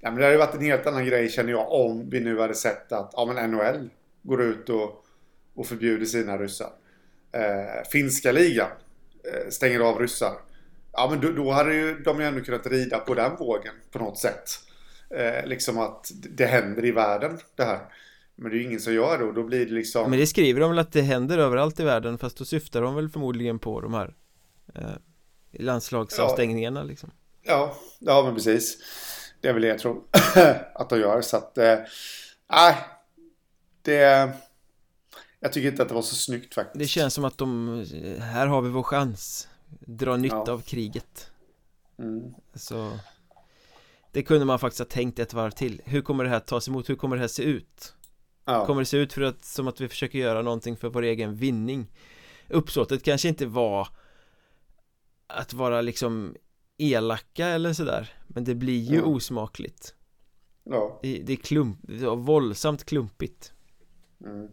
ja 0.00 0.10
men 0.10 0.14
det 0.18 0.22
hade 0.24 0.32
ju 0.32 0.38
varit 0.38 0.54
en 0.54 0.62
helt 0.62 0.86
annan 0.86 1.06
grej 1.06 1.28
känner 1.28 1.50
jag 1.50 1.72
om 1.72 2.10
vi 2.10 2.20
nu 2.20 2.40
hade 2.40 2.54
sett 2.54 2.92
att 2.92 3.10
ja, 3.12 3.24
men 3.24 3.50
NHL 3.50 3.88
går 4.22 4.42
ut 4.42 4.68
och, 4.68 5.04
och 5.54 5.66
förbjuder 5.66 6.06
sina 6.06 6.38
ryssar. 6.38 6.70
Eh, 7.32 7.88
finska 7.92 8.32
ligan 8.32 8.70
eh, 9.32 9.50
stänger 9.50 9.80
av 9.80 9.98
ryssar. 9.98 10.32
Ja, 10.92 11.08
men 11.10 11.20
då, 11.20 11.32
då 11.32 11.50
hade 11.50 11.74
ju 11.74 11.98
de 11.98 12.20
ju 12.20 12.26
ändå 12.26 12.40
kunnat 12.40 12.66
rida 12.66 12.98
på 12.98 13.14
den 13.14 13.36
vågen 13.36 13.74
på 13.90 13.98
något 13.98 14.18
sätt. 14.18 14.50
Eh, 15.16 15.46
liksom 15.46 15.78
att 15.78 16.10
det 16.14 16.46
händer 16.46 16.84
i 16.84 16.90
världen 16.90 17.38
det 17.56 17.64
här. 17.64 17.80
Men 18.36 18.50
det 18.50 18.56
är 18.56 18.58
ju 18.58 18.64
ingen 18.64 18.80
som 18.80 18.94
gör 18.94 19.18
det 19.18 19.24
och 19.24 19.34
då 19.34 19.42
blir 19.42 19.66
det 19.66 19.72
liksom... 19.72 20.10
Men 20.10 20.18
det 20.18 20.26
skriver 20.26 20.60
de 20.60 20.70
väl 20.70 20.78
att 20.78 20.92
det 20.92 21.02
händer 21.02 21.38
överallt 21.38 21.80
i 21.80 21.84
världen 21.84 22.18
fast 22.18 22.36
då 22.36 22.44
syftar 22.44 22.82
de 22.82 22.94
väl 22.94 23.08
förmodligen 23.08 23.58
på 23.58 23.80
de 23.80 23.94
här 23.94 24.14
eh, 24.74 24.82
landslagsavstängningarna 25.52 26.82
liksom 26.82 27.10
Ja, 27.42 27.76
ja 27.98 28.22
men 28.24 28.34
precis. 28.34 28.78
Det 29.40 29.48
är 29.48 29.52
väl 29.52 29.62
det 29.62 29.68
jag 29.68 29.78
tror 29.78 30.02
att 30.74 30.90
de 30.90 31.00
gör. 31.00 31.20
Så 31.20 31.36
att, 31.36 31.58
eh, 31.58 31.78
nej. 32.50 32.76
det... 33.82 34.32
Jag 35.44 35.52
tycker 35.52 35.68
inte 35.68 35.82
att 35.82 35.88
det 35.88 35.94
var 35.94 36.02
så 36.02 36.14
snyggt 36.14 36.54
faktiskt. 36.54 36.78
Det 36.78 36.86
känns 36.86 37.14
som 37.14 37.24
att 37.24 37.38
de, 37.38 37.68
här 38.20 38.46
har 38.46 38.62
vi 38.62 38.68
vår 38.70 38.82
chans 38.82 39.48
Dra 39.80 40.16
nytta 40.16 40.36
Ja. 40.46 40.52
av 40.52 40.62
kriget 40.62 41.30
Mm. 41.98 42.34
Så 42.54 42.98
Det 44.12 44.22
kunde 44.22 44.44
man 44.44 44.58
faktiskt 44.58 44.78
ha 44.78 44.86
tänkt 44.86 45.18
ett 45.18 45.34
varv 45.34 45.50
till 45.50 45.82
Hur 45.84 46.02
kommer 46.02 46.24
det 46.24 46.30
här 46.30 46.40
tas 46.40 46.68
emot? 46.68 46.88
Hur 46.90 46.94
kommer 46.94 47.16
det 47.16 47.20
här 47.20 47.28
se 47.28 47.42
ut? 47.42 47.94
Ja. 48.44 48.66
Kommer 48.66 48.80
det 48.82 48.86
se 48.86 48.96
ut 48.96 49.12
för 49.12 49.22
att, 49.22 49.44
som 49.44 49.68
att 49.68 49.80
vi 49.80 49.88
försöker 49.88 50.18
göra 50.18 50.42
någonting 50.42 50.76
för 50.76 50.88
vår 50.88 51.02
egen 51.02 51.34
vinning? 51.36 51.86
Uppsåtet 52.48 53.02
kanske 53.02 53.28
inte 53.28 53.46
var 53.46 53.88
Att 55.26 55.52
vara 55.52 55.80
liksom 55.80 56.36
elaka 56.78 57.46
eller 57.46 57.72
sådär 57.72 58.12
Men 58.26 58.44
det 58.44 58.54
blir 58.54 58.80
ju 58.80 58.96
Ja. 58.96 59.02
osmakligt 59.02 59.94
ja. 60.64 60.98
Det, 61.02 61.22
det 61.22 61.32
är 61.32 61.36
klump, 61.36 61.78
det 61.82 62.06
våldsamt 62.06 62.84
klumpigt 62.84 63.52
Mm. 64.24 64.48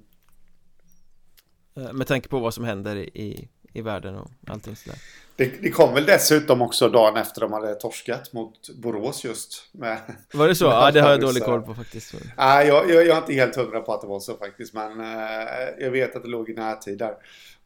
Eh, 1.78 1.94
Med 1.94 2.08
tanke 2.08 2.30
på 2.30 2.40
vad 2.40 2.54
som 2.54 2.64
händer 2.64 2.96
i, 2.96 3.50
i 3.74 3.82
världen 3.82 4.16
och 4.16 4.32
allting 4.48 4.76
sådär 4.76 5.00
Det, 5.36 5.62
det 5.62 5.70
kom 5.70 5.94
väl 5.94 6.06
dessutom 6.06 6.62
också 6.62 6.90
dagen 6.90 7.18
efter 7.18 7.42
de 7.42 7.54
hade 7.54 7.76
torskat 7.76 8.34
mot 8.34 8.70
Borås 8.76 9.24
just. 9.24 9.70
Med, 9.72 9.98
Var 10.34 10.48
det 10.48 10.56
så? 10.56 10.66
Ja, 10.66 10.92
det 10.92 11.02
har 11.02 11.10
jag 11.10 11.22
dålig 11.22 11.44
koll 11.44 11.62
på 11.62 11.76
faktiskt 11.76 12.16
Nej, 12.38 12.68
jag, 12.68 12.90
jag, 12.90 13.08
jag 13.08 13.18
är 13.18 13.22
inte 13.22 13.34
helt 13.34 13.56
hundra 13.56 13.82
på 13.82 13.94
att 13.94 14.02
det 14.02 14.08
var 14.08 14.20
så 14.20 14.38
faktiskt. 14.38 14.74
Men 14.74 15.00
eh, 15.00 15.48
jag 15.80 15.92
vet 15.92 16.16
att 16.16 16.24
det 16.24 16.30
låg 16.30 16.50
i 16.50 16.54
närtid 16.54 16.98
där. 16.98 17.14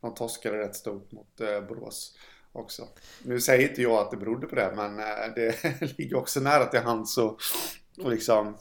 De 0.01 0.13
torskade 0.13 0.57
rätt 0.57 0.75
stort 0.75 1.11
mot 1.11 1.41
eh, 1.41 1.61
Borås 1.67 2.17
också. 2.51 2.87
Nu 3.23 3.41
säger 3.41 3.69
inte 3.69 3.81
jag 3.81 3.91
att 3.91 4.11
det 4.11 4.17
berodde 4.17 4.47
på 4.47 4.55
det, 4.55 4.73
men 4.75 4.99
eh, 4.99 5.05
det 5.35 5.55
ligger 5.97 6.17
också 6.17 6.39
nära 6.39 6.65
till 6.65 6.79
hands 6.79 7.17
och, 7.17 7.39
och 8.03 8.11
liksom 8.11 8.57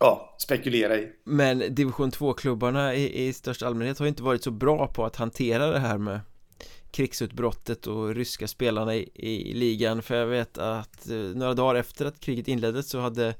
ja, 0.00 0.34
spekulera 0.38 0.96
i. 0.96 1.12
Men 1.24 1.74
division 1.74 2.10
2-klubbarna 2.10 2.94
i, 2.94 3.26
i 3.26 3.32
största 3.32 3.66
allmänhet 3.66 3.98
har 3.98 4.06
ju 4.06 4.08
inte 4.08 4.22
varit 4.22 4.42
så 4.42 4.50
bra 4.50 4.86
på 4.86 5.04
att 5.04 5.16
hantera 5.16 5.66
det 5.66 5.78
här 5.78 5.98
med 5.98 6.20
krigsutbrottet 6.90 7.86
och 7.86 8.14
ryska 8.14 8.48
spelarna 8.48 8.94
i, 8.94 9.10
i 9.14 9.54
ligan. 9.54 10.02
För 10.02 10.14
jag 10.14 10.26
vet 10.26 10.58
att 10.58 11.10
eh, 11.10 11.16
några 11.16 11.54
dagar 11.54 11.74
efter 11.74 12.06
att 12.06 12.20
kriget 12.20 12.48
inleddes 12.48 12.88
så 12.90 13.00
hade 13.00 13.34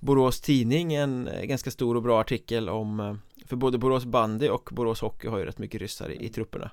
Borås 0.00 0.40
Tidning 0.40 0.94
en 0.94 1.28
eh, 1.28 1.44
ganska 1.44 1.70
stor 1.70 1.96
och 1.96 2.02
bra 2.02 2.20
artikel 2.20 2.68
om 2.68 3.00
eh, 3.00 3.14
för 3.46 3.56
både 3.56 3.78
Borås 3.78 4.04
bandy 4.04 4.48
och 4.48 4.68
Borås 4.72 5.00
hockey 5.00 5.28
har 5.28 5.38
ju 5.38 5.44
rätt 5.44 5.58
mycket 5.58 5.80
ryssar 5.80 6.10
i, 6.10 6.24
i 6.24 6.28
trupperna. 6.28 6.70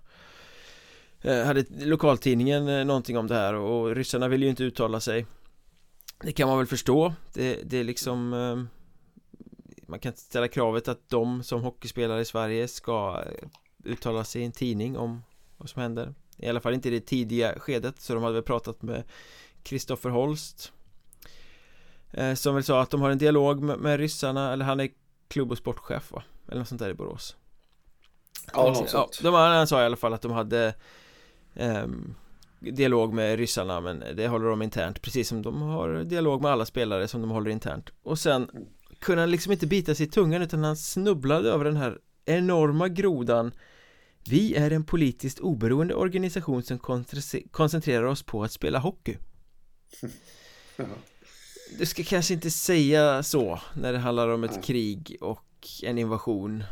Hade 1.45 1.65
lokaltidningen 1.69 2.87
någonting 2.87 3.17
om 3.17 3.27
det 3.27 3.35
här 3.35 3.53
och 3.53 3.95
ryssarna 3.95 4.27
vill 4.27 4.43
ju 4.43 4.49
inte 4.49 4.63
uttala 4.63 4.99
sig. 4.99 5.25
Det 6.23 6.31
kan 6.31 6.47
man 6.47 6.57
väl 6.57 6.67
förstå. 6.67 7.13
Det, 7.33 7.59
det 7.63 7.77
är 7.77 7.83
liksom 7.83 8.33
man 9.85 9.99
kan 9.99 10.09
inte 10.09 10.21
ställa 10.21 10.47
kravet 10.47 10.87
att 10.87 11.09
de 11.09 11.43
som 11.43 11.61
hockeyspelare 11.61 12.21
i 12.21 12.25
Sverige 12.25 12.67
ska 12.67 13.23
eh, 13.25 13.47
uttala 13.83 14.23
sig 14.23 14.41
i 14.41 14.45
en 14.45 14.51
tidning 14.51 14.97
om 14.97 15.23
vad 15.57 15.69
som 15.69 15.81
händer 15.81 16.13
I 16.37 16.49
alla 16.49 16.59
fall 16.61 16.73
inte 16.73 16.87
i 16.87 16.91
det 16.91 17.05
tidiga 17.05 17.59
skedet 17.59 18.01
så 18.01 18.13
de 18.13 18.23
hade 18.23 18.33
väl 18.33 18.43
pratat 18.43 18.81
med 18.81 19.03
Kristoffer 19.63 20.09
Holst 20.09 20.71
eh, 22.11 22.33
Som 22.33 22.55
väl 22.55 22.63
sa 22.63 22.81
att 22.81 22.89
de 22.89 23.01
har 23.01 23.09
en 23.09 23.17
dialog 23.17 23.61
med, 23.61 23.79
med 23.79 23.99
ryssarna 23.99 24.53
eller 24.53 24.65
han 24.65 24.79
är 24.79 24.89
klubb 25.27 25.51
och 25.51 25.57
sportchef 25.57 26.11
va? 26.11 26.23
Eller 26.47 26.59
något 26.59 26.67
sånt 26.67 26.81
där 26.81 26.89
i 26.89 26.93
Borås 26.93 27.35
Ja, 28.53 28.67
något 28.67 28.89
sånt. 28.89 29.19
de, 29.23 29.33
han 29.33 29.67
sa 29.67 29.81
i 29.81 29.85
alla 29.85 29.95
fall 29.95 30.13
att 30.13 30.21
de 30.21 30.31
hade 30.31 30.73
ehm, 31.53 32.15
Dialog 32.59 33.13
med 33.13 33.37
ryssarna 33.39 33.81
men 33.81 34.03
det 34.15 34.27
håller 34.27 34.49
de 34.49 34.61
internt 34.61 35.01
precis 35.01 35.27
som 35.27 35.41
de 35.41 35.61
har 35.61 36.03
dialog 36.03 36.41
med 36.41 36.51
alla 36.51 36.65
spelare 36.65 37.07
som 37.07 37.21
de 37.21 37.29
håller 37.29 37.51
internt 37.51 37.89
Och 38.03 38.19
sen 38.19 38.67
kunde 39.05 39.21
han 39.21 39.31
liksom 39.31 39.51
inte 39.51 39.67
bita 39.67 39.95
sig 39.95 40.05
i 40.05 40.09
tungan 40.09 40.41
utan 40.41 40.63
han 40.63 40.77
snubblade 40.77 41.49
över 41.49 41.65
den 41.65 41.77
här 41.77 41.99
enorma 42.25 42.87
grodan. 42.87 43.51
Vi 44.29 44.55
är 44.55 44.71
en 44.71 44.83
politiskt 44.83 45.39
oberoende 45.39 45.95
organisation 45.95 46.63
som 46.63 46.79
koncentrerar 47.51 48.03
oss 48.03 48.23
på 48.23 48.43
att 48.43 48.51
spela 48.51 48.79
hockey. 48.79 49.17
Du 51.79 51.85
ska 51.85 52.03
kanske 52.03 52.33
inte 52.33 52.51
säga 52.51 53.23
så 53.23 53.59
när 53.73 53.93
det 53.93 53.99
handlar 53.99 54.27
om 54.27 54.43
ett 54.43 54.63
krig 54.63 55.17
och 55.21 55.67
en 55.83 55.97
invasion. 55.97 56.63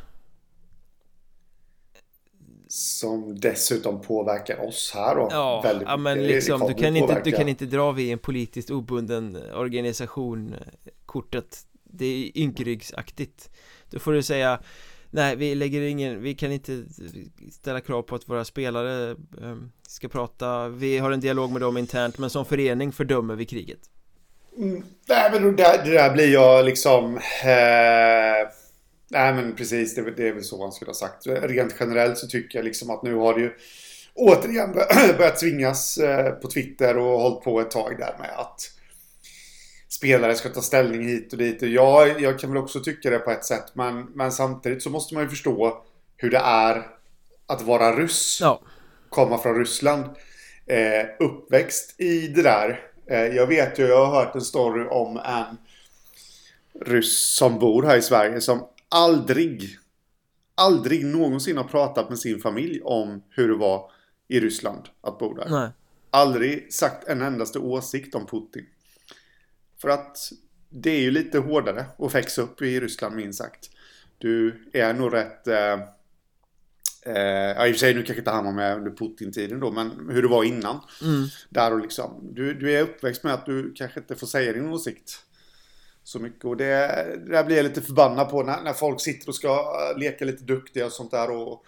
Som 2.68 3.40
dessutom 3.40 4.02
påverkar 4.02 4.68
oss 4.68 4.92
här 4.94 5.16
då. 5.16 5.28
Ja, 5.32 5.62
väldigt 5.62 5.88
ja 5.88 5.98
men 5.98 6.24
liksom 6.24 6.68
du 6.68 6.74
kan, 6.74 6.98
inte, 6.98 7.22
du 7.24 7.32
kan 7.32 7.50
inte 7.50 7.66
dra 7.66 7.92
vid 7.92 8.14
en 8.14 8.20
politiskt 8.20 8.70
obunden 8.70 9.38
organisation 9.54 10.54
eh, 10.54 10.92
kortet 11.06 11.66
det 11.94 12.06
är 12.06 12.38
ynkryggsaktigt 12.38 13.50
Då 13.90 14.00
får 14.00 14.14
du 14.14 14.24
säga 14.24 14.60
Nej, 15.10 15.36
vi 15.36 15.56
lägger 15.56 15.82
ingen, 15.82 16.22
vi 16.22 16.36
kan 16.36 16.52
inte 16.52 16.84
ställa 17.52 17.82
krav 17.82 18.02
på 18.02 18.16
att 18.16 18.30
våra 18.30 18.46
spelare 18.46 19.12
eh, 19.12 19.58
ska 19.88 20.08
prata 20.08 20.70
Vi 20.70 20.98
har 20.98 21.12
en 21.12 21.20
dialog 21.20 21.52
med 21.52 21.62
dem 21.62 21.78
internt 21.78 22.18
men 22.18 22.30
som 22.30 22.46
förening 22.46 22.92
fördömer 22.92 23.36
vi 23.36 23.46
kriget 23.46 23.90
Mm, 24.58 24.84
nej, 25.10 25.32
men 25.32 25.44
det 25.44 25.64
där, 25.64 25.86
det 25.86 25.92
där 25.92 26.14
blir 26.14 26.34
jag 26.34 26.66
liksom... 26.66 27.18
Eh, 27.18 28.50
nej, 29.10 29.34
men 29.34 29.56
precis. 29.56 29.96
Det, 29.96 30.12
det 30.12 30.28
är 30.28 30.34
väl 30.34 30.44
så 30.44 30.58
man 30.58 30.72
skulle 30.72 30.90
ha 30.90 30.96
sagt. 30.96 31.28
Rent 31.28 31.76
generellt 31.80 32.18
så 32.18 32.28
tycker 32.28 32.58
jag 32.58 32.66
liksom 32.66 32.90
att 32.90 33.04
nu 33.04 33.16
har 33.16 33.34
det 33.34 33.42
ju 33.42 33.52
återigen 34.14 34.74
börjat 35.18 35.40
svingas 35.40 35.98
eh, 35.98 36.32
på 36.32 36.48
Twitter 36.48 36.98
och 36.98 37.20
hållit 37.20 37.44
på 37.44 37.62
ett 37.62 37.72
tag 37.72 37.96
där 38.00 38.16
med 38.20 38.30
att 38.38 38.73
spelare 39.96 40.36
ska 40.36 40.50
ta 40.50 40.62
ställning 40.62 41.08
hit 41.08 41.34
och 41.34 41.40
dit. 41.40 41.62
Och 41.62 41.68
ja, 41.68 42.08
jag 42.08 42.40
kan 42.40 42.50
väl 42.50 42.64
också 42.64 42.80
tycka 42.80 43.10
det 43.10 43.20
på 43.20 43.32
ett 43.32 43.46
sätt. 43.46 43.76
Men, 43.76 44.06
men 44.14 44.32
samtidigt 44.32 44.84
så 44.84 44.90
måste 44.90 45.14
man 45.14 45.24
ju 45.24 45.30
förstå 45.30 45.84
hur 46.18 46.30
det 46.30 46.38
är 46.38 46.88
att 47.48 47.62
vara 47.62 47.96
ryss 47.96 48.38
Ja, 48.42 48.62
komma 49.10 49.38
från 49.38 49.60
Ryssland. 49.60 50.06
Eh, 50.66 51.06
uppväxt 51.20 52.02
i 52.02 52.28
det 52.28 52.42
där. 52.42 52.80
Eh, 53.08 53.26
jag 53.26 53.48
vet 53.48 53.80
ju, 53.80 53.88
jag 53.88 54.06
har 54.06 54.24
hört 54.24 54.36
en 54.36 54.42
story 54.42 54.86
om 54.90 55.18
en 55.18 55.58
ryss 56.86 57.36
som 57.36 57.60
bor 57.60 57.84
här 57.84 57.98
i 57.98 58.02
Sverige 58.02 58.42
som 58.42 58.68
aldrig, 58.90 59.70
aldrig 60.56 61.06
någonsin 61.06 61.58
har 61.58 61.64
pratat 61.64 62.10
med 62.10 62.20
sin 62.20 62.40
familj 62.40 62.82
om 62.84 63.24
hur 63.30 63.48
det 63.48 63.56
var 63.56 63.92
i 64.28 64.40
Ryssland 64.40 64.82
att 65.02 65.20
bo 65.20 65.34
där. 65.34 65.48
nej 65.50 65.70
Aldrig 66.10 66.74
sagt 66.74 67.08
en 67.08 67.22
endaste 67.22 67.60
åsikt 67.60 68.16
om 68.16 68.26
Putin. 68.26 68.66
För 69.84 69.90
att 69.90 70.18
det 70.70 70.90
är 70.90 71.00
ju 71.00 71.12
lite 71.12 71.40
hårdare 71.40 71.86
att 71.98 72.16
växa 72.16 72.42
upp 72.42 72.62
i 72.62 72.80
Ryssland 72.80 73.16
minst 73.16 73.40
sagt. 73.40 73.70
Du 74.18 74.64
är 74.74 74.94
nog 74.94 75.14
rätt... 75.14 75.48
Eh, 75.48 75.74
eh, 77.06 77.52
ja, 77.56 77.68
i 77.68 77.72
och 77.72 77.76
för 77.76 77.80
sig 77.80 77.94
nu 77.94 78.04
kanske 78.04 78.22
inte 78.22 78.32
han 78.32 78.46
var 78.46 78.52
med 78.52 78.78
under 78.78 78.92
Putin-tiden 78.92 79.60
då, 79.60 79.72
men 79.72 80.10
hur 80.12 80.22
det 80.22 80.28
var 80.28 80.44
innan. 80.44 80.80
mm. 81.02 81.28
Där 81.50 81.74
och 81.74 81.80
liksom, 81.80 82.30
du, 82.34 82.54
du 82.54 82.72
är 82.72 82.82
uppväxt 82.82 83.24
med 83.24 83.34
att 83.34 83.46
du 83.46 83.74
kanske 83.74 84.00
inte 84.00 84.16
får 84.16 84.28
säga 84.28 84.54
din 84.54 84.70
åsikt. 84.70 85.20
så 86.04 86.20
mycket. 86.20 86.46
Och 86.46 86.58
det, 86.58 86.66
det 87.26 87.32
där 87.32 87.44
blir 87.44 87.56
jag 87.56 87.64
lite 87.64 87.82
förbannad 87.82 88.30
på 88.30 88.44
när, 88.44 88.62
när 88.62 88.74
folk 88.74 89.02
sitter 89.02 89.30
och 89.30 89.36
ska 89.36 89.74
leka 89.98 90.26
lite 90.26 90.44
duktiga 90.44 90.86
och 90.86 90.92
sånt 90.92 91.12
där. 91.12 91.32
Och, 91.32 91.66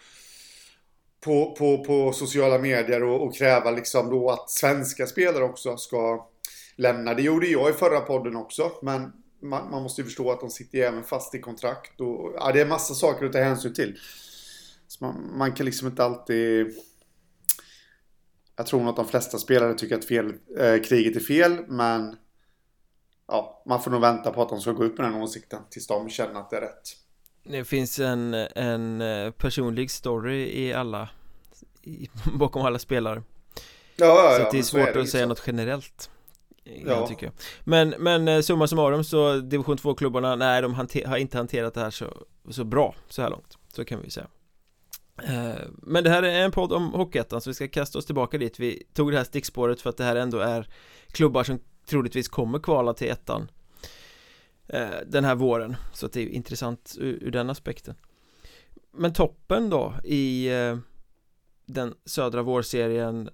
på, 1.20 1.56
på, 1.56 1.84
på 1.84 2.14
sociala 2.14 2.58
medier 2.58 3.04
och, 3.04 3.24
och 3.28 3.36
kräva 3.36 3.72
liksom 3.72 4.10
då 4.10 4.30
att 4.30 4.50
svenska 4.50 5.08
spelare 5.08 5.44
också 5.44 5.78
ska 5.78 6.30
lämna. 6.76 7.14
Det 7.14 7.22
gjorde 7.22 7.48
jag 7.48 7.70
i 7.70 7.74
förra 7.74 8.02
podden 8.02 8.36
också. 8.36 8.72
Men 8.82 9.12
man, 9.42 9.72
man 9.72 9.84
måste 9.84 10.02
ju 10.02 10.06
förstå 10.06 10.32
att 10.32 10.40
de 10.40 10.50
sitter 10.50 10.78
ju 10.78 10.84
även 10.84 11.04
fast 11.04 11.36
i 11.36 11.40
kontrakt. 11.40 12.02
Och, 12.02 12.34
ja, 12.36 12.52
det 12.52 12.62
är 12.62 12.66
massa 12.66 12.94
saker 12.94 13.26
att 13.26 13.34
ta 13.34 13.40
hänsyn 13.40 13.74
till. 13.74 14.00
Så 14.88 15.06
man, 15.06 15.38
man 15.38 15.52
kan 15.52 15.66
liksom 15.66 15.88
inte 15.88 16.04
alltid... 16.04 16.76
Jag 18.56 18.68
tror 18.68 18.80
nog 18.80 18.90
att 18.90 18.96
de 18.96 19.08
flesta 19.08 19.38
spelare 19.38 19.74
tycker 19.74 19.96
att 19.96 20.06
fel, 20.06 20.34
eh, 20.60 20.82
kriget 20.82 21.16
är 21.16 21.20
fel, 21.20 21.66
men 21.68 22.16
ja, 23.28 23.64
man 23.66 23.84
får 23.84 23.92
nog 23.92 24.02
vänta 24.02 24.32
på 24.32 24.42
att 24.42 24.50
de 24.50 24.62
ska 24.62 24.72
gå 24.72 24.86
ut 24.86 24.98
med 24.98 25.12
den 25.12 25.22
åsikten 25.22 25.62
tills 25.70 25.88
de 25.88 26.10
känner 26.10 26.40
att 26.40 26.50
det 26.50 26.58
är 26.58 26.62
rätt. 26.62 26.98
Det 27.44 27.66
finns 27.66 28.00
en, 28.00 28.34
en 28.34 29.02
eh, 29.02 29.32
personlig 29.32 29.92
story 29.92 30.66
i 30.66 30.74
alla 30.74 31.10
i, 31.82 32.10
bakom 32.34 32.62
alla 32.62 32.80
spelare 32.80 33.24
Ja, 33.98 34.06
ja, 34.06 34.36
Så 34.36 34.42
ja, 34.42 34.50
det 34.52 34.58
är 34.58 34.64
svårt 34.64 34.88
är 34.88 34.94
det 34.94 35.02
att 35.02 35.10
säga 35.10 35.26
liksom. 35.26 35.30
något 35.30 35.44
generellt 35.48 36.10
Ja. 36.66 37.10
jag. 37.20 37.32
Men, 37.64 37.90
men 37.90 38.28
eh, 38.28 38.42
summa 38.42 38.68
summarum 38.68 39.04
så 39.04 39.36
division 39.36 39.78
2-klubbarna, 39.78 40.36
nej 40.36 40.62
de 40.62 40.74
har 41.06 41.18
inte 41.18 41.38
hanterat 41.38 41.74
det 41.74 41.80
här 41.82 41.90
så, 41.90 42.28
så 42.50 42.64
bra 42.64 42.96
så 43.10 43.22
här 43.22 43.30
långt. 43.30 43.58
Så 43.74 43.86
kan 43.86 44.02
vi 44.02 44.10
säga. 44.10 44.28
Eh, 45.24 45.62
men 45.72 46.04
det 46.04 46.10
här 46.10 46.24
är 46.24 46.46
en 46.46 46.52
podd 46.52 46.74
om 46.74 46.94
Hockeyettan 46.94 47.42
så 47.42 47.50
vi 47.50 47.54
ska 47.54 47.68
kasta 47.68 48.00
oss 48.00 48.06
tillbaka 48.06 48.38
dit. 48.38 48.60
Vi 48.60 48.84
tog 48.94 49.12
det 49.12 49.18
här 49.18 49.24
stickspåret 49.24 49.82
för 49.82 49.90
att 49.90 49.98
det 49.98 50.04
här 50.04 50.16
ändå 50.16 50.40
är 50.40 50.70
klubbar 51.08 51.44
som 51.44 51.60
troligtvis 51.86 52.28
kommer 52.28 52.60
kvala 52.60 52.94
till 52.94 53.10
ettan 53.10 53.52
eh, 54.68 54.90
Den 55.08 55.26
här 55.26 55.36
våren. 55.36 55.76
Så 55.94 56.06
att 56.06 56.14
det 56.14 56.22
är 56.22 56.28
intressant 56.28 56.96
ur, 57.00 57.24
ur 57.24 57.32
den 57.32 57.50
aspekten. 57.50 57.96
Men 58.92 59.14
toppen 59.14 59.70
då 59.70 59.94
i 60.04 60.50
den 61.66 61.94
södra 62.06 62.42
vårserien 62.42 63.30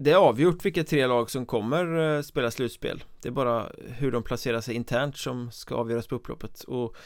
det 0.00 0.10
är 0.10 0.16
avgjort 0.16 0.64
vilka 0.64 0.84
tre 0.84 1.06
lag 1.06 1.30
som 1.30 1.46
kommer 1.46 2.16
eh, 2.16 2.22
spela 2.22 2.50
slutspel. 2.50 3.04
Det 3.22 3.28
är 3.28 3.32
bara 3.32 3.72
hur 3.86 4.12
de 4.12 4.22
placerar 4.22 4.60
sig 4.60 4.74
internt 4.74 5.16
som 5.16 5.50
ska 5.52 5.74
avgöras 5.74 6.06
på 6.06 6.14
upploppet. 6.14 6.62
Och 6.62 6.96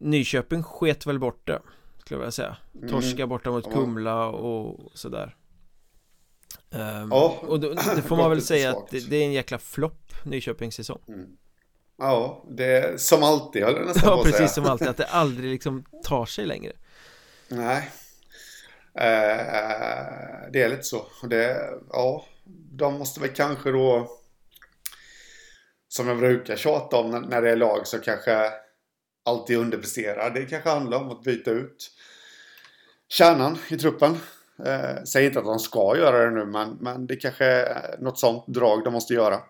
Nyköping 0.00 0.62
sket 0.62 1.06
väl 1.06 1.18
bort 1.18 1.46
det 1.46 1.60
Skulle 1.98 2.16
jag 2.16 2.18
vilja 2.18 2.30
säga. 2.32 2.56
Mm. 2.74 2.88
Torska 2.88 3.26
borta 3.26 3.50
mot. 3.50 3.72
Kumla 3.72 4.26
och 4.26 4.90
sådär. 4.94 5.36
Ehm, 6.70 7.08
Ja, 7.10 7.38
Och 7.42 7.60
då, 7.60 7.72
det 7.96 8.02
får 8.02 8.16
man 8.16 8.30
väl 8.30 8.42
säga 8.42 8.70
att 8.70 8.90
det, 8.90 9.10
det 9.10 9.16
är 9.16 9.24
en 9.24 9.32
jäkla 9.32 9.58
flopp 9.58 10.12
Nyköpings 10.24 10.74
säsong. 10.74 11.00
Ja, 11.98 12.44
det 12.50 12.64
är 12.64 12.96
som 12.96 13.22
alltid 13.22 13.64
höll 13.64 13.74
jag 13.74 13.86
nästan 13.86 14.02
på 14.02 14.08
Ja 14.08 14.14
att 14.18 14.22
precis 14.22 14.36
säga. 14.38 14.48
som 14.48 14.66
alltid, 14.66 14.88
att 14.88 14.96
det 14.96 15.06
aldrig 15.10 15.50
liksom 15.50 15.84
tar 16.04 16.26
sig 16.26 16.46
längre. 16.46 16.72
Nej. 17.48 17.90
Eh, 19.00 19.38
eh, 19.38 20.50
det 20.52 20.62
är 20.62 20.68
lite 20.68 20.82
så. 20.82 21.06
Det, 21.22 21.70
ja, 21.92 22.26
de 22.72 22.98
måste 22.98 23.20
väl 23.20 23.30
kanske 23.30 23.70
då, 23.70 24.10
som 25.88 26.08
jag 26.08 26.18
brukar 26.18 26.56
tjata 26.56 26.96
om 26.96 27.10
när, 27.10 27.42
det 27.42 27.50
är 27.50 27.56
lag 27.56 27.86
som 27.86 28.00
kanske 28.00 28.52
alltid 29.24 29.58
underpresterar. 29.58 30.30
Det 30.30 30.44
kanske 30.44 30.70
handlar 30.70 30.98
om 30.98 31.10
att 31.10 31.22
byta 31.22 31.50
ut 31.50 31.90
kärnan 33.08 33.58
i 33.68 33.76
truppen. 33.76 34.16
Eh, 34.64 35.02
säg 35.04 35.26
inte 35.26 35.38
att 35.38 35.44
de 35.44 35.58
ska 35.58 35.96
göra 35.96 36.24
det 36.24 36.30
nu, 36.30 36.44
men, 36.44 36.76
men 36.80 37.06
det 37.06 37.16
kanske 37.16 37.44
är 37.44 37.98
något 37.98 38.18
sånt 38.18 38.44
drag 38.46 38.84
de 38.84 38.92
måste 38.92 39.14
göra. 39.14 39.40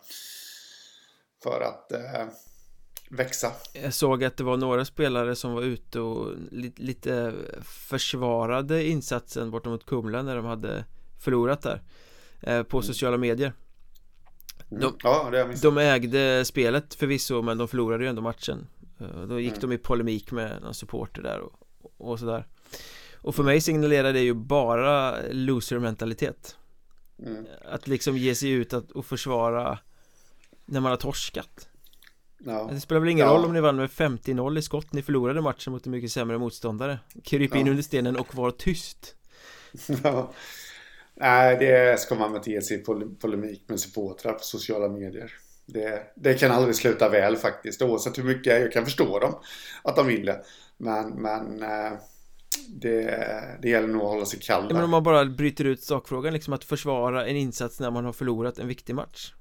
För 1.43 1.61
att 1.61 1.93
eh, 1.93 2.27
växa. 3.11 3.53
Jag 3.73 3.95
såg 3.95 4.25
att 4.25 4.37
det 4.37 4.45
var 4.45 4.57
några 4.57 4.85
spelare 4.85 5.37
som 5.37 5.53
var 5.53 5.63
ute 5.63 6.01
och 6.01 6.35
li 6.51 6.73
lite 6.77 7.35
försvarade 7.63 8.85
insatsen 8.85 9.51
bortom 9.51 9.73
mot 9.73 9.87
Kumla 9.87 10.23
när 10.23 10.37
de 10.37 10.45
hade 10.45 10.85
förlorat 11.21 11.63
där 11.63 11.83
eh, 12.41 12.63
På 12.63 12.83
sociala 12.83 13.17
medier 13.17 13.53
Mm. 14.71 14.81
De- 14.83 14.95
ja, 15.03 15.31
jag 15.33 15.49
missat. 15.49 15.63
De 15.63 15.79
ägde 15.79 16.45
spelet 16.45 16.95
förvisso 16.95 17.43
men 17.43 17.59
de 17.59 17.69
förlorade 17.69 18.05
ju 18.05 18.09
ändå 18.11 18.23
matchen 18.23 18.67
Eh, 19.01 19.23
Då 19.23 19.41
gick 19.41 19.49
Mm. 19.53 19.61
de 19.61 19.73
i 19.73 19.79
polemik 19.79 20.31
med 20.33 20.63
någon 20.63 20.75
supporter 20.75 21.23
där 21.23 21.41
och, 21.41 21.53
och 21.99 22.19
sådär 22.19 22.47
Och 23.17 23.35
för 23.35 23.43
mig 23.43 23.61
signalerar 23.61 24.13
det 24.13 24.21
ju 24.21 24.35
bara 24.35 25.15
loser-mentalitet 25.31 26.57
Mm. 27.27 27.47
Att 27.71 27.89
liksom 27.89 28.17
ge 28.17 28.35
sig 28.35 28.51
ut 28.51 28.73
att, 28.73 28.91
och 28.91 29.07
försvara 29.07 29.79
när 30.67 30.81
man 30.81 30.91
har 30.91 30.97
torskat 30.97 31.68
Ja. 32.39 32.69
Det 32.73 32.81
spelar 32.81 33.01
väl 33.01 33.09
ingen 33.11 33.27
Ja. 33.27 33.33
roll 33.33 33.45
om 33.45 33.53
ni 33.53 33.61
vann 33.61 33.77
med 33.77 33.91
50-0 33.91 34.59
i 34.59 34.63
skott 34.63 34.93
Ni 34.93 35.03
förlorade 35.03 35.41
matchen 35.41 35.73
mot 35.73 35.87
en 35.87 35.93
mycket 35.93 36.13
sämre 36.13 36.39
motståndare 36.39 36.99
Kryp 37.25 37.55
in 37.55 37.67
Ja. 37.67 37.71
under 37.71 37.83
stenen 37.83 38.17
och 38.17 38.35
var 38.35 38.51
tyst 38.51 39.15
Ja. 40.05 40.33
Nej, 41.15 41.57
det 41.59 42.01
ska 42.01 42.15
man 42.15 42.37
inte 42.37 42.51
ge 42.51 42.63
sig 42.63 42.77
i 42.81 42.85
pol- 42.85 43.15
polemik 43.21 43.63
med 43.69 43.81
supportrar 43.81 44.33
på 44.33 44.39
sociala 44.43 44.89
medier. 44.89 45.33
Det, 45.67 46.03
det 46.17 46.35
kan 46.35 46.51
aldrig 46.51 46.77
sluta 46.77 47.09
väl 47.09 47.37
faktiskt, 47.37 47.83
oavsett 47.83 48.19
hur 48.19 48.23
mycket 48.25 48.61
jag 48.61 48.73
kan 48.73 48.85
förstå 48.85 49.19
dem 49.19 49.35
att 49.83 49.97
de 49.97 50.07
vill 50.07 50.27
det. 50.27 50.43
Men, 50.77 51.09
men 51.11 51.63
eh, 51.63 51.93
det, 52.69 53.59
det 53.63 53.69
gäller 53.69 53.89
nog 53.89 54.03
att 54.03 54.09
hålla 54.09 54.25
sig 54.27 54.41
kall 54.41 54.63
ja, 54.63 54.67
Men 54.67 54.77
om 54.77 54.81
där. 54.83 54.89
man 54.89 55.03
bara 55.03 55.25
bryter 55.25 55.65
ut 55.65 55.83
sakfrågan 55.83 56.33
liksom 56.33 56.53
att 56.53 56.65
försvara 56.65 57.27
en 57.27 57.37
insats 57.37 57.81
när 57.81 57.91
man 57.91 58.05
har 58.05 58.13
förlorat 58.13 58.59
en 58.59 58.69
viktig 58.69 58.95
match 58.95 59.33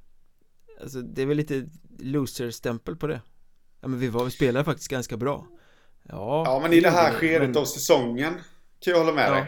Alltså 0.81 1.01
det 1.01 1.21
är 1.21 1.25
väl 1.25 1.37
lite 1.37 1.69
loser-stämpel 1.99 2.95
på 2.95 3.07
det 3.07 3.21
Ja 3.81 3.87
men 3.87 3.99
vi 3.99 4.07
var, 4.07 4.25
vi 4.25 4.31
spelade 4.31 4.65
faktiskt 4.65 4.87
ganska 4.91 5.17
bra 5.17 5.47
Ja, 6.09 6.43
Ja, 6.45 6.59
men 6.63 6.73
i 6.73 6.79
det 6.79 6.89
här 6.89 7.11
skedet 7.13 7.49
men- 7.49 7.57
av 7.57 7.65
säsongen 7.65 8.33
kan 8.79 8.91
jag 8.93 8.97
hålla 8.99 9.13
med 9.13 9.29
Ja. 9.29 9.33
dig. 9.33 9.47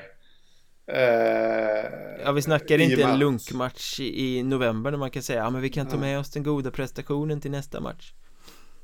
Eh, 0.87 2.19
Ja 2.23 2.31
vi 2.31 2.41
snackar 2.41 2.77
inte 2.81 3.03
en 3.03 3.19
lunkmatch 3.19 3.99
i, 3.99 4.37
i 4.37 4.43
november 4.43 4.91
när 4.91 4.97
man 4.97 5.11
kan 5.11 5.23
säga 5.23 5.39
Ja 5.39 5.49
men 5.49 5.61
vi 5.61 5.69
kan 5.69 5.87
ta 5.87 5.95
Ja. 5.95 5.99
med 5.99 6.19
oss 6.19 6.31
den 6.31 6.43
goda 6.43 6.71
prestationen 6.71 7.41
till 7.41 7.51
nästa 7.51 7.79
match 7.81 8.13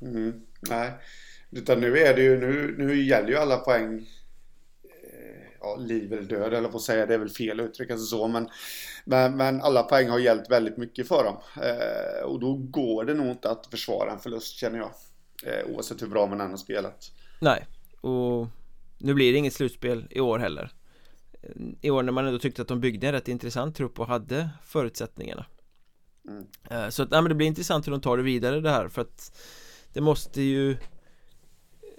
Mm, 0.02 0.40
nej, 0.60 0.92
utan 1.50 1.80
nu 1.80 1.98
är 1.98 2.14
det 2.16 2.22
ju, 2.22 2.40
nu, 2.40 2.74
nu 2.78 3.02
gäller 3.02 3.28
ju 3.28 3.36
alla 3.36 3.56
poäng. 3.56 4.06
Eh, 5.66 5.70
Ja, 5.70 5.76
liv 5.76 6.12
eller 6.12 6.22
död 6.22 6.54
eller 6.54 6.68
att 6.68 6.82
säga, 6.82 7.06
det 7.06 7.14
är 7.14 7.18
väl 7.18 7.28
fel 7.28 7.60
att 7.60 7.66
uttrycka 7.66 7.96
sig 7.96 8.06
så. 8.06 8.28
Men, 8.28 8.48
men, 9.04 9.36
men 9.36 9.60
alla 9.62 9.82
poäng 9.82 10.08
har 10.08 10.18
gällt 10.18 10.50
väldigt 10.50 10.76
mycket 10.76 11.08
för 11.08 11.24
dem. 11.24 11.36
Eh, 11.62 12.24
och 12.24 12.40
då 12.40 12.54
går 12.54 13.04
det 13.04 13.14
nog 13.14 13.26
inte 13.26 13.50
att 13.50 13.66
försvara 13.66 14.12
en 14.12 14.18
förlust 14.18 14.56
känner 14.56 14.78
jag. 14.78 14.90
Eh, 15.44 15.74
oavsett 15.74 16.02
hur 16.02 16.08
bra 16.08 16.26
man 16.26 16.40
än 16.40 16.50
har 16.50 16.56
spelat. 16.56 17.12
Nej, 17.40 17.66
och 18.00 18.46
nu 18.98 19.14
blir 19.14 19.32
det 19.32 19.38
inget 19.38 19.54
slutspel 19.54 20.06
i 20.10 20.20
år 20.20 20.38
heller 20.38 20.72
I 21.80 21.90
år 21.90 22.02
när 22.02 22.12
man 22.12 22.26
ändå 22.26 22.38
tyckte 22.38 22.62
att 22.62 22.68
de 22.68 22.80
byggde 22.80 23.06
en 23.06 23.12
rätt 23.12 23.28
intressant 23.28 23.76
trupp 23.76 24.00
och 24.00 24.06
hade 24.06 24.48
förutsättningarna 24.64 25.46
Mm. 26.28 26.46
Eh, 26.70 26.88
Så 26.88 27.02
att, 27.02 27.10
nej, 27.10 27.22
men 27.22 27.28
det 27.28 27.34
blir 27.34 27.46
intressant 27.46 27.86
hur 27.86 27.92
de 27.92 28.00
tar 28.00 28.16
det 28.16 28.22
vidare 28.22 28.60
det 28.60 28.70
här 28.70 28.88
för 28.88 29.02
att 29.02 29.38
Det 29.92 30.00
måste 30.00 30.42
ju 30.42 30.76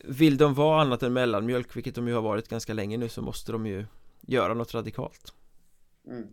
Vill 0.07 0.37
de 0.37 0.53
vara 0.53 0.81
annat 0.81 1.03
än 1.03 1.13
mellanmjölk, 1.13 1.75
vilket 1.75 1.95
de 1.95 2.07
ju 2.07 2.13
har 2.13 2.21
varit 2.21 2.47
ganska 2.47 2.73
länge 2.73 2.97
nu 2.97 3.09
så 3.09 3.21
måste 3.21 3.51
de 3.51 3.65
ju 3.65 3.85
Göra 4.21 4.53
något 4.53 4.73
radikalt 4.73 5.33
Mm. 6.07 6.27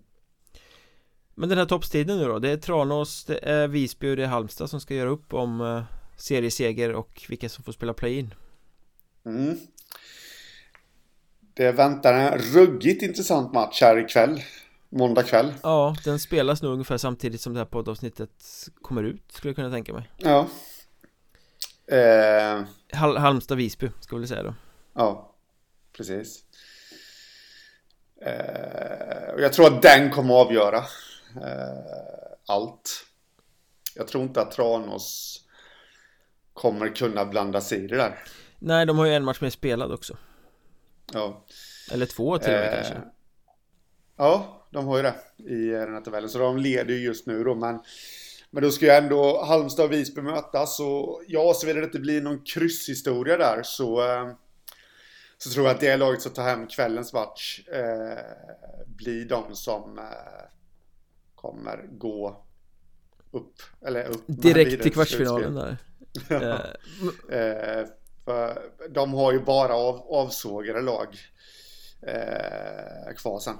Men 1.34 1.48
den 1.48 1.58
här 1.58 1.66
toppstriden 1.66 2.18
nu 2.18 2.24
då, 2.24 2.38
det 2.38 2.50
är 2.50 2.56
Tranås, 2.56 3.24
det 3.24 3.38
är 3.38 3.68
Visby 3.68 4.12
och 4.12 4.16
det 4.16 4.22
är 4.22 4.26
Halmstad 4.26 4.70
som 4.70 4.80
ska 4.80 4.94
göra 4.94 5.08
upp 5.10 5.34
om 5.34 5.60
eh, 5.60 5.82
Serieseger 6.16 6.92
och 6.92 7.22
vilka 7.28 7.48
som 7.48 7.64
får 7.64 7.72
spela 7.72 7.94
play-in 7.94 8.34
Mm. 9.26 9.58
Det 11.54 11.72
väntar 11.72 12.14
en 12.14 12.38
ruggigt 12.38 13.02
intressant 13.02 13.52
match 13.52 13.82
här 13.82 13.96
ikväll. 13.98 14.42
Måndag 14.88 15.22
kväll. 15.22 15.52
Ja, 15.62 15.96
den 16.04 16.18
spelas 16.18 16.62
nog 16.62 16.72
ungefär 16.72 16.96
samtidigt 16.96 17.40
som 17.40 17.52
det 17.54 17.60
här 17.60 17.66
poddavsnittet 17.66 18.68
kommer 18.82 19.02
ut 19.02 19.32
Skulle 19.32 19.48
jag 19.48 19.56
kunna 19.56 19.70
tänka 19.70 19.92
mig 19.92 20.10
Ja. 20.16 20.48
Eh, 21.86 22.62
Hal 22.92 23.16
Halmstad-Visby, 23.16 23.90
ska 24.00 24.16
vi 24.16 24.26
säga 24.26 24.42
då 24.42 24.54
Ja, 24.94 25.34
precis. 25.96 26.44
Eh, 28.20 29.34
och 29.34 29.40
jag 29.40 29.52
tror 29.52 29.66
att 29.66 29.82
den 29.82 30.10
kommer 30.10 30.40
att 30.40 30.46
avgöra 30.46 30.78
eh, 31.42 32.34
allt. 32.46 33.06
Jag 33.94 34.08
tror 34.08 34.22
inte 34.22 34.40
att 34.40 34.50
Tranås 34.52 35.40
kommer 36.52 36.88
kunna 36.96 37.24
blanda 37.24 37.60
sig 37.60 37.84
i 37.84 37.86
det 37.86 37.96
där. 37.96 38.24
Nej, 38.58 38.86
de 38.86 38.98
har 38.98 39.06
ju 39.06 39.14
en 39.14 39.24
match 39.24 39.40
mer 39.40 39.50
spelad 39.50 39.92
också 39.92 40.16
Ja, 41.12 41.44
Eller 41.92 42.06
två 42.06 42.38
till 42.38 42.52
och 42.52 42.58
med 42.58 42.68
Eh, 42.68 42.74
kanske 42.74 43.02
ja 44.16 44.66
de 44.70 44.86
har 44.86 44.96
ju 44.96 45.02
det 45.02 45.14
i 45.52 45.66
den 45.70 45.94
här 45.94 46.00
tabellen. 46.00 46.30
Så 46.30 46.38
de 46.38 46.58
leder 46.58 46.94
ju 46.94 47.00
just 47.00 47.26
nu 47.26 47.44
då. 47.44 47.54
Men, 47.54 47.80
men 48.54 48.62
då 48.62 48.70
ska 48.70 48.86
ju 48.86 48.92
ändå 48.92 49.44
Halmstad 49.44 49.84
och 49.84 49.92
Visby 49.92 50.22
mötas. 50.22 50.80
Och 50.80 51.22
ja, 51.26 51.54
såvida 51.54 51.80
det 51.80 51.84
inte 51.84 52.00
blir 52.00 52.20
någon 52.20 52.40
krysshistoria 52.44 53.36
där 53.36 53.62
så, 53.62 54.02
eh, 54.02 54.28
så 55.38 55.50
tror 55.50 55.66
jag 55.66 55.74
att 55.74 55.80
det 55.80 55.96
laget 55.96 56.22
som 56.22 56.32
tar 56.32 56.42
hem 56.42 56.66
kvällens 56.66 57.12
match 57.12 57.60
eh, 57.68 58.18
blir 58.86 59.24
de 59.24 59.54
som 59.54 59.98
eh, 59.98 60.04
kommer 61.34 61.86
gå 61.98 62.44
upp. 63.30 63.62
Eller 63.86 64.08
upp. 64.08 64.22
Direkt 64.26 64.82
till 64.82 64.92
kvartsfinalen 64.92 65.54
där 65.54 65.76
eh, 67.30 67.86
för 68.24 68.58
de 68.90 69.14
har 69.14 69.32
ju 69.32 69.40
bara 69.40 69.74
av, 69.74 69.96
avsågade 69.96 70.80
lag 70.80 71.16
eh, 72.02 73.14
kvar 73.16 73.38
sen. 73.38 73.56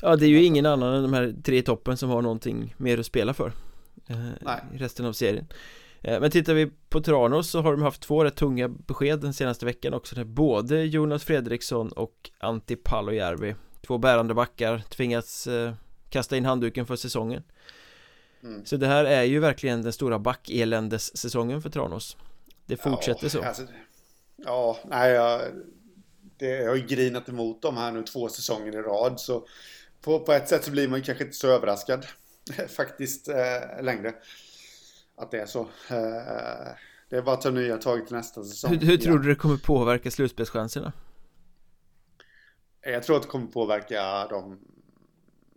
Ja, 0.00 0.16
det 0.16 0.26
är 0.26 0.30
ju 0.30 0.44
ingen 0.44 0.66
annan 0.66 0.94
än 0.94 1.02
de 1.02 1.12
här 1.12 1.34
tre 1.44 1.62
toppen 1.62 1.96
som 1.96 2.10
har 2.10 2.22
någonting 2.22 2.74
mer 2.78 2.98
att 2.98 3.06
spela 3.06 3.34
för 3.34 3.52
eh, 4.08 4.74
i 4.74 4.78
resten 4.78 5.06
av 5.06 5.12
serien. 5.12 5.46
Eh, 6.02 6.20
men 6.20 6.30
tittar 6.30 6.54
vi 6.54 6.70
på 6.88 7.00
Tranås 7.00 7.50
så 7.50 7.60
har 7.60 7.72
de 7.72 7.82
haft 7.82 8.02
två 8.02 8.24
rätt 8.24 8.36
tunga 8.36 8.68
besked 8.68 9.20
den 9.20 9.34
senaste 9.34 9.66
veckan 9.66 9.94
också. 9.94 10.14
Där 10.14 10.24
både 10.24 10.82
Jonas 10.82 11.24
Fredriksson 11.24 11.92
och 11.92 12.30
Antti 12.38 12.76
Palojärvi 12.76 13.54
Två 13.86 13.98
bärande 13.98 14.34
backar 14.34 14.78
tvingats 14.78 15.46
eh, 15.46 15.72
kasta 16.10 16.36
in 16.36 16.44
handduken 16.44 16.86
för 16.86 16.96
säsongen. 16.96 17.42
Mm. 18.42 18.66
Så 18.66 18.76
det 18.76 18.86
här 18.86 19.04
är 19.04 19.22
ju 19.22 19.40
verkligen 19.40 19.82
den 19.82 19.92
stora 19.92 20.18
backeländes-säsongen 20.18 21.62
för 21.62 21.70
Tranås 21.70 22.16
Det 22.66 22.76
fortsätter 22.76 23.24
ja, 23.24 23.30
så. 23.30 23.42
alltså, 23.42 23.62
Ja, 24.36 24.78
nej 24.84 25.12
jag, 25.12 25.40
det, 26.38 26.46
jag 26.46 26.68
har 26.68 26.76
ju 26.76 26.86
grinat 26.86 27.28
emot 27.28 27.62
dem 27.62 27.76
här 27.76 27.92
nu 27.92 28.02
två 28.02 28.28
säsonger 28.28 28.76
i 28.76 28.82
rad 28.82 29.20
så 29.20 29.46
på, 30.00 30.20
på 30.20 30.32
ett 30.32 30.48
sätt 30.48 30.64
så 30.64 30.70
blir 30.70 30.88
man 30.88 31.02
kanske 31.02 31.24
inte 31.24 31.36
så 31.36 31.48
överraskad 31.48 32.06
faktiskt 32.68 33.28
eh, 33.28 33.82
längre 33.82 34.14
att 35.16 35.30
det 35.30 35.40
är 35.40 35.46
så. 35.46 35.60
Eh, 35.90 36.72
det 37.08 37.16
är 37.16 37.22
bara 37.22 37.34
att 37.34 37.40
ta 37.40 37.50
nya 37.50 37.76
tag 37.76 38.06
till 38.06 38.16
nästa 38.16 38.44
säsong. 38.44 38.70
Hur, 38.70 38.86
hur 38.86 38.96
tror 38.96 39.18
du 39.18 39.28
det 39.28 39.34
kommer 39.34 39.56
påverka 39.56 40.10
slutspelschanserna? 40.10 40.92
Jag 42.82 43.02
tror 43.02 43.16
att 43.16 43.22
det 43.22 43.28
kommer 43.28 43.46
påverka 43.46 44.26
dem 44.26 44.60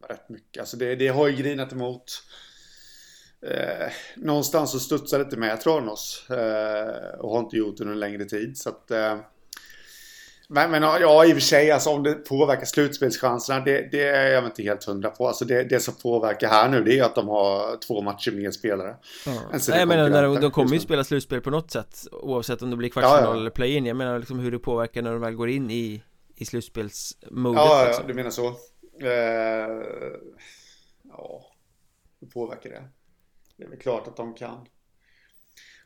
rätt 0.09 0.29
mycket. 0.29 0.59
Alltså 0.61 0.77
det, 0.77 0.95
det 0.95 1.07
har 1.07 1.27
ju 1.27 1.35
grinat 1.35 1.71
emot. 1.71 2.23
Eh, 3.41 3.91
någonstans 4.15 4.71
så 4.71 4.79
studsar 4.79 5.17
det 5.17 5.23
inte 5.23 5.37
med 5.37 5.61
Tranås. 5.61 6.29
Eh, 6.29 7.19
och 7.19 7.31
har 7.31 7.39
inte 7.39 7.57
gjort 7.57 7.77
det 7.77 7.83
under 7.83 7.93
en 7.93 7.99
längre 7.99 8.25
tid. 8.25 8.57
Så 8.57 8.69
att, 8.69 8.91
eh, 8.91 9.19
men, 10.51 10.71
men 10.71 10.83
ja, 10.83 11.25
i 11.25 11.29
och 11.29 11.33
för 11.33 11.41
sig, 11.41 11.71
alltså, 11.71 11.89
om 11.89 12.03
det 12.03 12.13
påverkar 12.13 12.65
slutspelschanserna, 12.65 13.59
det, 13.59 13.91
det 13.91 14.03
är 14.03 14.31
jag 14.31 14.45
inte 14.45 14.63
helt 14.63 14.83
hundra 14.83 15.09
på. 15.09 15.27
Alltså, 15.27 15.45
det, 15.45 15.63
det 15.63 15.79
som 15.79 15.93
påverkar 15.93 16.49
här 16.49 16.69
nu, 16.69 16.83
det 16.83 16.99
är 16.99 17.03
att 17.03 17.15
de 17.15 17.27
har 17.27 17.77
två 17.77 18.01
matcher 18.01 18.31
mer 18.31 18.51
spelare. 18.51 18.95
Ja. 19.25 19.59
Nej, 19.69 19.85
menar, 19.85 20.09
när 20.09 20.23
de, 20.23 20.35
de 20.35 20.51
kommer 20.51 20.73
ju 20.73 20.79
spela 20.79 21.03
slutspel 21.03 21.41
på 21.41 21.49
något 21.49 21.71
sätt, 21.71 22.07
oavsett 22.11 22.61
om 22.61 22.69
det 22.69 22.75
blir 22.75 22.89
kvartsfinal 22.89 23.23
ja, 23.23 23.33
ja. 23.33 23.39
eller 23.39 23.49
play-in. 23.49 23.85
Jag 23.85 23.97
menar 23.97 24.19
liksom 24.19 24.39
hur 24.39 24.51
det 24.51 24.59
påverkar 24.59 25.01
när 25.01 25.11
de 25.11 25.21
väl 25.21 25.33
går 25.33 25.49
in 25.49 25.71
i, 25.71 26.03
i 26.35 26.45
slutspelsmodet. 26.45 27.61
Ja, 27.61 27.83
liksom. 27.85 28.03
ja, 28.03 28.07
du 28.07 28.13
menar 28.13 28.29
så. 28.29 28.47
Eh, 29.01 29.69
ja, 31.03 31.45
hur 32.19 32.27
påverkar 32.27 32.69
det? 32.69 32.83
Det 33.57 33.63
är 33.63 33.69
väl 33.69 33.79
klart 33.79 34.07
att 34.07 34.17
de 34.17 34.33
kan 34.33 34.65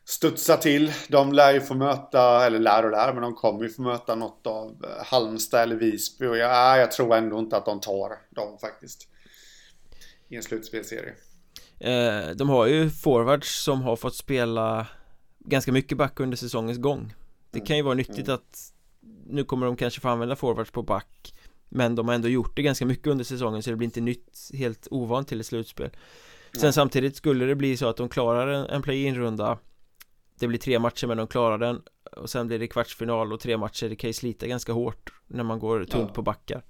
studsa 0.04 0.56
till. 0.56 0.92
De 1.08 1.32
lär 1.32 1.54
ju 1.54 1.60
få 1.60 1.74
möta, 1.74 2.46
eller 2.46 2.58
lär 2.58 2.84
och 2.84 2.90
lär, 2.90 3.12
men 3.12 3.22
de 3.22 3.34
kommer 3.34 3.62
ju 3.62 3.70
få 3.70 3.82
möta 3.82 4.14
något 4.14 4.46
av 4.46 4.84
eh, 4.84 5.04
Halmstad 5.06 5.62
eller 5.62 5.76
Visby. 5.76 6.26
Och 6.26 6.36
jag, 6.36 6.78
jag 6.78 6.92
tror 6.92 7.14
ändå 7.14 7.38
inte 7.38 7.56
att 7.56 7.64
de 7.64 7.80
tar 7.80 8.10
dem 8.30 8.58
faktiskt. 8.60 9.08
I 10.28 10.36
en 10.36 10.42
slutspelserie. 10.42 11.14
Eh, 11.78 12.30
de 12.36 12.48
har 12.48 12.66
ju 12.66 12.90
forwards 12.90 13.62
som 13.62 13.82
har 13.82 13.96
fått 13.96 14.14
spela 14.14 14.86
ganska 15.38 15.72
mycket 15.72 15.98
back 15.98 16.20
under 16.20 16.36
säsongens 16.36 16.78
gång. 16.78 17.14
Det 17.50 17.60
kan 17.60 17.76
ju 17.76 17.82
vara 17.82 17.94
nyttigt 17.94 18.28
mm. 18.28 18.34
att 18.34 18.72
nu 19.26 19.44
kommer 19.44 19.66
de 19.66 19.76
kanske 19.76 20.00
få 20.00 20.08
använda 20.08 20.36
forwards 20.36 20.70
på 20.70 20.82
back 20.82 21.34
men 21.68 21.94
de 21.94 22.08
har 22.08 22.14
ändå 22.14 22.28
gjort 22.28 22.56
det 22.56 22.62
ganska 22.62 22.86
mycket 22.86 23.06
under 23.06 23.24
säsongen 23.24 23.62
så 23.62 23.70
det 23.70 23.76
blir 23.76 23.86
inte 23.86 24.00
nytt, 24.00 24.50
helt 24.54 24.88
ovant 24.90 25.28
till 25.28 25.40
ett 25.40 25.46
slutspel 25.46 25.90
Sen 26.52 26.62
mm. 26.62 26.72
samtidigt 26.72 27.16
skulle 27.16 27.44
det 27.44 27.54
bli 27.54 27.76
så 27.76 27.88
att 27.88 27.96
de 27.96 28.08
klarar 28.08 28.46
en, 28.46 28.66
en 28.66 28.82
play-in-runda 28.82 29.58
det 30.38 30.48
blir 30.48 30.58
tre 30.58 30.78
matcher 30.78 31.06
men 31.06 31.16
de 31.16 31.26
klarar 31.26 31.58
den 31.58 31.82
och 32.16 32.30
sen 32.30 32.46
blir 32.46 32.58
det 32.58 32.68
kvartsfinal 32.68 33.32
och 33.32 33.40
tre 33.40 33.56
matcher 33.56 33.88
det 33.88 33.96
kan 33.96 34.10
ju 34.10 34.14
slita 34.14 34.46
ganska 34.46 34.72
hårt 34.72 35.12
när 35.26 35.44
man 35.44 35.58
går 35.58 35.84
tunt 35.84 36.08
ja. 36.08 36.14
på 36.14 36.22
backar 36.22 36.64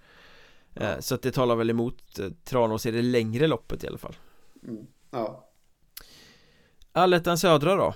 ja. 0.74 0.82
Eh, 0.82 0.98
så 1.00 1.14
att 1.14 1.22
det 1.22 1.32
talar 1.32 1.56
väl 1.56 1.70
emot 1.70 2.18
eh, 2.18 2.28
Tranås 2.44 2.86
i 2.86 2.90
det 2.90 3.02
längre 3.02 3.46
loppet 3.46 3.84
i 3.84 3.86
alla 3.86 3.98
fall 3.98 4.16
mm. 4.68 4.86
Ja 5.10 5.50
Allettan 6.92 7.38
södra 7.38 7.76
då? 7.76 7.94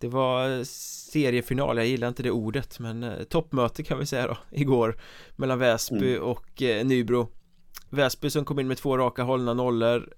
Det 0.00 0.08
var 0.08 0.58
eh, 0.58 0.62
seriefinal, 0.64 1.76
jag 1.76 1.86
gillar 1.86 2.08
inte 2.08 2.22
det 2.22 2.30
ordet 2.30 2.78
men 2.78 3.26
toppmöte 3.28 3.82
kan 3.82 3.98
vi 3.98 4.06
säga 4.06 4.26
då 4.26 4.36
igår 4.50 5.00
mellan 5.36 5.58
Väsby 5.58 6.16
mm. 6.16 6.22
och 6.22 6.62
Nybro 6.84 7.28
Väsby 7.90 8.30
som 8.30 8.44
kom 8.44 8.58
in 8.58 8.68
med 8.68 8.76
två 8.76 8.98
raka 8.98 9.22
hållna 9.22 9.54
nollor 9.54 10.14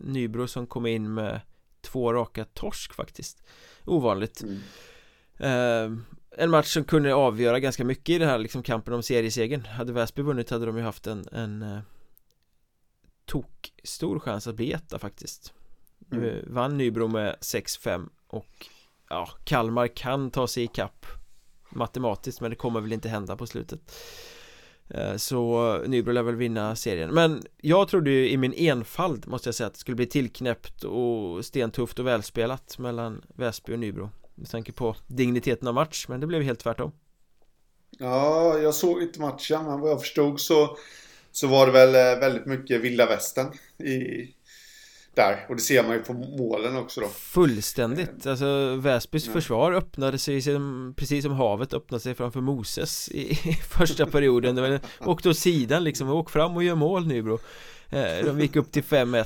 Nybro 0.00 0.46
som 0.46 0.66
kom 0.66 0.86
in 0.86 1.14
med 1.14 1.40
två 1.84 2.12
raka 2.12 2.44
torsk 2.44 2.94
faktiskt. 2.94 3.42
Ovanligt. 3.84 4.42
Mm. 4.42 4.60
eh, 5.38 5.98
En 6.38 6.50
match 6.50 6.72
som 6.72 6.84
kunde 6.84 7.14
avgöra 7.14 7.60
ganska 7.60 7.84
mycket 7.84 8.08
i 8.08 8.18
den 8.18 8.28
här 8.28 8.38
liksom 8.38 8.62
kampen 8.62 8.94
om 8.94 9.02
seriesegern 9.02 9.64
Hade 9.64 9.92
Väsby 9.92 10.22
vunnit 10.22 10.50
hade 10.50 10.66
de 10.66 10.76
ju 10.76 10.82
haft 10.82 11.06
en, 11.06 11.28
en 11.32 11.62
eh, 11.62 11.78
tok 13.24 13.72
stor 13.84 14.18
chans 14.20 14.46
att 14.46 14.54
bli 14.54 14.72
etta 14.72 14.98
faktiskt. 14.98 15.52
Mm. 16.12 16.54
vann 16.54 16.78
Nybro 16.78 17.08
med 17.08 17.36
6-5 17.40 18.08
och 18.26 18.66
ja, 19.10 19.28
Kalmar 19.44 19.86
kan 19.86 20.30
ta 20.30 20.46
sig 20.46 20.62
i 20.64 20.66
kapp 20.66 21.06
matematiskt 21.70 22.40
men 22.40 22.50
det 22.50 22.56
kommer 22.56 22.80
väl 22.80 22.92
inte 22.92 23.08
hända 23.08 23.36
på 23.36 23.46
slutet. 23.46 23.80
eh, 23.80 24.33
Eh, 24.90 25.16
så 25.16 25.78
Nybro 25.86 26.12
lär 26.12 26.22
väl 26.22 26.36
vinna 26.36 26.76
serien. 26.76 27.10
Men 27.14 27.42
jag 27.60 27.88
trodde 27.88 28.10
ju 28.10 28.28
i 28.30 28.36
min 28.36 28.52
enfald 28.52 29.26
måste 29.26 29.48
jag 29.48 29.54
säga 29.54 29.66
att 29.66 29.72
det 29.72 29.78
skulle 29.78 29.94
bli 29.94 30.06
tillknäppt 30.06 30.84
och 30.84 31.44
stentufft 31.44 31.98
och 31.98 32.06
välspelat 32.06 32.78
mellan 32.78 33.22
Väsby 33.34 33.74
och 33.74 33.78
Nybro. 33.78 34.10
Med 34.34 34.50
tanke 34.50 34.72
på 34.72 34.96
digniteten 35.06 35.68
av 35.68 35.74
match 35.74 36.06
men 36.08 36.20
det 36.20 36.26
blev 36.26 36.42
helt 36.42 36.60
tvärtom. 36.60 36.92
Ja, 37.98 38.58
jag 38.58 38.74
såg 38.74 39.02
inte 39.02 39.20
matchen 39.20 39.64
men 39.64 39.80
vad 39.80 39.90
jag 39.90 40.00
förstod 40.00 40.40
så 40.40 40.76
Så 41.32 41.46
var 41.46 41.66
det 41.66 41.72
väl 41.72 41.94
eh, 41.94 42.20
väldigt 42.20 42.46
mycket 42.46 42.80
vilda 42.80 43.06
västern 43.06 43.52
i 43.86 44.28
där. 45.16 45.46
Och 45.48 45.56
det 45.56 45.62
ser 45.62 45.82
man 45.82 45.92
ju 45.92 46.02
på 46.02 46.12
målen 46.12 46.76
också 46.76 47.00
då. 47.00 47.06
Fullständigt, 47.08 48.26
alltså 48.26 48.76
Väsbys 48.76 49.26
ja. 49.26 49.32
försvar 49.32 49.72
öppnade 49.72 50.18
sig 50.18 50.42
som, 50.42 50.94
precis 50.96 51.24
som 51.24 51.32
havet 51.32 51.74
öppnade 51.74 52.00
sig 52.00 52.14
framför 52.14 52.40
Moses 52.40 53.08
i, 53.08 53.30
i 53.48 53.54
första 53.54 54.06
perioden. 54.06 54.54
Det 54.54 54.80
Åkte 55.00 55.28
åt 55.28 55.38
sidan 55.38 55.84
liksom, 55.84 56.10
åk 56.10 56.30
fram 56.30 56.56
och 56.56 56.62
gör 56.62 56.74
mål 56.74 57.06
nu 57.06 57.22
bro. 57.22 57.38
Eh, 57.90 58.24
De 58.24 58.40
gick 58.40 58.56
upp 58.56 58.72
till 58.72 58.84
5-1 58.84 59.24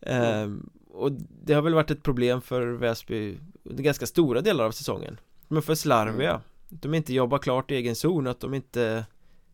eh, 0.00 0.50
Och 0.92 1.12
det 1.44 1.54
har 1.54 1.62
väl 1.62 1.74
varit 1.74 1.90
ett 1.90 2.02
problem 2.02 2.40
för 2.40 2.66
Väsby 2.66 3.38
ganska 3.64 4.06
stora 4.06 4.40
delar 4.40 4.64
av 4.64 4.70
säsongen. 4.70 5.20
Men 5.48 5.62
för 5.62 5.74
slarviga 5.74 6.30
mm. 6.30 6.42
De 6.68 6.94
inte 6.94 7.14
jobbar 7.14 7.38
klart 7.38 7.70
i 7.70 7.74
egen 7.74 7.96
zon, 7.96 8.26
att 8.26 8.40
de 8.40 8.54
inte 8.54 9.04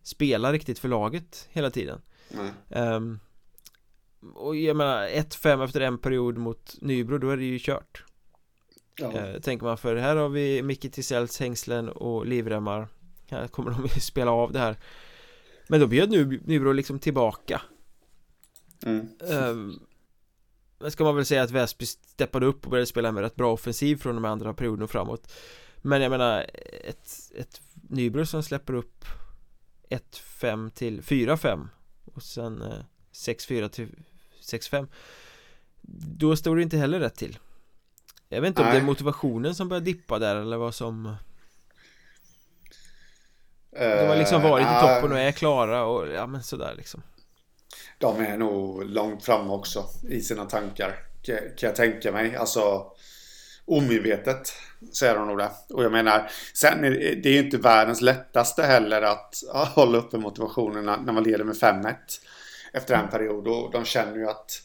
spelar 0.03 0.53
riktigt 0.53 0.79
för 0.79 0.89
laget 0.89 1.49
hela 1.51 1.71
tiden. 1.71 2.01
Um, 2.69 3.21
och 4.35 4.57
jag 4.57 4.77
menar 4.77 5.09
1-5 5.09 5.65
efter 5.65 5.81
en 5.81 5.99
period 5.99 6.39
mot 6.39 6.75
Nybro 6.81 7.19
då 7.19 7.31
är 7.31 7.37
det 7.37 7.45
ju 7.45 7.59
kört. 7.59 8.05
Ja. 8.97 9.13
eh, 9.13 9.41
Tänker 9.41 9.67
man 9.67 9.79
för 9.79 9.97
här 9.97 10.17
har 10.17 10.29
vi 10.29 10.63
Micke 10.63 10.93
Tisells 10.93 11.41
hängslen 11.41 11.89
och 11.89 12.27
livremmar. 12.27 12.89
Här 13.29 13.49
kommer 13.49 13.71
de 13.71 13.83
ju 13.83 13.89
spela 14.01 14.31
av 14.31 14.53
det 14.53 14.59
här. 14.59 14.77
Men 15.69 15.81
då 15.81 15.87
bjöd 15.87 16.11
nu 16.11 16.41
Nybro 16.45 16.73
liksom 16.73 16.99
tillbaka. 16.99 17.63
Mm. 18.83 19.09
eh, 19.21 19.55
Men 20.79 20.91
ska 20.91 21.05
man 21.05 21.17
väl 21.17 21.25
säga 21.27 21.43
att 21.43 21.51
Väsby 21.51 21.87
steppade 21.87 22.47
upp 22.47 22.65
och 22.65 22.71
började 22.71 22.87
spela 22.87 23.13
med 23.13 23.23
rätt 23.23 23.37
bra 23.37 23.53
offensiv 23.53 23.97
från 23.97 24.15
de 24.15 24.25
andra 24.25 24.55
perioden 24.55 24.83
och 24.83 24.91
framåt. 24.91 25.33
Men 25.77 26.03
jag 26.03 26.11
menar 26.11 26.47
ett, 26.85 27.11
ett 27.37 27.61
Nybro 27.89 28.27
som 28.27 28.43
släpper 28.43 28.75
upp 28.75 29.05
1-5 29.91 30.71
till 30.71 31.01
4-5 31.03 31.69
och 32.15 32.23
sen 32.23 32.63
eh, 32.63 32.85
6-4 33.13 33.69
till 33.69 33.89
6-5 34.41 34.87
Då 36.17 36.37
står 36.37 36.57
det 36.57 36.63
inte 36.63 36.77
heller 36.77 37.01
rätt 37.01 37.17
till. 37.17 37.39
Jag 38.29 38.41
vet 38.41 38.49
inte 38.49 38.63
Nej. 38.63 38.71
om 38.71 38.75
det 38.75 38.81
är 38.81 38.87
motivationen 38.87 39.55
som 39.55 39.69
börjar 39.69 39.81
dippa 39.81 40.19
där 40.19 40.37
eller 40.37 40.57
vad 40.57 40.75
som 40.75 41.17
De 43.71 44.07
har 44.07 44.17
liksom 44.17 44.43
varit 44.43 44.67
uh, 44.67 44.77
i 44.77 44.81
toppen 44.81 45.13
och 45.13 45.19
är 45.19 45.33
klara 45.33 45.85
och 45.85 46.09
ja 46.09 46.27
men 46.27 46.43
sådär 46.43 46.75
liksom. 46.77 47.03
De 47.99 48.21
är 48.21 48.39
nog 48.39 48.85
långt 48.85 49.25
fram 49.25 49.51
också 49.51 49.85
i 50.09 50.21
sina 50.21 50.45
tankar 50.45 50.95
Kan 51.57 51.69
jag 51.69 51.77
tänka 51.77 52.13
mig. 52.13 52.37
Alltså 52.37 52.93
Omedvetet 53.65 54.53
så 54.93 55.07
är 55.07 55.15
de 55.15 55.27
nog 55.27 55.39
det. 55.39 55.51
Och 55.69 55.85
jag 55.85 55.93
menar, 55.93 56.31
sen 56.55 56.85
är 56.85 56.91
det, 56.91 57.15
det 57.15 57.29
är 57.29 57.33
ju 57.33 57.39
inte 57.39 57.57
världens 57.57 58.01
lättaste 58.01 58.63
heller 58.63 59.03
att 59.03 59.35
hålla 59.75 59.99
uppe 59.99 60.19
motivationen 60.19 60.85
när 60.85 61.13
man 61.13 61.23
leder 61.23 61.45
med 61.45 61.55
5-1 61.55 61.95
efter 62.73 62.95
en 62.95 63.11
period. 63.11 63.49
Och 63.49 63.73
de 63.73 63.85
känner 63.85 64.17
ju 64.17 64.29
att 64.29 64.63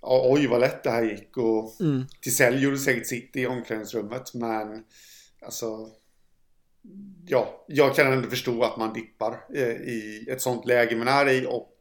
oj 0.00 0.46
vad 0.46 0.60
lätt 0.60 0.82
det 0.82 0.90
här 0.90 1.02
gick. 1.02 1.36
Och 1.36 1.80
mm. 1.80 2.06
Tisell 2.20 2.62
gjorde 2.62 2.78
säkert 2.78 3.06
sitt 3.06 3.36
i 3.36 3.46
omklädningsrummet. 3.46 4.34
Men 4.34 4.84
alltså 5.46 5.88
ja, 7.26 7.64
jag 7.68 7.96
kan 7.96 8.12
ändå 8.12 8.30
förstå 8.30 8.62
att 8.62 8.76
man 8.76 8.92
dippar 8.92 9.44
eh, 9.54 9.68
i 9.68 10.26
ett 10.30 10.42
sånt 10.42 10.66
läge 10.66 10.96
man 10.96 11.08
är 11.08 11.28
i 11.28 11.46
och 11.48 11.76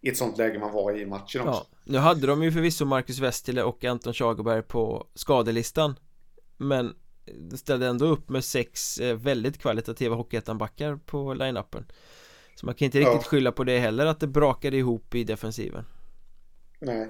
i 0.00 0.08
ett 0.08 0.16
sånt 0.16 0.38
läge 0.38 0.58
man 0.58 0.72
var 0.72 0.98
i 0.98 1.06
matchen 1.06 1.48
också. 1.48 1.66
Ja, 1.70 1.78
Nu 1.84 1.98
hade 1.98 2.26
de 2.26 2.42
ju 2.42 2.52
förvisso 2.52 2.84
Marcus 2.84 3.18
Westile 3.18 3.62
och 3.62 3.84
Anton 3.84 4.14
Schagerberg 4.14 4.62
på 4.62 5.06
skadelistan 5.14 5.94
Men 6.56 6.94
ställde 7.54 7.86
ändå 7.86 8.06
upp 8.06 8.28
med 8.28 8.44
sex 8.44 8.98
eh, 8.98 9.16
väldigt 9.16 9.58
kvalitativa 9.58 10.16
Hockeyettan-backar 10.16 10.96
på 10.96 11.34
line-upen 11.34 11.84
Så 12.58 12.66
man 12.66 12.74
kan 12.74 12.86
inte 12.86 12.98
riktigt 12.98 13.22
ja. 13.22 13.28
skylla 13.28 13.52
på 13.52 13.64
det 13.64 13.78
heller 13.78 14.06
att 14.06 14.20
det 14.20 14.26
brakade 14.26 14.76
ihop 14.76 15.14
i 15.14 15.24
defensiven. 15.24 15.84
Nej. 16.78 17.08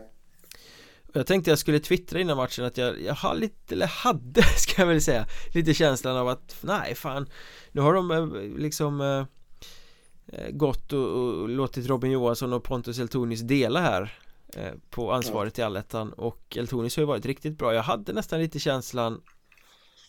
Jag 1.13 1.27
tänkte 1.27 1.51
jag 1.51 1.59
skulle 1.59 1.81
twittra 1.81 2.21
innan 2.21 2.37
matchen 2.37 2.65
att 2.65 2.77
jag, 2.77 3.03
jag 3.03 3.15
har 3.15 3.35
lite, 3.35 3.75
eller 3.75 3.87
hade 3.87 4.43
ska 4.57 4.83
jag 4.83 4.87
väl 4.87 5.03
säga 5.03 5.27
Lite 5.55 5.75
känslan 5.75 6.17
av 6.17 6.29
att, 6.29 6.57
nej 6.61 6.95
fan. 6.95 7.29
Nu 7.73 7.81
har 7.81 7.95
de 7.95 8.11
eh, 8.11 8.27
liksom 8.59 9.01
eh, 9.01 9.27
eh, 10.27 10.51
Gått 10.51 10.93
och, 10.93 11.09
och, 11.09 11.49
låtit 11.49 11.87
Robin 11.87 12.11
Johansson 12.11 12.53
och 12.53 12.65
Pontus 12.65 12.99
Eltonis 12.99 13.41
dela 13.41 13.81
här 13.81 14.19
eh, 14.57 14.73
På 14.91 15.13
ansvaret 15.13 15.59
i 15.59 15.63
allettan. 15.63 16.13
Och 16.13 16.57
Eltonis 16.57 16.97
har 16.97 17.03
ju 17.03 17.07
varit 17.07 17.27
riktigt 17.27 17.59
bra. 17.59 17.75
Jag 17.75 17.83
hade 17.83 18.13
nästan 18.13 18.41
lite 18.41 18.59
känslan 18.59 19.23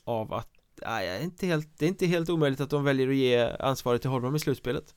Av 0.03 0.33
att, 0.33 0.49
nej, 0.85 1.23
inte 1.23 1.45
helt, 1.45 1.77
det 1.77 1.85
är 1.85 1.89
inte 1.89 2.05
helt 2.05 2.29
omöjligt 2.29 2.61
att 2.61 2.69
de 2.69 2.83
väljer 2.83 3.09
att 3.09 3.15
ge 3.15 3.49
ansvaret 3.59 4.01
till 4.01 4.09
Holmberg 4.09 4.35
i 4.35 4.39
slutspelet 4.39 4.93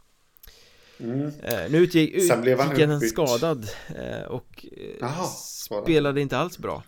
Mm. 1.03 1.33
Eh, 1.43 1.71
nu 1.71 1.79
utgick, 1.79 2.29
Sen 2.29 2.41
blev 2.41 2.61
han, 2.61 2.91
han 2.91 3.01
skadad 3.01 3.69
eh, 3.97 4.23
och 4.23 4.67
eh, 4.73 5.07
Aha, 5.07 5.27
spelade 5.85 6.21
inte 6.21 6.39
alls 6.39 6.59
bra 6.59 6.83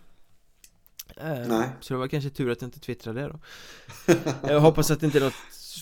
Nej. 1.46 1.68
Så 1.80 1.94
det 1.94 1.98
var 1.98 2.08
kanske 2.08 2.30
tur 2.30 2.50
att 2.50 2.62
jag 2.62 2.68
inte 2.68 2.80
twittrade 2.80 3.20
det 3.20 3.28
då 3.28 3.38
Jag 4.48 4.60
hoppas 4.60 4.90
att 4.90 5.00
det 5.00 5.06
inte 5.06 5.18
är 5.18 5.24
något 5.24 5.34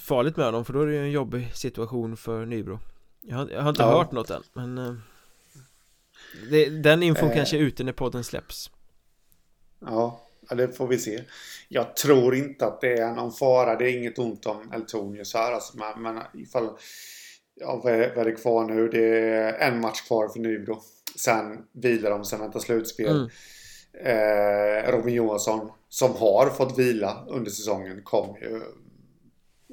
farligt 0.03 0.37
med 0.37 0.47
honom 0.47 0.65
för 0.65 0.73
då 0.73 0.81
är 0.81 0.87
det 0.87 0.93
ju 0.93 1.03
en 1.03 1.11
jobbig 1.11 1.57
situation 1.57 2.17
för 2.17 2.47
Nybro 2.47 2.79
Jag 3.21 3.37
har, 3.37 3.51
jag 3.51 3.63
har 3.63 3.69
inte 3.69 3.83
ja. 3.83 3.91
hört 3.91 4.13
något 4.13 4.31
än 4.31 4.43
men 4.53 5.01
det, 6.51 6.69
Den 6.69 7.03
infon 7.03 7.29
eh. 7.29 7.35
kanske 7.35 7.57
är 7.57 7.61
ute 7.61 7.85
när 7.85 7.93
podden 7.93 8.25
släpps 8.25 8.71
Ja, 9.87 10.21
det 10.51 10.77
får 10.77 10.87
vi 10.87 10.99
se 10.99 11.25
Jag 11.69 11.97
tror 11.97 12.35
inte 12.35 12.67
att 12.67 12.81
det 12.81 12.93
är 12.93 13.15
någon 13.15 13.33
fara 13.33 13.77
Det 13.77 13.91
är 13.91 13.99
inget 13.99 14.19
ont 14.19 14.47
om 14.47 14.73
Eltonius 14.73 15.35
här 15.35 15.53
alltså, 15.53 15.77
men, 15.77 16.03
men 16.03 16.23
ifall 16.35 16.71
ja, 17.55 17.81
vad 17.85 17.93
är, 17.93 18.15
vad 18.15 18.27
är 18.27 18.31
det 18.31 18.37
kvar 18.37 18.65
nu? 18.65 18.89
Det 18.89 19.29
är 19.29 19.69
en 19.69 19.81
match 19.81 20.01
kvar 20.01 20.29
för 20.29 20.41
Nybro. 20.41 20.81
Sen 21.17 21.67
vilar 21.73 22.11
de, 22.11 22.25
sen 22.25 22.41
väntar 22.41 22.61
slutspel. 22.61 23.11
Mm. 23.11 23.31
Eh, 24.05 24.91
Robin 24.91 25.15
Johansson, 25.15 25.71
som 25.89 26.17
har 26.17 26.51
fått 26.51 26.79
vila 26.79 27.25
under 27.29 27.51
säsongen, 27.51 28.03
kom 28.03 28.37
ju... 28.41 28.61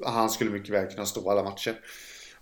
Han 0.04 0.30
skulle 0.30 0.50
mycket 0.50 0.74
väl 0.74 0.86
kunna 0.86 1.06
stå 1.06 1.30
alla 1.30 1.42
matcher 1.42 1.80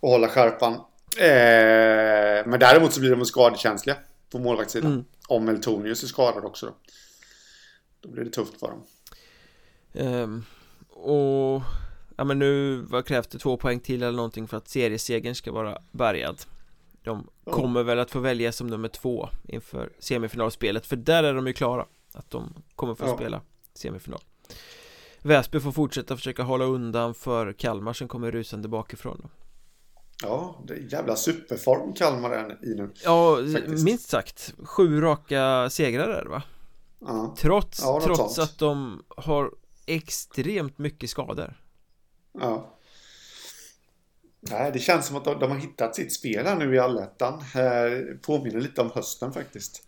och 0.00 0.10
hålla 0.10 0.28
skärpan. 0.28 0.72
Eh, 1.18 2.46
men 2.46 2.60
däremot 2.60 2.92
så 2.92 3.00
blir 3.00 3.10
de 3.10 3.24
skadekänsliga 3.24 3.96
på 4.30 4.38
målvaktssidan. 4.38 4.92
Mm. 4.92 5.04
Om 5.28 5.48
Eltonius 5.48 6.02
är 6.02 6.06
skadad 6.06 6.44
också 6.44 6.66
då. 6.66 6.72
Då 8.00 8.08
blir 8.08 8.24
det 8.24 8.30
tufft 8.30 8.60
för 8.60 8.68
dem. 8.68 8.84
Um, 9.92 10.44
och 10.90 11.62
ja 12.18 12.24
men 12.24 12.38
nu, 12.38 12.76
vad 12.76 13.06
krävs 13.06 13.26
det, 13.26 13.38
två 13.38 13.56
poäng 13.56 13.80
till 13.80 14.02
eller 14.02 14.16
någonting 14.16 14.48
för 14.48 14.56
att 14.56 14.68
seriesegern 14.68 15.34
ska 15.34 15.52
vara 15.52 15.78
bärgad 15.90 16.40
De 17.02 17.28
kommer 17.44 17.82
väl 17.82 17.98
att 17.98 18.10
få 18.10 18.18
välja 18.18 18.52
som 18.52 18.66
nummer 18.66 18.88
två 18.88 19.28
inför 19.48 19.92
semifinalspelet 19.98 20.86
för 20.86 20.96
där 20.96 21.24
är 21.24 21.34
de 21.34 21.46
ju 21.46 21.52
klara 21.52 21.86
Att 22.12 22.30
de 22.30 22.54
kommer 22.74 22.94
få 22.94 23.06
ja. 23.06 23.16
spela 23.16 23.40
semifinal 23.74 24.20
Väsby 25.22 25.60
får 25.60 25.72
fortsätta 25.72 26.16
försöka 26.16 26.42
hålla 26.42 26.64
undan 26.64 27.14
för 27.14 27.52
Kalmar 27.52 27.92
som 27.92 28.08
kommer 28.08 28.30
rusande 28.30 28.68
bakifrån. 28.68 29.28
Ja, 30.22 30.62
det 30.66 30.74
är 30.74 30.92
jävla 30.92 31.16
superform 31.16 31.92
Kalmar 31.92 32.30
är 32.30 32.58
i 32.64 32.74
nu 32.74 32.90
Ja, 33.04 33.36
faktiskt. 33.54 33.84
minst 33.84 34.08
sagt 34.08 34.54
Sju 34.64 35.00
raka 35.00 35.70
segrar 35.70 36.08
är 36.08 36.24
det 36.24 36.30
va? 36.30 36.42
Ja. 37.00 37.34
Trots, 37.38 37.80
ja, 37.82 38.00
trots 38.04 38.34
sånt. 38.34 38.38
att 38.50 38.58
de 38.58 39.04
har 39.16 39.50
extremt 39.86 40.78
mycket 40.78 41.10
skador 41.10 41.54
Ja. 42.32 42.78
Nej, 44.40 44.72
det 44.72 44.78
känns 44.78 45.06
som 45.06 45.16
att 45.16 45.24
de, 45.24 45.38
de 45.38 45.50
har 45.50 45.58
hittat 45.58 45.94
sitt 45.94 46.12
spel 46.12 46.46
här 46.46 46.56
nu 46.56 46.74
i 46.74 46.78
allettan. 46.78 47.34
Eh, 47.34 48.16
påminner 48.22 48.60
lite 48.60 48.80
om 48.80 48.90
hösten 48.94 49.32
faktiskt. 49.32 49.82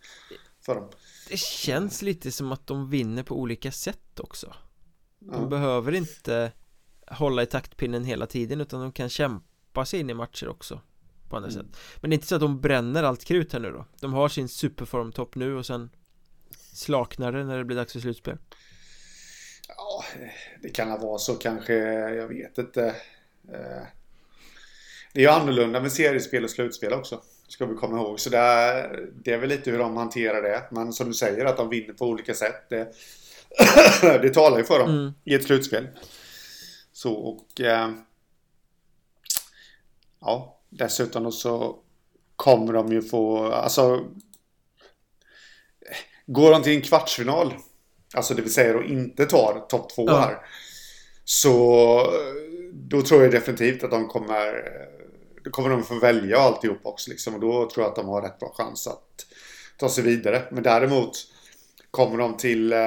För 0.65 0.75
dem. 0.75 0.89
Det 1.29 1.39
känns 1.39 2.01
lite 2.01 2.31
som 2.31 2.51
att 2.51 2.67
de 2.67 2.89
vinner 2.89 3.23
på 3.23 3.39
olika 3.39 3.71
sätt 3.71 4.19
också. 4.19 4.53
De 5.19 5.41
ja. 5.41 5.47
behöver 5.47 5.91
inte 5.91 6.51
hålla 7.07 7.43
i 7.43 7.45
taktpinnen 7.45 8.03
hela 8.03 8.27
tiden 8.27 8.61
utan 8.61 8.81
de 8.81 8.91
kan 8.91 9.09
kämpa 9.09 9.85
sig 9.85 9.99
in 9.99 10.09
i 10.09 10.13
matcher 10.13 10.47
också. 10.47 10.81
På 11.29 11.35
andra 11.35 11.49
mm. 11.49 11.61
sätt. 11.61 11.77
Men 12.01 12.09
det 12.09 12.13
är 12.13 12.17
inte 12.17 12.27
så 12.27 12.35
att 12.35 12.41
de 12.41 12.61
bränner 12.61 13.03
allt 13.03 13.23
krut 13.23 13.53
här 13.53 13.59
nu 13.59 13.71
då. 13.71 13.85
De 13.99 14.13
har 14.13 14.29
sin 14.29 14.49
superformtopp 14.49 15.35
nu 15.35 15.55
och 15.55 15.65
sen 15.65 15.89
slaknar 16.73 17.31
det 17.31 17.43
när 17.43 17.57
det 17.57 17.65
blir 17.65 17.77
dags 17.77 17.93
för 17.93 17.99
slutspel. 17.99 18.37
Ja, 20.01 20.21
det 20.61 20.69
kan 20.69 21.01
vara 21.01 21.17
så 21.17 21.35
kanske. 21.35 21.73
Jag 22.13 22.27
vet 22.27 22.57
inte. 22.57 22.85
Eh, 23.53 23.83
det 25.13 25.19
är 25.19 25.23
ju 25.23 25.27
annorlunda 25.27 25.81
med 25.81 25.91
seriespel 25.91 26.43
och 26.43 26.49
slutspel 26.49 26.93
också. 26.93 27.21
Ska 27.47 27.65
vi 27.65 27.75
komma 27.75 27.97
ihåg. 27.97 28.19
Så 28.19 28.29
det 28.29 28.37
är, 28.37 29.09
det 29.23 29.33
är 29.33 29.37
väl 29.37 29.49
lite 29.49 29.71
hur 29.71 29.79
de 29.79 29.97
hanterar 29.97 30.41
det. 30.41 30.63
Men 30.71 30.93
som 30.93 31.07
du 31.07 31.13
säger 31.13 31.45
att 31.45 31.57
de 31.57 31.69
vinner 31.69 31.93
på 31.93 32.05
olika 32.05 32.33
sätt. 32.33 32.69
Det, 32.69 32.93
det 34.01 34.33
talar 34.33 34.57
ju 34.57 34.63
för 34.63 34.79
dem 34.79 34.89
mm. 34.89 35.13
i 35.23 35.35
ett 35.35 35.43
slutspel. 35.43 35.87
Så 36.91 37.13
och... 37.13 37.61
Eh, 37.61 37.91
ja, 40.21 40.59
dessutom 40.69 41.31
så 41.31 41.79
kommer 42.35 42.73
de 42.73 42.91
ju 42.91 43.01
få... 43.01 43.51
Alltså... 43.51 44.05
Går 46.25 46.51
de 46.51 46.63
till 46.63 46.75
en 46.75 46.81
kvartsfinal 46.81 47.53
Alltså 48.13 48.33
det 48.33 48.41
vill 48.41 48.53
säga 48.53 48.73
då 48.73 48.83
inte 48.83 49.25
tar 49.25 49.65
topp 49.69 49.89
två 49.95 50.05
ja. 50.07 50.19
här. 50.19 50.37
Så 51.23 52.13
då 52.73 53.01
tror 53.01 53.23
jag 53.23 53.31
definitivt 53.31 53.83
att 53.83 53.91
de 53.91 54.07
kommer 54.07 54.63
Då 55.43 55.51
kommer 55.51 55.69
de 55.69 55.83
få 55.83 55.99
välja 55.99 56.37
alltihop 56.37 56.79
också 56.83 57.09
liksom. 57.09 57.33
Och 57.33 57.39
då 57.39 57.69
tror 57.69 57.83
jag 57.83 57.89
att 57.89 57.95
de 57.95 58.07
har 58.07 58.21
rätt 58.21 58.39
bra 58.39 58.53
chans 58.57 58.87
att 58.87 59.25
ta 59.77 59.89
sig 59.89 60.03
vidare. 60.03 60.41
Men 60.51 60.63
däremot 60.63 61.11
kommer 61.91 62.17
de 62.17 62.37
till 62.37 62.73
eh, 62.73 62.79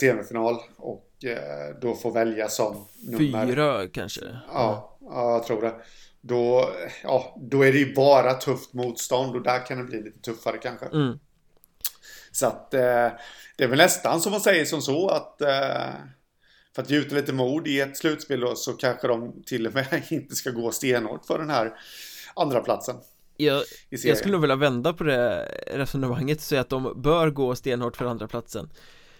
semifinal 0.00 0.56
och 0.76 1.24
eh, 1.24 1.80
då 1.80 1.94
får 1.94 2.12
välja 2.12 2.48
som 2.48 2.86
nummer... 2.98 3.46
Fyra 3.46 3.88
kanske? 3.88 4.20
Ja, 4.52 4.98
ja, 5.00 5.32
jag 5.32 5.44
tror 5.44 5.62
det. 5.62 5.74
Då, 6.20 6.70
ja, 7.02 7.36
då 7.50 7.62
är 7.62 7.72
det 7.72 7.78
ju 7.78 7.94
bara 7.94 8.34
tufft 8.34 8.72
motstånd 8.72 9.36
och 9.36 9.42
där 9.42 9.66
kan 9.66 9.78
det 9.78 9.84
bli 9.84 10.02
lite 10.02 10.18
tuffare 10.18 10.56
kanske. 10.56 10.86
Mm. 10.86 11.18
Så 12.32 12.46
att 12.46 12.74
eh, 12.74 13.08
det 13.56 13.64
är 13.64 13.68
väl 13.68 13.78
nästan 13.78 14.20
som 14.20 14.32
man 14.32 14.40
säger 14.40 14.64
som 14.64 14.82
så 14.82 15.08
att 15.08 15.40
eh, 15.40 15.94
för 16.74 16.82
att 16.82 16.90
gjuta 16.90 17.14
lite 17.14 17.32
mod 17.32 17.66
i 17.68 17.80
ett 17.80 17.96
slutspel 17.96 18.40
då, 18.40 18.54
så 18.54 18.72
kanske 18.72 19.08
de 19.08 19.42
till 19.46 19.66
och 19.66 19.74
med 19.74 20.02
inte 20.08 20.34
ska 20.34 20.50
gå 20.50 20.72
stenhårt 20.72 21.26
för 21.26 21.38
den 21.38 21.50
här 21.50 21.72
andra 22.34 22.60
platsen. 22.60 22.96
Jag, 23.36 23.62
jag 23.90 24.16
skulle 24.16 24.32
nog 24.32 24.40
vilja 24.40 24.56
vända 24.56 24.92
på 24.92 25.04
det 25.04 25.48
resonemanget 25.66 26.38
och 26.38 26.42
säga 26.42 26.60
att 26.60 26.68
de 26.68 27.02
bör 27.02 27.30
gå 27.30 27.54
stenhårt 27.54 27.96
för 27.96 28.04
andra 28.04 28.28
platsen. 28.28 28.70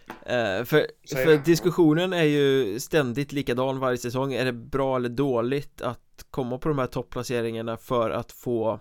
Eh, 0.08 0.64
För, 0.64 0.86
för 1.14 1.44
diskussionen 1.44 2.12
är 2.12 2.24
ju 2.24 2.80
ständigt 2.80 3.32
likadan 3.32 3.78
varje 3.78 3.98
säsong. 3.98 4.32
Är 4.32 4.44
det 4.44 4.52
bra 4.52 4.96
eller 4.96 5.08
dåligt 5.08 5.82
att 5.82 6.24
komma 6.30 6.58
på 6.58 6.68
de 6.68 6.78
här 6.78 6.86
topplaceringarna 6.86 7.76
för 7.76 8.10
att 8.10 8.32
få 8.32 8.80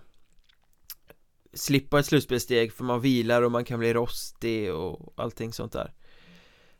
slippa 1.52 1.98
ett 1.98 2.06
slutspelssteg 2.06 2.72
för 2.72 2.84
man 2.84 3.00
vilar 3.00 3.42
och 3.42 3.52
man 3.52 3.64
kan 3.64 3.78
bli 3.78 3.94
rostig 3.94 4.74
och 4.74 5.12
allting 5.16 5.52
sånt 5.52 5.72
där. 5.72 5.92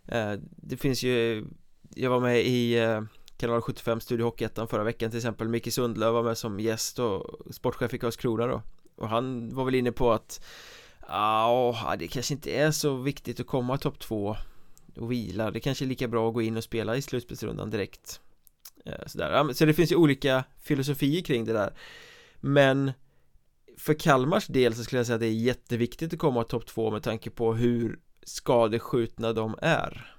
Eh, 0.08 0.40
det 0.56 0.76
finns 0.76 1.02
ju 1.02 1.46
Jag 1.94 2.10
var 2.10 2.20
med 2.20 2.40
i 2.46 2.78
eh, 2.78 3.02
Kanal 3.36 3.60
75 3.60 4.00
Studio 4.00 4.24
Hockeyettan 4.24 4.68
förra 4.68 4.84
veckan 4.84 5.10
till 5.10 5.18
exempel. 5.18 5.48
Micke 5.48 5.72
Sundlöv 5.72 6.14
var 6.14 6.22
med 6.22 6.38
som 6.38 6.60
gäst 6.60 6.98
och 6.98 7.54
sportchef 7.54 7.94
i 7.94 7.98
Karlskrona 7.98 8.46
då. 8.46 8.62
Och 8.96 9.08
han 9.08 9.54
var 9.54 9.64
väl 9.64 9.74
inne 9.74 9.92
på 9.92 10.12
att 10.12 10.44
Ja, 11.08 11.96
det 11.98 12.08
kanske 12.08 12.34
inte 12.34 12.50
är 12.50 12.70
så 12.70 12.96
viktigt 12.96 13.40
att 13.40 13.46
komma 13.46 13.78
topp 13.78 13.98
två 13.98 14.36
och 14.96 15.12
vila. 15.12 15.50
Det 15.50 15.60
kanske 15.60 15.84
är 15.84 15.86
lika 15.86 16.08
bra 16.08 16.28
att 16.28 16.34
gå 16.34 16.42
in 16.42 16.56
och 16.56 16.64
spela 16.64 16.96
i 16.96 17.02
slutspelsrundan 17.02 17.70
direkt. 17.70 18.20
Eh, 18.84 19.06
sådär. 19.06 19.52
Så 19.52 19.64
det 19.64 19.74
finns 19.74 19.92
ju 19.92 19.96
olika 19.96 20.44
filosofier 20.60 21.22
kring 21.22 21.44
det 21.44 21.52
där. 21.52 21.72
Men 22.40 22.92
för 23.78 23.94
Kalmars 23.94 24.46
del 24.46 24.74
så 24.74 24.84
skulle 24.84 24.98
jag 24.98 25.06
säga 25.06 25.14
att 25.14 25.20
det 25.20 25.26
är 25.26 25.32
jätteviktigt 25.32 26.12
att 26.12 26.18
komma 26.18 26.44
topp 26.44 26.66
två 26.66 26.90
med 26.90 27.02
tanke 27.02 27.30
på 27.30 27.54
hur 27.54 27.98
skadeskjutna 28.22 29.32
de 29.32 29.58
är 29.62 30.14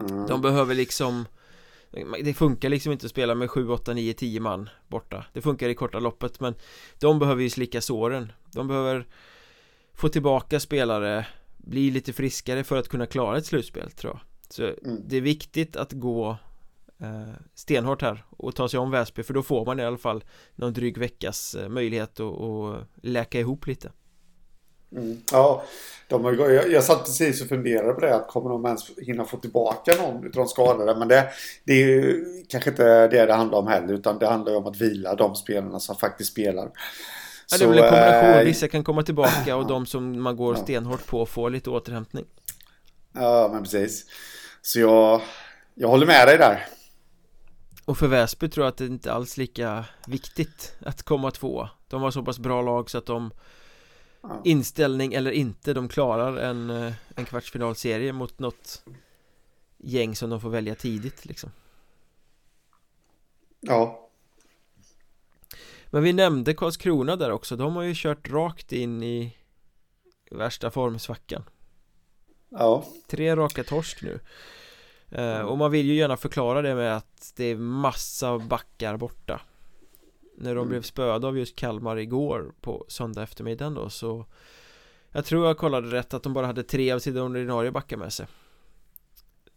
mm. 0.00 0.26
De 0.26 0.40
behöver 0.40 0.74
liksom 0.74 1.26
Det 2.24 2.34
funkar 2.34 2.68
liksom 2.68 2.92
inte 2.92 3.06
att 3.06 3.10
spela 3.10 3.34
med 3.34 3.50
7, 3.50 3.68
8, 3.68 3.94
9, 3.94 4.12
10 4.12 4.40
man 4.40 4.68
borta 4.88 5.26
Det 5.32 5.42
funkar 5.42 5.68
i 5.68 5.74
korta 5.74 5.98
loppet 5.98 6.40
men 6.40 6.54
De 7.00 7.18
behöver 7.18 7.42
ju 7.42 7.50
slicka 7.50 7.80
såren 7.80 8.32
De 8.52 8.68
behöver 8.68 9.06
Få 9.94 10.08
tillbaka 10.08 10.60
spelare 10.60 11.26
Bli 11.56 11.90
lite 11.90 12.12
friskare 12.12 12.64
för 12.64 12.76
att 12.76 12.88
kunna 12.88 13.06
klara 13.06 13.38
ett 13.38 13.46
slutspel 13.46 13.90
tror 13.90 14.12
jag 14.12 14.20
Så 14.54 14.62
mm. 14.62 15.02
det 15.08 15.16
är 15.16 15.20
viktigt 15.20 15.76
att 15.76 15.92
gå 15.92 16.36
stenhårt 17.54 18.02
här 18.02 18.24
och 18.30 18.54
ta 18.54 18.68
sig 18.68 18.80
om 18.80 18.90
Väsby 18.90 19.22
för 19.22 19.34
då 19.34 19.42
får 19.42 19.66
man 19.66 19.80
i 19.80 19.84
alla 19.84 19.98
fall 19.98 20.24
någon 20.54 20.72
dryg 20.72 20.98
veckas 20.98 21.54
eh, 21.54 21.68
möjlighet 21.68 22.20
att, 22.20 22.40
att 22.40 22.86
läka 23.02 23.40
ihop 23.40 23.66
lite 23.66 23.92
Mm. 24.96 25.20
Ja, 25.32 25.62
de 26.08 26.24
har, 26.24 26.32
jag, 26.32 26.70
jag 26.72 26.84
satt 26.84 27.04
precis 27.04 27.42
och 27.42 27.48
funderade 27.48 27.92
på 27.92 28.00
det. 28.00 28.14
Att 28.14 28.28
kommer 28.28 28.50
de 28.50 28.66
ens 28.66 28.90
hinna 28.98 29.24
få 29.24 29.36
tillbaka 29.36 29.92
någon 30.02 30.16
av 30.16 30.30
de 30.32 30.46
skadade? 30.48 30.98
Men 30.98 31.08
det, 31.08 31.28
det 31.64 31.72
är 31.72 31.86
ju 31.86 32.24
kanske 32.48 32.70
inte 32.70 33.08
det 33.08 33.26
det 33.26 33.34
handlar 33.34 33.58
om 33.58 33.66
heller. 33.66 33.94
Utan 33.94 34.18
det 34.18 34.26
handlar 34.26 34.52
ju 34.52 34.58
om 34.58 34.66
att 34.66 34.80
vila 34.80 35.14
de 35.14 35.34
spelarna 35.34 35.80
som 35.80 35.96
faktiskt 35.96 36.30
spelar. 36.30 36.70
Ja, 37.50 37.58
det 37.58 37.64
är 37.64 37.68
väl 37.68 37.78
en 37.78 37.90
kombination. 37.90 38.40
Äh, 38.40 38.44
Vissa 38.44 38.68
kan 38.68 38.84
komma 38.84 39.02
tillbaka 39.02 39.56
och 39.56 39.66
de 39.66 39.86
som 39.86 40.22
man 40.22 40.36
går 40.36 40.54
stenhårt 40.54 41.06
på 41.06 41.26
får 41.26 41.50
lite 41.50 41.70
återhämtning. 41.70 42.24
Ja, 43.12 43.50
men 43.52 43.62
precis. 43.62 44.06
Så 44.62 44.80
jag, 44.80 45.20
jag 45.74 45.88
håller 45.88 46.06
med 46.06 46.28
dig 46.28 46.38
där. 46.38 46.66
Och 47.84 47.98
för 47.98 48.08
Väsby 48.08 48.48
tror 48.48 48.64
jag 48.64 48.70
att 48.72 48.76
det 48.76 48.86
inte 48.86 49.12
alls 49.12 49.36
lika 49.36 49.84
viktigt 50.06 50.76
att 50.80 51.02
komma 51.02 51.30
två. 51.30 51.68
De 51.88 52.02
har 52.02 52.10
så 52.10 52.22
pass 52.22 52.38
bra 52.38 52.62
lag 52.62 52.90
så 52.90 52.98
att 52.98 53.06
de 53.06 53.30
ja. 54.22 54.40
Inställning 54.44 55.14
eller 55.14 55.30
inte, 55.30 55.74
de 55.74 55.88
klarar 55.88 56.36
en, 56.36 56.70
eh, 56.70 56.92
en 57.16 57.24
kvartsfinalserie 57.24 58.12
mot 58.12 58.38
något 58.38 58.84
gäng 59.78 60.16
som 60.16 60.30
de 60.30 60.40
får 60.40 60.50
välja 60.50 60.74
tidigt 60.74 61.24
liksom. 61.24 61.50
Ja. 63.60 64.08
Men 65.86 66.02
vi 66.02 66.12
nämnde 66.12 66.54
Karlskrona 66.54 67.16
där 67.16 67.30
också, 67.30 67.56
de 67.56 67.76
har 67.76 67.82
ju 67.82 67.92
kört 67.96 68.30
rakt 68.30 68.72
in 68.72 69.02
i 69.02 69.36
värsta 70.30 70.70
formsvackan. 70.70 71.44
Ja. 72.48 72.84
Tre 73.06 73.36
raka 73.36 73.64
torsk 73.64 74.02
nu 74.02 74.20
Eh, 75.12 75.40
och 75.40 75.58
man 75.58 75.70
vill 75.70 75.86
ju 75.86 75.94
gärna 75.94 76.16
förklara 76.16 76.62
det 76.62 76.74
med 76.74 76.96
att 76.96 77.32
det 77.36 77.44
är 77.44 77.56
massa 77.56 78.38
backar 78.38 78.96
borta. 78.96 79.40
När 80.36 80.54
de 80.54 80.58
mm. 80.58 80.68
blev 80.68 80.82
spöade 80.82 81.26
av 81.26 81.38
just 81.38 81.56
Kalmar 81.56 81.96
igår 81.96 82.52
på 82.60 82.84
söndag 82.88 83.22
eftermiddagen 83.22 83.74
då 83.74 83.90
så 83.90 84.26
Jag 85.10 85.24
tror 85.24 85.46
jag 85.46 85.58
kollade 85.58 85.90
rätt 85.90 86.14
att 86.14 86.22
de 86.22 86.32
bara 86.32 86.46
hade 86.46 86.62
tre 86.62 86.92
av 86.92 86.98
sina 86.98 87.22
ordinarie 87.22 87.70
backar 87.70 87.96
med 87.96 88.12
sig. 88.12 88.26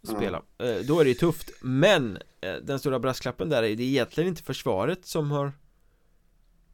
Spela. 0.03 0.41
Mm. 0.58 0.86
Då 0.88 0.99
är 0.99 1.03
det 1.03 1.10
ju 1.10 1.16
tufft. 1.16 1.51
Men 1.62 2.18
eh, 2.41 2.56
Den 2.62 2.80
stora 2.80 2.99
brasklappen 2.99 3.49
där 3.49 3.64
är 3.64 3.76
det 3.76 3.84
är 3.84 3.88
egentligen 3.88 4.28
inte 4.28 4.43
försvaret 4.43 5.06
som 5.06 5.32
har 5.32 5.51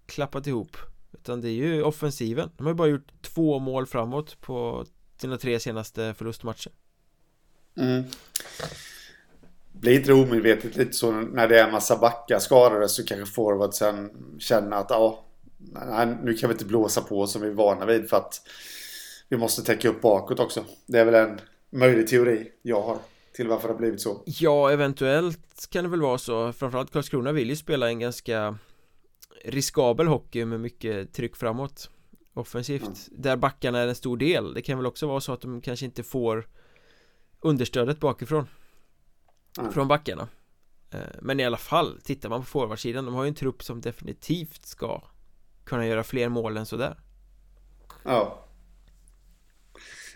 Klappat 0.05 0.47
ihop 0.47 0.77
Utan 1.11 1.41
det 1.41 1.49
är 1.49 1.51
ju 1.51 1.83
offensiven. 1.83 2.49
De 2.57 2.63
har 2.63 2.71
ju 2.71 2.77
bara 2.77 2.87
gjort 2.87 3.11
två 3.21 3.59
mål 3.59 3.85
framåt 3.85 4.41
på 4.41 4.85
sina 5.17 5.37
tre 5.37 5.59
senaste 5.59 6.13
förlustmatcher 6.13 6.71
Mm. 7.77 8.03
Blir 9.71 9.99
inte 9.99 10.13
omedvetet 10.13 10.75
lite 10.75 10.93
så 10.93 11.11
när 11.11 11.47
det 11.47 11.59
är 11.59 11.65
en 11.65 11.71
massa 11.71 11.97
backar 11.97 12.39
skadade 12.39 12.89
så 12.89 13.03
kanske 13.03 13.33
forwardsen 13.33 14.09
känner 14.39 14.77
att 14.77 14.89
ja, 14.89 15.25
nej, 15.87 16.17
nu 16.23 16.33
kan 16.33 16.49
vi 16.49 16.53
inte 16.53 16.65
blåsa 16.65 17.01
på 17.01 17.27
som 17.27 17.41
vi 17.41 17.47
är 17.47 17.51
vana 17.51 17.85
vid 17.85 18.09
för 18.09 18.17
att 18.17 18.41
vi 19.29 19.37
måste 19.37 19.61
täcka 19.61 19.89
upp 19.89 20.01
bakåt 20.01 20.39
också. 20.39 20.65
Det 20.85 20.99
är 20.99 21.05
väl 21.05 21.15
en 21.15 21.39
möjlig 21.69 22.07
teori 22.07 22.51
jag 22.61 22.81
har 22.81 22.97
till 23.33 23.47
varför 23.47 23.67
det 23.67 23.73
har 23.73 23.79
blivit 23.79 24.01
så. 24.01 24.23
Ja, 24.25 24.71
eventuellt 24.71 25.67
kan 25.69 25.83
det 25.83 25.89
väl 25.89 26.01
vara 26.01 26.17
så. 26.17 26.53
Framförallt 26.53 26.91
Karlskrona 26.91 27.31
vill 27.31 27.49
ju 27.49 27.55
spela 27.55 27.89
en 27.89 27.99
ganska 27.99 28.57
riskabel 29.45 30.07
hockey 30.07 30.45
med 30.45 30.59
mycket 30.59 31.13
tryck 31.13 31.35
framåt 31.35 31.89
offensivt. 32.33 32.81
Mm. 32.81 32.95
Där 33.11 33.37
backarna 33.37 33.79
är 33.79 33.87
en 33.87 33.95
stor 33.95 34.17
del. 34.17 34.53
Det 34.53 34.61
kan 34.61 34.77
väl 34.77 34.87
också 34.87 35.07
vara 35.07 35.21
så 35.21 35.33
att 35.33 35.41
de 35.41 35.61
kanske 35.61 35.85
inte 35.85 36.03
får 36.03 36.47
understödet 37.41 37.99
bakifrån. 37.99 38.47
Mm. 39.59 39.73
Från 39.73 39.87
backarna. 39.87 40.27
Eh, 40.91 40.99
Men 41.21 41.39
i 41.39 41.45
alla 41.45 41.57
fall, 41.57 41.99
tittar 42.03 42.29
man 42.29 42.39
på 42.41 42.45
forwardsidan 42.45 43.05
De 43.05 43.13
har 43.13 43.23
ju 43.23 43.27
en 43.27 43.35
trupp 43.35 43.63
som 43.63 43.81
definitivt 43.81 44.65
ska 44.65 45.01
Kunna 45.63 45.87
göra 45.87 46.03
fler 46.03 46.29
mål 46.29 46.57
än 46.57 46.65
sådär. 46.65 46.99
Ja. 48.03 48.45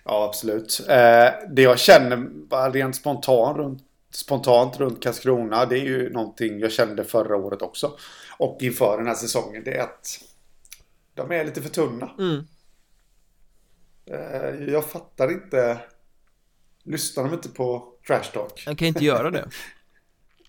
Ja 0.04 0.26
absolut. 0.30 0.80
Eh, 0.90 1.30
Det 1.50 1.62
jag 1.62 1.80
känner 1.80 2.18
bara 2.48 2.70
rent 2.70 2.96
spontant 2.96 3.58
runt, 3.58 3.84
spontant 4.12 4.80
runt 4.80 5.04
Karlskrona 5.04 5.66
Det 5.66 5.80
är 5.80 5.84
ju 5.84 6.10
någonting 6.10 6.60
jag 6.60 6.72
kände 6.72 7.04
förra 7.04 7.36
året 7.36 7.62
också. 7.62 7.98
Och 8.38 8.58
inför 8.62 8.98
den 8.98 9.08
här 9.08 9.16
säsongen 9.16 9.64
Det 9.64 9.78
är 9.78 9.84
att 9.84 10.20
De 11.14 11.32
är 11.32 11.46
lite 11.46 11.62
för 11.62 11.70
tunna. 11.70 12.12
Mm. 12.20 12.44
eh, 14.06 14.74
Jag 14.74 14.86
fattar 14.86 15.32
inte 15.32 15.80
Lyssnar 16.86 17.24
de 17.24 17.34
inte 17.34 17.50
på 17.50 17.94
Trash 18.08 18.32
Talk? 18.34 18.64
Jag 18.66 18.78
kan 18.78 18.88
inte 18.88 19.06
göra 19.06 19.32
det. 19.32 19.50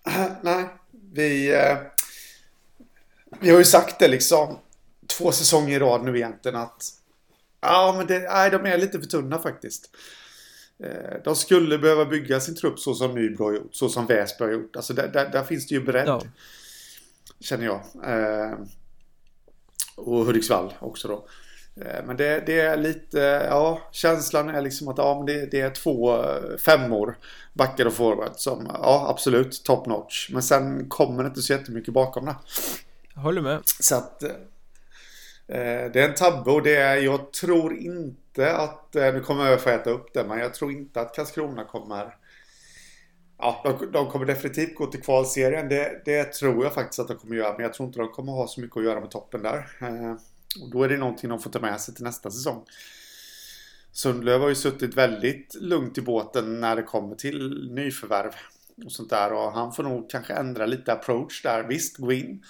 Nej, 0.41 0.65
vi... 1.13 1.55
Eh, 1.55 1.77
vi 3.39 3.49
har 3.49 3.57
ju 3.57 3.65
sagt 3.65 3.99
det 3.99 4.07
liksom 4.07 4.59
två 5.07 5.31
säsonger 5.31 5.75
i 5.75 5.79
rad 5.79 6.03
nu 6.03 6.17
egentligen 6.17 6.57
att 6.57 6.83
ja, 7.61 7.93
men 7.97 8.07
det, 8.07 8.19
nej, 8.19 8.51
de 8.51 8.65
är 8.65 8.77
lite 8.77 8.99
för 8.99 9.07
tunna 9.07 9.39
faktiskt. 9.39 9.89
Eh, 10.83 11.21
de 11.23 11.35
skulle 11.35 11.77
behöva 11.77 12.05
bygga 12.05 12.39
sin 12.39 12.55
trupp 12.55 12.79
så 12.79 12.93
som 12.93 13.15
Nybro 13.15 13.43
har 13.45 13.53
gjort, 13.53 13.75
så 13.75 13.89
som 13.89 14.05
Väsby 14.05 14.43
har 14.43 14.51
gjort. 14.51 14.75
Alltså 14.75 14.93
där, 14.93 15.07
där, 15.07 15.29
där 15.29 15.43
finns 15.43 15.67
det 15.67 15.75
ju 15.75 15.81
bredd. 15.81 16.07
Ja. 16.07 16.21
Känner 17.39 17.65
jag. 17.65 17.81
Eh, 18.03 18.59
och 19.95 20.25
Hudiksvall 20.25 20.73
också 20.79 21.07
då. 21.07 21.27
Eh, 21.81 22.05
men 22.05 22.17
det, 22.17 22.43
det, 22.45 22.59
är 22.59 22.77
lite, 22.77 23.19
ja, 23.49 23.81
känslan 23.91 24.49
är 24.49 24.61
liksom 24.61 24.87
att 24.87 24.97
ja, 24.97 25.15
men 25.17 25.25
det, 25.25 25.45
det 25.45 25.61
är 25.61 25.69
två 25.69 26.23
eh, 26.23 26.57
femmor 26.65 27.17
backar 27.53 27.85
och 27.85 27.93
forward 27.93 28.31
som, 28.35 28.71
ja 28.73 29.05
absolut, 29.09 29.63
top 29.63 29.85
notch. 29.85 30.29
Men 30.31 30.43
sen 30.43 30.89
kommer 30.89 31.23
det 31.23 31.27
inte 31.27 31.41
så 31.41 31.53
jättemycket 31.53 31.93
bakom 31.93 32.25
det. 32.25 32.35
Jag 33.13 33.21
håller 33.21 33.41
med. 33.41 33.61
Så 33.65 33.95
att 33.95 34.23
eh, 34.23 34.29
det 35.47 35.95
är 35.95 36.09
en 36.09 36.15
tabbe 36.15 36.51
och 36.51 36.63
det 36.63 36.75
är, 36.75 36.95
jag 36.95 37.33
tror 37.33 37.77
inte 37.77 38.55
att, 38.55 38.93
nu 38.93 39.19
kommer 39.25 39.49
jag 39.49 39.61
få 39.61 39.69
äta 39.69 39.89
upp 39.89 40.13
det, 40.13 40.23
men 40.23 40.39
jag 40.39 40.53
tror 40.53 40.71
inte 40.71 41.01
att 41.01 41.15
Karlskrona 41.15 41.63
kommer 41.63 42.15
Ja, 43.39 43.61
de, 43.63 43.91
de, 43.91 44.11
kommer 44.11 44.25
definitivt 44.25 44.75
gå 44.75 44.85
till 44.85 45.01
kvalserien. 45.01 45.69
Det, 45.69 46.01
det, 46.05 46.23
tror 46.23 46.63
jag 46.63 46.73
faktiskt 46.73 46.99
att 46.99 47.07
de 47.07 47.17
kommer 47.17 47.35
göra. 47.35 47.53
Men 47.53 47.61
jag 47.61 47.73
tror 47.73 47.87
inte 47.87 47.99
de 47.99 48.09
kommer 48.09 48.31
ha 48.31 48.47
så 48.47 48.61
mycket 48.61 48.77
att 48.77 48.83
göra 48.83 48.99
med 48.99 49.11
toppen 49.11 49.43
där. 49.43 49.67
Och 50.61 50.69
då 50.69 50.83
är 50.83 50.89
det 50.89 50.97
någonting 50.97 51.29
de 51.29 51.39
får 51.39 51.49
ta 51.49 51.59
med 51.59 51.81
sig 51.81 51.95
till 51.95 52.03
nästa 52.03 52.31
säsong. 52.31 52.65
Sundlöv 53.91 54.41
har 54.41 54.49
ju 54.49 54.55
suttit 54.55 54.97
väldigt 54.97 55.55
lugnt 55.61 55.97
i 55.97 56.01
båten 56.01 56.59
när 56.59 56.75
det 56.75 56.83
kommer 56.83 57.15
till 57.15 57.71
nyförvärv 57.71 58.31
och 58.85 58.91
sånt 58.91 59.09
där. 59.09 59.33
Och 59.33 59.51
han 59.51 59.73
får 59.73 59.83
nog 59.83 60.09
kanske 60.09 60.33
ändra 60.33 60.65
lite 60.65 60.93
approach 60.93 61.43
där. 61.43 61.63
Visst, 61.63 61.97
gå 61.97 62.11
in 62.11 62.43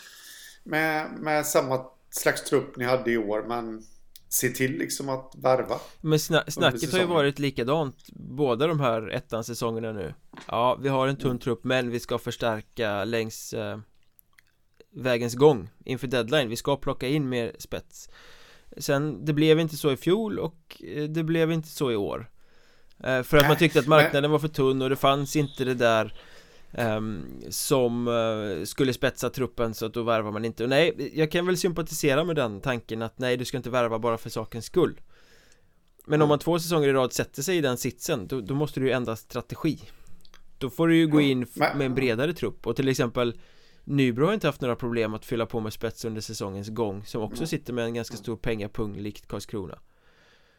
med, 0.64 1.12
med 1.20 1.46
samma 1.46 1.86
slags 2.10 2.44
trupp 2.44 2.78
ni 2.78 2.86
hade 2.86 3.12
i 3.12 3.18
år, 3.18 3.46
men 3.48 3.84
se 4.30 4.50
till 4.50 4.72
liksom 4.72 5.10
att 5.10 5.34
värva. 5.38 5.80
Men 6.02 6.20
sna 6.20 6.44
snacket 6.48 6.92
har 6.92 7.00
ju 7.00 7.06
varit 7.06 7.40
likadant 7.40 7.96
båda 8.14 8.68
de 8.68 8.80
här 8.80 9.10
ettan 9.10 9.44
säsongerna 9.44 9.92
nu. 9.92 10.14
Ja, 10.48 10.78
vi 10.82 10.90
har 10.90 11.08
en 11.08 11.18
tunn 11.18 11.40
trupp, 11.40 11.64
men 11.64 11.90
vi 11.90 12.00
ska 12.00 12.18
förstärka 12.18 13.04
längs 13.04 13.54
eh, 13.54 13.80
vägens 14.98 15.36
gång 15.36 15.70
inför 15.86 16.08
deadline. 16.08 16.50
Vi 16.50 16.56
ska 16.56 16.78
plocka 16.78 17.08
in 17.08 17.30
mer 17.30 17.52
spets. 17.60 18.10
Sen, 18.78 19.26
det 19.26 19.34
blev 19.34 19.60
inte 19.60 19.78
så 19.78 19.92
i 19.92 19.98
fjol 19.98 20.40
och 20.40 20.84
eh, 20.84 21.04
det 21.04 21.24
blev 21.24 21.52
inte 21.52 21.68
så 21.70 21.92
i 21.92 21.96
år. 21.96 22.30
Eh, 23.04 23.24
För 23.24 23.38
att 23.38 23.48
man 23.48 23.58
tyckte 23.58 23.80
att 23.80 23.88
marknaden 23.88 24.32
var 24.32 24.40
för 24.40 24.48
tunn 24.48 24.82
och 24.82 24.90
det 24.90 24.96
fanns 24.96 25.36
inte 25.36 25.66
det 25.66 25.74
där 25.74 26.14
um, 26.72 27.26
Som 27.50 28.08
uh, 28.08 28.66
skulle 28.66 28.94
spetsa 28.94 29.30
truppen 29.30 29.74
så 29.74 29.86
att 29.86 29.94
då 29.94 30.04
värvar 30.04 30.32
man 30.32 30.46
inte. 30.46 30.64
Och 30.64 30.70
nej, 30.70 31.12
jag 31.14 31.32
kan 31.32 31.46
väl 31.46 31.58
sympatisera 31.58 32.24
med 32.24 32.36
den 32.36 32.62
tanken 32.62 33.02
att 33.02 33.20
nej, 33.20 33.38
du 33.38 33.46
ska 33.46 33.58
inte 33.58 33.70
värva 33.70 34.00
bara 34.00 34.18
för 34.18 34.30
sakens 34.30 34.66
skull. 34.66 35.02
Men 36.06 36.22
om 36.22 36.30
man 36.30 36.40
två 36.40 36.60
säsonger 36.60 36.90
i 36.90 36.94
rad 36.94 37.14
sätter 37.14 37.42
sig 37.42 37.58
i 37.58 37.62
den 37.62 37.78
sitsen 37.78 38.28
då, 38.28 38.42
då 38.42 38.56
måste 38.56 38.80
du 38.80 38.86
ju 38.86 38.92
ändra 38.92 39.16
strategi. 39.16 39.80
Då 40.58 40.70
får 40.70 40.88
du 40.88 40.96
ju 40.96 41.08
gå 41.08 41.22
in 41.22 41.48
med 41.56 41.82
en 41.82 41.96
bredare 41.96 42.34
trupp. 42.34 42.68
Och 42.68 42.76
till 42.76 42.88
exempel 42.88 43.40
Nybro 43.88 44.26
har 44.26 44.34
inte 44.34 44.48
haft 44.48 44.62
några 44.62 44.76
problem 44.76 45.14
att 45.14 45.26
fylla 45.26 45.46
på 45.46 45.60
med 45.60 45.74
spets 45.74 46.06
under 46.06 46.22
säsongens 46.22 46.70
gång 46.70 47.06
Som 47.06 47.22
också 47.22 47.38
mm. 47.38 47.48
sitter 47.48 47.74
med 47.74 47.86
en 47.86 47.94
ganska 47.94 48.18
stor 48.18 48.38
pengapung 48.38 48.98
likt 48.98 49.28
Karlskrona 49.28 49.80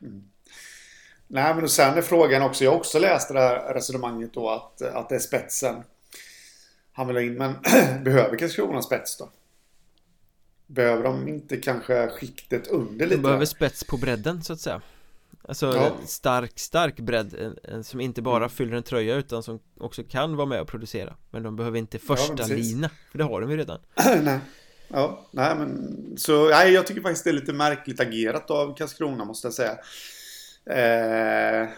mm. 0.03 0.25
Nej 1.27 1.55
men 1.55 1.65
och 1.65 1.71
sen 1.71 1.99
är 1.99 2.03
frågan 2.03 2.43
också 2.43 2.65
Jag 2.65 2.71
har 2.71 2.79
också 2.79 2.99
läst 2.99 3.33
det 3.33 3.41
här 3.41 3.75
resonemanget 3.75 4.35
då 4.35 4.51
att, 4.51 4.83
att 4.83 5.09
det 5.09 5.15
är 5.15 5.19
spetsen 5.19 5.83
Han 6.93 7.07
vill 7.07 7.17
ha 7.17 7.23
in 7.23 7.35
men 7.35 7.55
Behöver 8.05 8.37
Karlskrona 8.37 8.83
spets 8.83 9.17
då? 9.17 9.31
Behöver 10.67 11.03
de 11.03 11.29
inte 11.29 11.57
kanske 11.57 12.09
skiktet 12.09 12.67
under 12.67 13.07
lite? 13.07 13.17
De 13.17 13.23
behöver 13.23 13.45
spets 13.45 13.85
på 13.85 13.97
bredden 13.97 14.43
så 14.43 14.53
att 14.53 14.61
säga 14.61 14.83
Alltså 15.49 15.67
ja. 15.67 15.97
stark, 16.07 16.59
stark 16.59 17.01
bredd 17.01 17.35
en, 17.35 17.59
en, 17.63 17.85
Som 17.85 18.01
inte 18.01 18.23
bara 18.23 18.37
mm. 18.37 18.49
fyller 18.49 18.77
en 18.77 18.83
tröja 18.83 19.15
utan 19.15 19.43
som 19.43 19.61
också 19.81 20.03
kan 20.03 20.37
vara 20.37 20.47
med 20.47 20.61
och 20.61 20.69
producera. 20.69 21.17
Men 21.31 21.43
de 21.43 21.57
behöver 21.57 21.79
inte 21.79 21.99
första 21.99 22.35
ja, 22.39 22.47
lina 22.47 22.91
För 23.11 23.19
det 23.19 23.25
har 23.25 23.41
de 23.41 23.51
ju 23.51 23.57
redan. 23.57 23.81
Nej. 24.23 24.41
Ja, 24.89 25.27
nej 25.31 25.57
men 25.57 25.97
Så, 26.17 26.49
nej 26.49 26.73
jag 26.73 26.87
tycker 26.87 27.01
faktiskt 27.01 27.25
det 27.25 27.31
är 27.31 27.35
lite 27.35 27.53
märkligt 27.53 28.01
agerat 28.01 28.51
av 28.51 28.77
Karlskrona 28.77 29.25
måste 29.25 29.47
jag 29.47 29.55
säga. 29.55 29.79
Eh, 30.67 31.69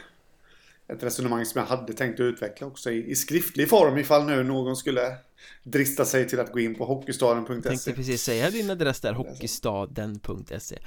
Ett 0.88 1.02
resonemang 1.02 1.44
som 1.44 1.58
jag 1.58 1.66
hade 1.66 1.92
tänkt 1.92 2.20
att 2.20 2.24
utveckla 2.24 2.66
också 2.66 2.90
i, 2.90 3.10
i 3.10 3.16
skriftlig 3.16 3.68
form 3.68 3.98
ifall 3.98 4.26
nu 4.26 4.44
någon 4.44 4.76
skulle 4.76 5.16
drista 5.62 6.04
sig 6.04 6.28
till 6.28 6.40
att 6.40 6.52
gå 6.52 6.60
in 6.60 6.74
på 6.74 6.84
hockeystaden.se 6.84 7.68
Tänkte 7.68 7.92
precis 7.92 8.22
säga 8.22 8.50
din 8.50 8.70
adress 8.70 9.00
där, 9.00 9.12
hockeystaden.se 9.12 10.78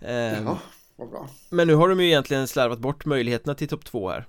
eh, 0.00 0.42
Ja 0.42 0.58
vad 0.96 1.10
bra. 1.10 1.28
Men 1.50 1.66
nu 1.66 1.74
har 1.74 1.88
de 1.88 2.00
ju 2.00 2.06
egentligen 2.06 2.48
slarvat 2.48 2.78
bort 2.78 3.04
möjligheterna 3.04 3.54
till 3.54 3.68
topp 3.68 3.84
två 3.84 4.10
här 4.10 4.26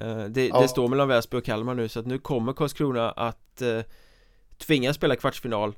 eh, 0.00 0.24
det, 0.24 0.46
Ja. 0.48 0.60
det 0.60 0.68
står 0.68 0.88
mellan 0.88 1.08
Väsby 1.08 1.36
och 1.36 1.44
Kalmar 1.44 1.74
nu 1.74 1.88
så 1.88 2.00
att 2.00 2.06
nu 2.06 2.18
kommer 2.18 2.52
Karlskrona 2.52 3.10
att 3.10 3.62
eh, 3.62 3.80
tvingas 4.58 4.96
spela 4.96 5.16
kvartsfinal 5.16 5.74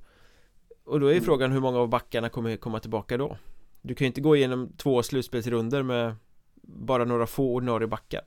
Och 0.85 1.01
då 1.01 1.07
är 1.07 1.11
ju 1.11 1.17
Mm. 1.17 1.25
frågan 1.25 1.53
hur 1.53 1.61
många 1.61 1.79
av 1.79 1.89
backarna 1.89 2.29
kommer 2.29 2.57
komma 2.57 2.81
tillbaka 2.81 3.17
då 3.17 3.37
Du 3.83 3.95
kan 3.95 4.05
ju 4.05 4.07
inte 4.07 4.21
gå 4.21 4.37
igenom 4.37 4.73
två 4.77 5.03
slutspelsrunder 5.03 5.83
med 5.83 6.15
bara 6.63 7.05
några 7.05 7.27
få 7.27 7.55
ordinarie 7.55 7.89
backar 7.89 8.21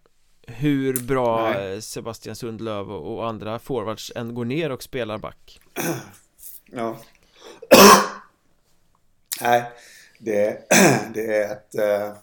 Hur 0.47 1.03
bra 1.07 1.49
Nej. 1.53 1.81
Sebastian 1.81 2.35
Sundlöv 2.35 2.91
och, 2.91 3.15
och 3.17 3.27
andra 3.29 3.59
forwards 3.59 4.11
än 4.15 4.33
går 4.35 4.45
ner 4.45 4.69
och 4.71 4.83
spelar 4.83 5.17
back 5.17 5.59
Ja. 6.71 6.97
Nej, 9.41 9.71
det, 10.19 10.69
det 11.13 11.35
är 11.35 11.51
ett... 11.51 11.75
Eh, 11.75 12.15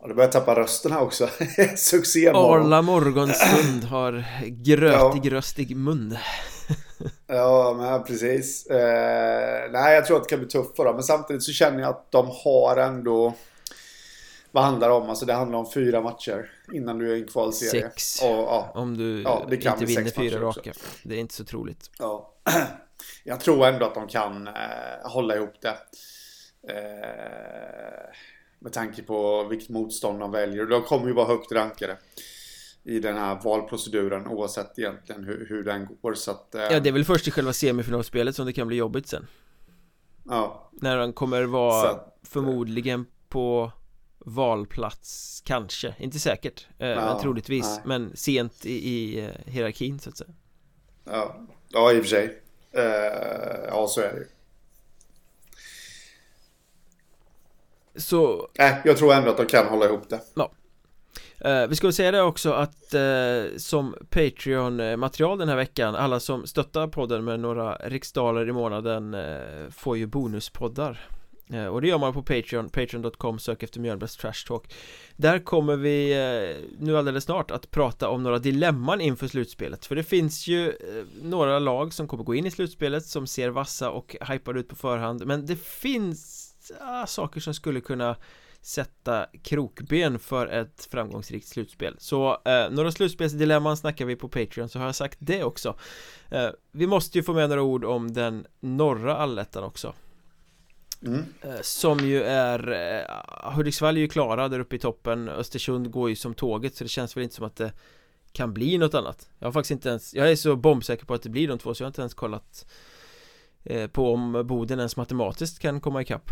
ja, 0.00 0.06
du 0.08 0.14
börjar 0.14 0.30
tappa 0.30 0.54
rösten 0.54 0.92
här 0.92 1.00
också. 1.00 1.28
Succémorgon. 1.76 2.66
Arla 2.66 2.82
morgonstund 2.82 3.84
har 3.90 4.24
grötig 4.46 5.32
röst 5.32 5.58
i 5.58 5.74
mun 5.74 6.16
Ja, 7.26 7.74
men 7.78 8.04
precis. 8.04 8.66
Eh, 8.66 9.70
nej, 9.70 9.94
jag 9.94 10.06
tror 10.06 10.16
att 10.16 10.22
det 10.22 10.28
kan 10.28 10.38
bli 10.38 10.48
tufft 10.48 10.76
för 10.76 10.84
dem. 10.84 10.94
Men 10.94 11.04
samtidigt 11.04 11.42
så 11.42 11.52
känner 11.52 11.80
jag 11.80 11.88
att 11.88 12.12
de 12.12 12.30
har 12.44 12.76
ändå... 12.76 13.34
Vad 14.50 14.64
handlar 14.64 14.88
det 14.88 14.94
om? 14.94 15.10
Alltså 15.10 15.26
det 15.26 15.32
handlar 15.32 15.58
om 15.58 15.72
fyra 15.72 16.00
matcher 16.00 16.50
innan 16.72 16.98
du 16.98 17.12
är 17.12 17.16
i 17.16 17.20
en 17.20 17.28
kvalserie. 17.28 17.82
Sex. 17.82 18.22
Och, 18.22 18.28
ja, 18.28 18.72
Om 18.74 18.96
du 18.96 19.22
Ja, 19.22 19.46
inte 19.50 19.84
vinner 19.84 20.10
fyra 20.10 20.40
raka 20.40 20.72
Det 21.02 21.14
är 21.14 21.18
inte 21.18 21.34
så 21.34 21.44
troligt 21.44 21.90
ja. 21.98 22.34
Jag 23.24 23.40
tror 23.40 23.66
ändå 23.66 23.86
att 23.86 23.94
de 23.94 24.08
kan 24.08 24.46
eh, 24.46 24.54
hålla 25.04 25.36
ihop 25.36 25.54
det. 25.60 25.74
Eh, 26.68 28.14
med 28.58 28.72
tanke 28.72 29.02
på 29.02 29.44
vilket 29.44 29.68
motstånd 29.68 30.20
de 30.20 30.30
väljer. 30.30 30.66
De 30.66 30.82
kommer 30.82 31.06
ju 31.06 31.12
vara 31.12 31.26
högt 31.26 31.52
rankade 31.52 31.96
i 32.84 33.00
den 33.00 33.16
här 33.16 33.40
valproceduren 33.44 34.26
oavsett 34.26 34.78
egentligen 34.78 35.24
hur, 35.24 35.46
hur 35.48 35.64
den 35.64 35.86
går. 36.02 36.14
Så 36.14 36.30
att, 36.30 36.54
eh, 36.54 36.62
Ja 36.62 36.80
det 36.80 36.88
är 36.88 36.92
väl 36.92 37.04
först 37.04 37.28
i 37.28 37.30
själva 37.30 37.52
semifinalspelet 37.52 38.36
som 38.36 38.46
det 38.46 38.52
kan 38.52 38.66
bli 38.68 38.76
jobbigt 38.76 39.06
sen 39.08 39.26
ja, 40.28 40.70
När 40.72 40.96
han 40.96 41.12
kommer 41.12 41.42
vara 41.44 41.90
att- 41.90 42.18
förmodligen 42.22 43.06
på 43.28 43.72
valplats 44.18 45.42
Kanske, 45.46 45.94
inte 45.98 46.18
säkert 46.18 46.66
eh, 46.78 46.88
Men 46.88 47.20
troligtvis 47.20 47.66
nej. 47.76 47.80
Men 47.84 48.16
sent 48.16 48.66
i, 48.66 48.72
i 48.90 49.24
eh, 49.24 49.30
hierarkin 49.52 49.98
så 49.98 50.10
att 50.10 50.16
säga 50.16 50.30
Ja, 51.04 51.46
ja 51.68 51.92
i 51.92 51.98
och 52.00 52.02
för 52.02 52.08
sig. 52.10 52.42
Eh, 52.72 52.82
ja, 53.68 53.86
så 53.88 54.00
är 54.00 54.12
det 54.12 54.18
ju. 54.18 54.26
Så 57.98 58.48
Nej, 58.58 58.82
jag 58.84 58.96
tror 58.96 59.14
ändå 59.14 59.30
att 59.30 59.36
de 59.36 59.46
kan 59.46 59.66
hålla 59.66 59.84
ihop 59.84 60.08
det. 60.08 60.20
Eh, 61.40 61.66
vi 61.66 61.76
väl 61.86 61.92
säga 61.92 62.10
det 62.10 62.22
också 62.22 62.52
att 62.52 62.94
eh, 62.94 63.00
som 63.56 63.94
Patreon-material 64.10 65.38
den 65.38 65.48
här 65.48 65.56
veckan 65.56 65.94
Alla 65.94 66.20
som 66.20 66.46
stöttar 66.46 66.86
podden 66.86 67.24
med 67.24 67.40
några 67.40 67.74
riksdaler 67.74 68.48
i 68.48 68.52
månaden 68.52 69.14
eh, 69.14 69.70
får 69.70 69.96
ju 69.96 70.06
bonuspoddar. 70.06 71.08
Och 71.70 71.80
det 71.80 71.88
gör 71.88 71.98
man 71.98 72.12
på 72.12 72.22
Patreon, 72.22 72.68
patreon.com, 72.68 73.38
sök 73.38 73.62
efter 73.62 73.80
Mjölnbergs 73.80 74.16
Trash 74.16 74.46
Talk. 74.48 74.74
Där 75.16 75.38
kommer 75.38 75.76
vi 75.76 76.14
nu 76.78 76.98
alldeles 76.98 77.24
snart 77.24 77.50
att 77.50 77.70
prata 77.70 78.08
om 78.08 78.22
några 78.22 78.38
dilemman 78.38 79.00
inför 79.00 79.28
slutspelet. 79.28 79.86
För 79.86 79.96
det 79.96 80.02
finns 80.02 80.46
ju 80.46 80.72
några 81.22 81.58
lag 81.58 81.92
som 81.92 82.08
kommer 82.08 82.24
gå 82.24 82.34
in 82.34 82.46
i 82.46 82.50
slutspelet 82.50 83.06
som 83.06 83.26
ser 83.26 83.48
vassa 83.48 83.90
och 83.90 84.16
hypade 84.20 84.60
ut 84.60 84.68
på 84.68 84.76
förhand. 84.76 85.26
Men 85.26 85.46
det 85.46 85.56
finns 85.56 86.47
ah, 86.80 87.06
saker 87.06 87.40
som 87.40 87.54
skulle 87.54 87.80
kunna 87.80 88.16
sätta 88.60 89.26
krokben 89.42 90.18
för 90.18 90.46
ett 90.46 90.88
framgångsrikt 90.90 91.48
slutspel. 91.48 91.96
Så 91.98 92.40
eh, 92.44 92.70
några 92.70 92.92
slutspelsdilemman 92.92 93.76
snackar 93.76 94.04
vi 94.04 94.16
på 94.16 94.28
Patreon 94.28 94.68
så 94.68 94.78
har 94.78 94.86
jag 94.86 94.94
sagt 94.94 95.18
det 95.20 95.44
också. 95.44 95.78
Eh, 96.30 96.48
Vi 96.72 96.86
måste 96.86 97.18
ju 97.18 97.24
få 97.24 97.32
med 97.32 97.48
några 97.48 97.62
ord 97.62 97.84
om 97.84 98.12
den 98.12 98.46
norra 98.60 99.16
allettan 99.16 99.64
också. 99.64 99.94
Mm. 101.02 101.24
eh, 101.42 101.60
Som 101.62 101.98
ju 101.98 102.22
är 102.22 102.72
eh, 102.72 103.52
Hudiksvall 103.54 103.96
är 103.96 104.00
ju 104.00 104.08
klara 104.08 104.48
där 104.48 104.60
uppe 104.60 104.76
i 104.76 104.78
toppen. 104.78 105.28
Östersund 105.28 105.90
går 105.90 106.08
ju 106.08 106.16
som 106.16 106.34
tåget 106.34 106.76
så 106.76 106.84
det 106.84 106.88
känns 106.88 107.16
väl 107.16 107.24
inte 107.24 107.34
som 107.34 107.44
att 107.44 107.56
det 107.56 107.72
kan 108.32 108.54
bli 108.54 108.78
något 108.78 108.94
annat. 108.94 109.30
Jag 109.38 109.46
har 109.46 109.52
faktiskt 109.52 109.70
inte 109.70 109.88
ens 109.88 110.14
Jag 110.14 110.30
är 110.30 110.36
så 110.36 110.56
bombsäker 110.56 111.06
på 111.06 111.14
att 111.14 111.22
det 111.22 111.28
blir 111.30 111.48
de 111.48 111.58
två 111.58 111.74
så 111.74 111.82
jag 111.82 111.86
har 111.86 111.90
inte 111.90 112.00
ens 112.00 112.14
kollat 112.14 112.66
eh, 113.64 113.86
På 113.86 114.12
om 114.14 114.46
Boden 114.46 114.78
ens 114.78 114.96
matematiskt 114.96 115.58
kan 115.58 115.80
komma 115.80 116.02
ikapp 116.02 116.30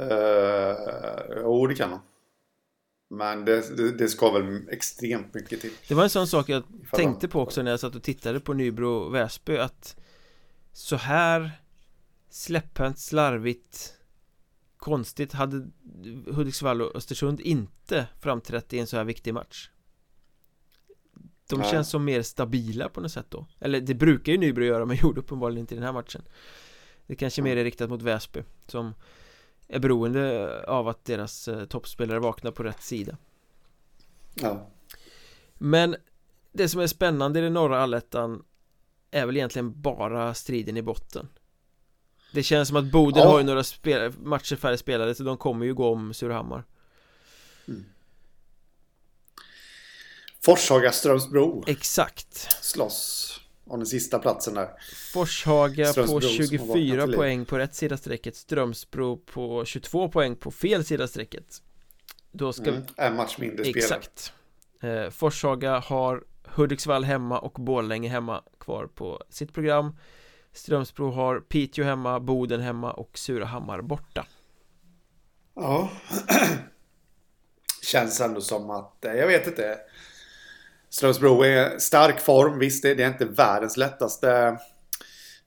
Uh, 0.00 1.40
jo, 1.42 1.66
det 1.66 1.74
kan 1.74 1.90
de. 1.90 2.00
Men 3.08 3.44
det, 3.44 3.76
det, 3.76 3.92
det 3.92 4.08
ska 4.08 4.30
väl 4.30 4.68
extremt 4.68 5.34
mycket 5.34 5.60
till. 5.60 5.70
Det 5.88 5.94
var 5.94 6.02
en 6.02 6.10
sån 6.10 6.26
sak 6.26 6.48
jag 6.48 6.62
Ifall 6.82 7.00
tänkte 7.00 7.28
på 7.28 7.40
också 7.40 7.62
när 7.62 7.70
jag 7.70 7.80
satt 7.80 7.94
och 7.94 8.02
tittade 8.02 8.40
på 8.40 8.52
Nybro 8.52 9.08
Väsby 9.08 9.56
att 9.56 9.96
så 10.72 10.96
här 10.96 11.50
släpphänt, 12.30 12.98
slarvigt 12.98 13.94
konstigt 14.76 15.32
hade 15.32 15.66
Hudiksvall 16.26 16.82
och 16.82 16.96
Östersund 16.96 17.40
inte 17.40 18.06
framträtt 18.20 18.72
i 18.72 18.78
en 18.78 18.86
så 18.86 18.96
här 18.96 19.04
viktig 19.04 19.34
match. 19.34 19.70
De 21.48 21.60
Nej. 21.60 21.70
känns 21.70 21.90
som 21.90 22.04
mer 22.04 22.22
stabila 22.22 22.88
på 22.88 23.00
något 23.00 23.12
sätt 23.12 23.26
då. 23.28 23.46
Eller 23.58 23.80
det 23.80 23.94
brukar 23.94 24.32
ju 24.32 24.38
Nybro 24.38 24.64
göra 24.64 24.86
men 24.86 24.96
gjorde 25.02 25.20
uppenbarligen 25.20 25.60
inte 25.60 25.74
i 25.74 25.78
den 25.78 25.86
här 25.86 25.92
matchen. 25.92 26.22
Det 27.06 27.16
kanske 27.16 27.42
mer 27.42 27.56
är 27.56 27.64
riktat 27.64 27.90
mot 27.90 28.02
Väsby 28.02 28.42
som 28.66 28.94
är 29.68 29.78
beroende 29.78 30.64
av 30.68 30.88
att 30.88 31.04
deras 31.04 31.48
eh, 31.48 31.64
toppspelare 31.64 32.18
vaknar 32.18 32.50
på 32.50 32.62
rätt 32.62 32.82
sida. 32.82 33.16
Ja. 34.34 34.70
Men 35.54 35.96
det 36.52 36.68
som 36.68 36.80
är 36.80 36.86
spännande 36.86 37.38
i 37.38 37.42
den 37.42 37.54
norra 37.54 37.82
allettan 37.82 38.44
är 39.10 39.26
väl 39.26 39.36
egentligen 39.36 39.80
bara 39.82 40.34
striden 40.34 40.76
i 40.76 40.82
botten. 40.82 41.28
Det 42.32 42.42
känns 42.42 42.68
som 42.68 42.76
att 42.76 42.92
Boden 42.92 43.22
Ja. 43.22 43.28
har 43.30 43.38
ju 43.38 43.44
några 43.44 43.64
spel 43.64 44.12
matcher 44.18 44.56
färre 44.56 44.78
spelare 44.78 45.14
så 45.14 45.22
de 45.22 45.36
kommer 45.36 45.66
ju 45.66 45.74
gå 45.74 45.92
om 45.92 46.14
Surahammar. 46.14 46.64
Forshaga 50.40 50.92
Strömsbro 50.92 51.64
Exakt. 51.66 52.34
slåss 52.64 53.40
om 53.66 53.78
den 53.78 53.86
sista 53.86 54.18
platsen 54.18 54.54
där. 54.54 54.68
Forshaga 55.12 55.86
på 55.86 55.92
Strömsbro 55.92 56.14
vaknat 56.14 56.32
24 56.32 56.72
till 56.74 57.10
liv. 57.10 57.16
poäng 57.16 57.44
på 57.44 57.58
rätt 57.58 57.74
sida 57.74 57.96
strecket 57.96 58.36
Strömsbro 58.36 59.16
på 59.16 59.64
22 59.64 60.08
poäng 60.08 60.36
på 60.36 60.50
fel 60.50 60.84
sida 60.84 61.08
strecket 61.08 61.62
Då 62.32 62.52
ska 62.52 62.70
Mm. 62.70 62.82
En 62.96 63.16
match 63.16 63.38
mindre 63.38 63.64
spelare. 63.64 63.78
Exakt 63.78 64.32
eh, 64.82 65.10
Forshaga 65.10 65.78
har 65.78 66.24
Hudiksvall 66.44 67.04
hemma 67.04 67.38
och 67.38 67.52
Borlänge 67.52 68.08
hemma 68.08 68.42
kvar 68.60 68.86
på 68.86 69.22
sitt 69.30 69.54
program 69.54 69.96
Strömsbro 70.52 71.10
har 71.10 71.40
Piteå 71.40 71.84
hemma, 71.84 72.20
Boden 72.20 72.60
hemma 72.60 72.92
och 72.92 73.18
Surahammar 73.18 73.82
borta 73.82 74.26
Ja. 75.54 75.90
Känns 77.82 78.20
ändå 78.20 78.40
som 78.40 78.70
att, 78.70 79.04
eh, 79.04 79.12
jag 79.12 79.26
vet 79.26 79.46
inte. 79.46 79.78
Strömsbro 80.88 81.42
är 81.42 81.78
stark 81.78 82.20
form, 82.20 82.58
visst 82.58 82.82
det 82.82 82.94
det 82.94 83.02
är 83.02 83.08
inte 83.08 83.24
världens 83.24 83.76
lättaste 83.76 84.58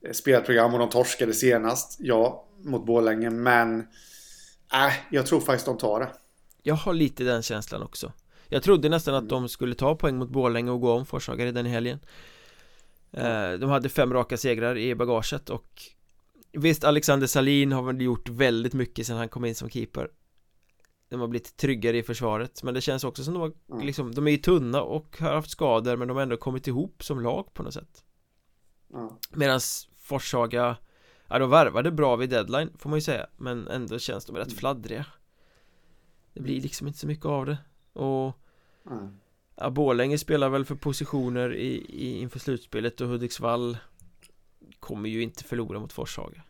eh, 0.06 0.12
spelprogram 0.12 0.74
och 0.74 0.80
de 0.80 0.90
torskade 0.90 1.34
senast, 1.34 1.98
ja, 2.00 2.46
mot 2.64 2.86
Borlänge, 2.86 3.30
men 3.30 3.80
äh, 4.74 4.94
jag 5.10 5.26
tror 5.26 5.40
faktiskt 5.40 5.66
de 5.66 5.78
tar 5.78 6.00
det. 6.00 6.10
Jag 6.64 6.76
har 6.76 6.94
lite 6.94 7.24
den 7.24 7.42
känslan 7.42 7.84
också. 7.84 8.14
Jag 8.48 8.64
trodde 8.64 8.90
nästan 8.90 9.16
att 9.16 9.30
de 9.30 9.50
skulle 9.50 9.76
ta 9.76 9.96
poäng 9.96 10.18
mot 10.18 10.30
Borlänge 10.30 10.72
och 10.72 10.82
gå 10.82 10.92
om 10.92 11.06
Forshaga 11.06 11.46
redan 11.46 11.66
i 11.66 11.70
helgen. 11.70 12.00
Eh, 13.12 13.52
De 13.52 13.70
hade 13.70 13.90
fem 13.90 14.14
raka 14.14 14.38
segrar 14.38 14.78
i 14.78 14.96
bagaget 14.96 15.50
och 15.50 15.82
Visst, 16.52 16.84
Alexander 16.84 17.28
Salin 17.28 17.72
har 17.72 17.82
väl 17.82 18.02
gjort 18.02 18.30
väldigt 18.30 18.74
mycket 18.74 19.08
sedan 19.08 19.18
han 19.18 19.30
kom 19.30 19.46
in 19.46 19.56
som 19.56 19.70
keeper 19.70 20.10
De 21.10 21.20
har 21.20 21.28
blivit 21.28 21.57
tryggare 21.57 21.97
i 21.97 22.03
försvaret 22.03 22.64
Men 22.64 22.74
det 22.74 22.82
känns 22.82 23.03
också 23.03 23.24
som 23.24 23.34
de 23.34 23.39
har, 23.41 23.51
Mm. 23.72 23.86
liksom, 23.86 24.16
de 24.16 24.28
är 24.28 24.32
ju 24.32 24.38
tunna 24.38 24.82
och 24.82 25.18
har 25.20 25.34
haft 25.34 25.49
skador 25.51 25.95
Men 25.97 26.07
de 26.07 26.18
har 26.18 26.24
ändå 26.24 26.38
kommit 26.38 26.68
ihop 26.68 27.03
som 27.03 27.20
lag 27.22 27.53
på 27.53 27.64
något 27.64 27.74
sätt 27.74 28.03
Ja. 28.93 29.18
Medan 29.34 29.60
Forshaga 29.99 30.78
Ja, 31.28 31.39
de 31.39 31.49
värvade 31.49 31.91
bra 31.91 32.16
vid 32.16 32.30
deadline 32.30 32.70
får 32.78 32.89
man 32.89 32.97
ju 32.97 33.01
säga 33.01 33.28
Men 33.38 33.68
ändå 33.68 33.99
känns 33.99 34.26
de 34.26 34.36
rätt 34.36 34.53
fladdriga 34.53 35.05
Det 36.34 36.41
blir 36.41 36.62
liksom 36.62 36.88
inte 36.88 36.99
så 36.99 37.07
mycket 37.07 37.26
av 37.26 37.45
det 37.45 37.57
Och 37.93 38.36
Mm. 38.91 39.20
ja, 39.55 39.70
Borlänge 39.70 40.18
spelar 40.18 40.49
väl 40.49 40.66
för 40.66 40.76
positioner 40.76 41.53
i, 41.55 41.86
i, 41.89 42.20
inför 42.22 42.39
slutspelet 42.39 43.01
och 43.01 43.07
Hudiksvall 43.07 43.78
Kommer 44.80 45.10
ju 45.10 45.22
inte 45.24 45.43
förlora 45.43 45.80
mot 45.80 45.93
Forshaga 45.93 46.43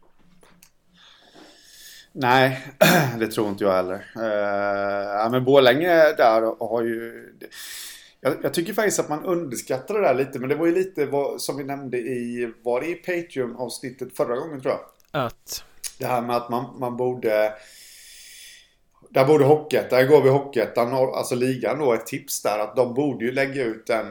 Nej, 2.12 2.62
det 3.20 3.28
tror 3.28 3.50
inte 3.50 3.64
jag 3.64 3.74
heller. 3.74 4.06
Uh, 4.18 4.24
ja, 5.20 5.30
men 5.32 5.46
Borlänge 5.46 6.14
där 6.14 6.68
har 6.70 6.84
ju... 6.84 7.30
Jag, 8.22 8.38
jag 8.44 8.54
tycker 8.54 8.74
faktiskt 8.74 9.00
att 9.00 9.10
man 9.10 9.26
underskattar 9.26 9.94
det 9.94 10.02
där 10.02 10.14
lite, 10.14 10.40
men 10.40 10.50
det 10.50 10.56
var 10.56 10.66
ju 10.66 10.76
lite 10.76 11.06
vad, 11.06 11.42
som 11.42 11.58
vi 11.58 11.64
nämnde 11.64 11.98
i, 11.98 12.54
var 12.64 12.82
det 12.82 12.88
i 12.88 12.96
Patreon-avsnittet 12.96 14.18
förra 14.18 14.36
gången 14.36 14.62
tror 14.62 14.74
jag? 14.74 15.26
Att 15.26 15.64
Det 16.00 16.06
här 16.06 16.22
med 16.22 16.36
att 16.36 16.50
man, 16.50 16.80
man 16.80 16.98
borde 16.98 17.54
där 19.10 19.26
borde 19.26 19.46
Hockeyettan, 19.46 20.00
där 20.00 20.08
går 20.08 20.22
vi 20.22 20.30
Hockeyettan, 20.30 20.94
alltså 20.94 21.36
ligan 21.36 21.80
då, 21.80 21.94
ett 21.94 22.06
tips 22.06 22.42
där 22.42 22.60
att 22.60 22.76
de 22.76 22.94
borde 22.94 23.26
ju 23.26 23.32
lägga 23.32 23.64
ut 23.64 23.90
en 23.90 24.06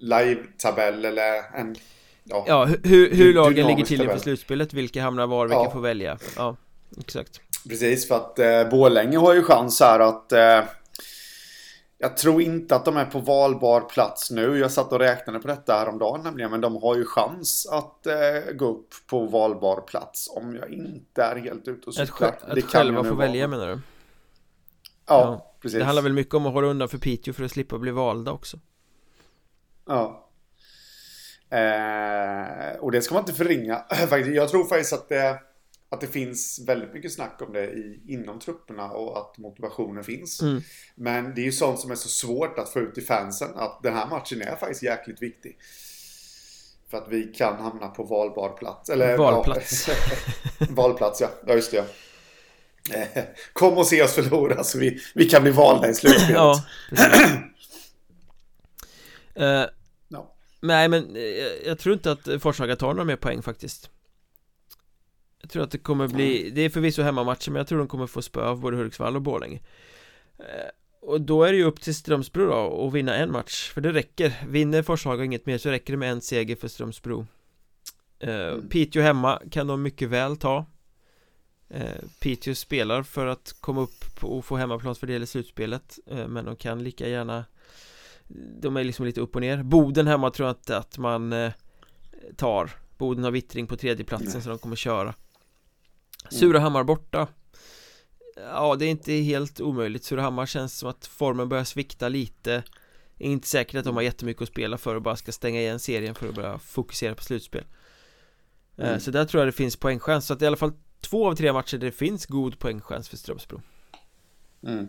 live-tabell 0.00 1.04
eller 1.04 1.56
en... 1.56 1.76
Ja, 2.24 2.44
ja 2.48 2.64
hur, 2.84 3.14
hur 3.14 3.34
lagen 3.34 3.66
ligger 3.66 3.84
till 3.84 4.02
inför 4.02 4.18
slutspelet, 4.18 4.72
vilka 4.72 5.02
hamnar 5.02 5.26
var, 5.26 5.46
vilka 5.46 5.62
ja. 5.62 5.70
får 5.70 5.80
välja. 5.80 6.18
Ja, 6.36 6.56
exakt. 7.00 7.40
Precis, 7.68 8.08
för 8.08 8.16
att 8.16 8.38
eh, 8.38 8.68
Borlänge 8.68 9.18
har 9.18 9.34
ju 9.34 9.42
chans 9.42 9.80
här 9.80 10.00
att... 10.00 10.32
Eh, 10.32 10.64
jag 12.00 12.16
tror 12.16 12.42
inte 12.42 12.76
att 12.76 12.84
de 12.84 12.96
är 12.96 13.04
på 13.04 13.18
valbar 13.18 13.80
plats 13.80 14.30
nu. 14.30 14.58
Jag 14.58 14.72
satt 14.72 14.92
och 14.92 14.98
räknade 14.98 15.38
på 15.38 15.48
detta 15.48 15.72
häromdagen 15.72 16.20
nämligen. 16.22 16.50
Men 16.50 16.60
de 16.60 16.76
har 16.82 16.96
ju 16.96 17.04
chans 17.04 17.66
att 17.70 18.06
eh, 18.06 18.52
gå 18.54 18.66
upp 18.66 18.88
på 19.06 19.26
valbar 19.26 19.80
plats. 19.80 20.30
Om 20.36 20.56
jag 20.56 20.70
inte 20.70 21.22
är 21.22 21.36
helt 21.36 21.68
ute 21.68 21.86
och 21.86 21.94
cyklar. 21.94 22.28
Att, 22.28 22.58
att 22.58 22.64
själva 22.64 23.04
få 23.04 23.14
välja 23.14 23.48
menar 23.48 23.68
du? 23.68 23.72
Ja, 23.72 23.80
ja, 25.06 25.54
precis. 25.62 25.78
Det 25.78 25.84
handlar 25.84 26.02
väl 26.02 26.12
mycket 26.12 26.34
om 26.34 26.46
att 26.46 26.52
hålla 26.52 26.66
undan 26.66 26.88
för 26.88 26.98
Piteå 26.98 27.34
för 27.34 27.44
att 27.44 27.50
slippa 27.50 27.78
bli 27.78 27.90
valda 27.90 28.32
också. 28.32 28.58
Ja. 29.86 30.28
Eh, 31.50 32.76
och 32.80 32.92
det 32.92 33.02
ska 33.02 33.14
man 33.14 33.22
inte 33.22 33.32
förringa. 33.32 33.84
jag 34.34 34.48
tror 34.48 34.64
faktiskt 34.64 34.92
att 34.92 35.08
det 35.08 35.40
att 35.90 36.00
det 36.00 36.06
finns 36.06 36.60
väldigt 36.66 36.92
mycket 36.92 37.12
snack 37.12 37.42
om 37.42 37.52
det 37.52 37.64
i, 37.64 38.00
inom 38.06 38.40
trupperna 38.40 38.90
och 38.90 39.18
att 39.18 39.38
motivationen 39.38 40.04
finns. 40.04 40.42
Mm. 40.42 40.62
Men 40.94 41.34
det 41.34 41.40
är 41.40 41.44
ju 41.44 41.52
sånt 41.52 41.80
som 41.80 41.90
är 41.90 41.94
så 41.94 42.08
svårt 42.08 42.58
att 42.58 42.68
få 42.68 42.80
ut 42.80 42.98
i 42.98 43.00
fansen 43.00 43.50
att 43.54 43.82
den 43.82 43.94
här 43.94 44.06
matchen 44.06 44.42
är 44.42 44.56
faktiskt 44.56 44.82
jäkligt 44.82 45.22
viktig. 45.22 45.58
För 46.90 46.98
att 46.98 47.08
vi 47.08 47.22
kan 47.22 47.56
hamna 47.56 47.88
på 47.88 48.02
valbar 48.02 48.48
plats. 48.48 48.90
Eller, 48.90 49.16
Valplats. 49.16 49.88
Ja, 49.88 49.94
valplats, 50.70 51.20
ja. 51.20 51.28
Ja, 51.46 51.54
just 51.54 51.70
det. 51.70 51.76
Ja. 51.76 51.84
Kom 53.52 53.78
och 53.78 53.86
se 53.86 54.02
oss 54.02 54.12
förlora 54.12 54.64
så 54.64 54.78
vi, 54.78 55.00
vi 55.14 55.28
kan 55.28 55.42
bli 55.42 55.52
valda 55.52 55.90
i 55.90 55.94
slutspelet. 55.94 56.30
ja, 56.34 56.64
uh, 59.36 59.66
no. 60.08 60.34
Nej, 60.60 60.88
men 60.88 61.16
uh, 61.16 61.22
jag 61.66 61.78
tror 61.78 61.94
inte 61.94 62.12
att 62.12 62.42
Forshaga 62.42 62.76
tar 62.76 62.88
några 62.88 63.04
mer 63.04 63.16
poäng 63.16 63.42
faktiskt. 63.42 63.90
Jag 65.48 65.52
tror 65.52 65.62
att 65.62 65.70
det 65.70 65.78
kommer 65.78 66.08
bli, 66.08 66.50
det 66.50 66.60
är 66.60 66.70
förvisso 66.70 67.02
hemmamatcher 67.02 67.50
men 67.50 67.60
jag 67.60 67.66
tror 67.66 67.78
de 67.78 67.88
kommer 67.88 68.06
få 68.06 68.22
spö 68.22 68.44
av 68.44 68.60
både 68.60 68.76
Hudiksvall 68.76 69.16
och 69.16 69.22
Borlänge. 69.22 69.60
Eh, 70.38 70.70
Och 71.00 71.20
då 71.20 71.44
är 71.44 71.52
det 71.52 71.58
ju 71.58 71.64
upp 71.64 71.80
till 71.80 71.94
Strömsbro 71.94 72.46
då 72.46 72.86
att 72.86 72.94
vinna 72.94 73.14
en 73.16 73.32
match 73.32 73.70
För 73.70 73.80
det 73.80 73.92
räcker, 73.92 74.44
vinner 74.48 74.82
Forshaga 74.82 75.24
inget 75.24 75.46
mer 75.46 75.58
så 75.58 75.70
räcker 75.70 75.92
det 75.92 75.96
med 75.96 76.10
en 76.12 76.20
seger 76.20 76.56
för 76.56 76.68
Strömsbro. 76.68 77.26
Eh, 78.18 78.48
mm. 78.48 78.68
Piteå 78.68 79.02
hemma 79.02 79.42
kan 79.50 79.66
de 79.66 79.82
mycket 79.82 80.08
väl 80.08 80.36
ta. 80.36 80.66
Eh, 81.70 82.02
Piteå 82.20 82.54
spelar 82.54 83.02
för 83.02 83.26
att 83.26 83.54
komma 83.60 83.80
upp 83.80 84.04
och 84.24 84.44
få 84.44 84.56
hemmaplansfördel 84.56 85.22
i 85.22 85.26
slutspelet 85.26 85.98
Men 86.28 86.44
de 86.44 86.56
kan 86.56 86.82
lika 86.84 87.08
gärna 87.08 87.44
De 88.60 88.76
är 88.76 88.84
liksom 88.84 89.06
lite 89.06 89.20
upp 89.20 89.34
och 89.34 89.40
ner. 89.40 89.62
Boden 89.62 90.06
hemma 90.06 90.30
tror 90.30 90.48
jag 90.48 90.56
inte 90.56 90.76
att 90.76 90.98
man 90.98 91.34
tar. 92.36 92.70
Boden 92.98 93.24
har 93.24 93.30
vittring 93.30 93.66
på 93.66 93.76
tredjeplatsen 93.76 94.42
så 94.42 94.48
de 94.48 94.58
kommer 94.58 94.76
köra 94.76 95.14
Surahammar 96.30 96.84
borta. 96.84 97.26
Ja, 98.36 98.76
det 98.78 98.84
är 98.84 98.90
inte 98.90 99.12
helt 99.12 99.60
omöjligt. 99.60 100.04
Surahammar 100.04 100.46
känns 100.46 100.78
som 100.78 100.88
att 100.88 101.06
formen 101.06 101.48
börjar 101.48 101.64
svikta 101.64 102.08
lite. 102.08 102.62
Är 103.18 103.30
inte 103.30 103.48
säkert 103.48 103.74
att 103.74 103.84
de 103.84 103.96
har 103.96 104.02
jättemycket 104.02 104.42
att 104.42 104.48
spela 104.48 104.78
för 104.78 104.94
och 104.94 105.02
bara 105.02 105.16
ska 105.16 105.32
stänga 105.32 105.60
igen 105.60 105.78
serien 105.78 106.14
för 106.14 106.28
att 106.28 106.34
börja 106.34 106.58
fokusera 106.58 107.14
på 107.14 107.22
slutspel. 107.22 107.64
Eh, 108.76 108.88
mm. 108.88 109.00
Så 109.00 109.10
där 109.10 109.24
tror 109.24 109.40
jag 109.40 109.48
det 109.48 109.52
finns 109.52 109.76
poängchans. 109.76 110.26
Så 110.26 110.32
att 110.32 110.42
i 110.42 110.46
alla 110.46 110.56
fall 110.56 110.72
två 111.00 111.28
av 111.28 111.34
tre 111.34 111.52
matcher 111.52 111.78
där 111.78 111.86
det 111.86 111.92
finns 111.92 112.26
god 112.26 112.58
poängchans 112.58 113.08
för 113.08 113.16
Strömsbro. 113.16 113.60
Mm. 114.66 114.88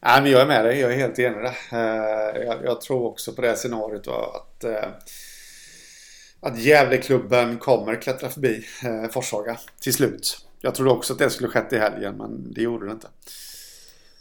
Nej 0.00 0.22
men 0.22 0.30
jag 0.30 0.40
är 0.40 0.46
med 0.46 0.64
dig, 0.64 0.80
jag 0.80 0.92
är 0.92 0.96
helt 0.96 1.18
enig 1.18 1.38
där. 1.42 1.56
Eh, 1.72 2.42
jag, 2.46 2.64
jag 2.64 2.80
tror 2.80 3.04
också 3.04 3.32
på 3.32 3.42
det 3.42 3.56
scenariot 3.56 4.08
att 4.08 4.64
eh, 4.64 4.88
att 6.40 6.58
Gävleklubben 6.58 7.58
kommer 7.58 8.02
klättra 8.02 8.28
förbi 8.28 8.64
eh, 8.84 9.10
Forshaga 9.10 9.58
till 9.80 9.94
slut. 9.94 10.46
Jag 10.60 10.74
trodde 10.74 10.90
också 10.90 11.12
att 11.12 11.18
det 11.18 11.30
skulle 11.30 11.48
skett 11.48 11.72
i 11.72 11.78
helgen 11.78 12.16
men 12.16 12.52
det 12.52 12.62
gjorde 12.62 12.86
det 12.86 12.92
inte. 12.92 13.08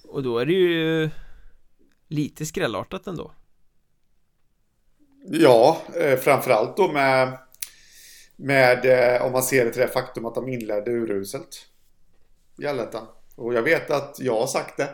Och 0.07 0.23
då 0.23 0.39
är 0.39 0.45
det 0.45 0.53
ju 0.53 1.09
lite 2.07 2.45
skrällartat 2.45 3.07
ändå. 3.07 3.31
Ja, 5.29 5.81
eh, 5.95 6.19
framförallt 6.19 6.77
då 6.77 6.91
med, 6.91 7.37
med 8.35 8.85
eh, 8.85 9.25
om 9.25 9.31
man 9.31 9.43
ser 9.43 9.65
det 9.65 9.71
till 9.71 9.81
det 9.81 9.87
faktum 9.87 10.25
att 10.25 10.35
de 10.35 10.49
inledde 10.49 10.91
uruselt. 10.91 11.67
I 12.57 12.67
allettan. 12.67 13.07
Och 13.35 13.53
jag 13.53 13.61
vet 13.61 13.91
att 13.91 14.19
jag 14.19 14.39
har 14.39 14.47
sagt 14.47 14.77
det. 14.77 14.89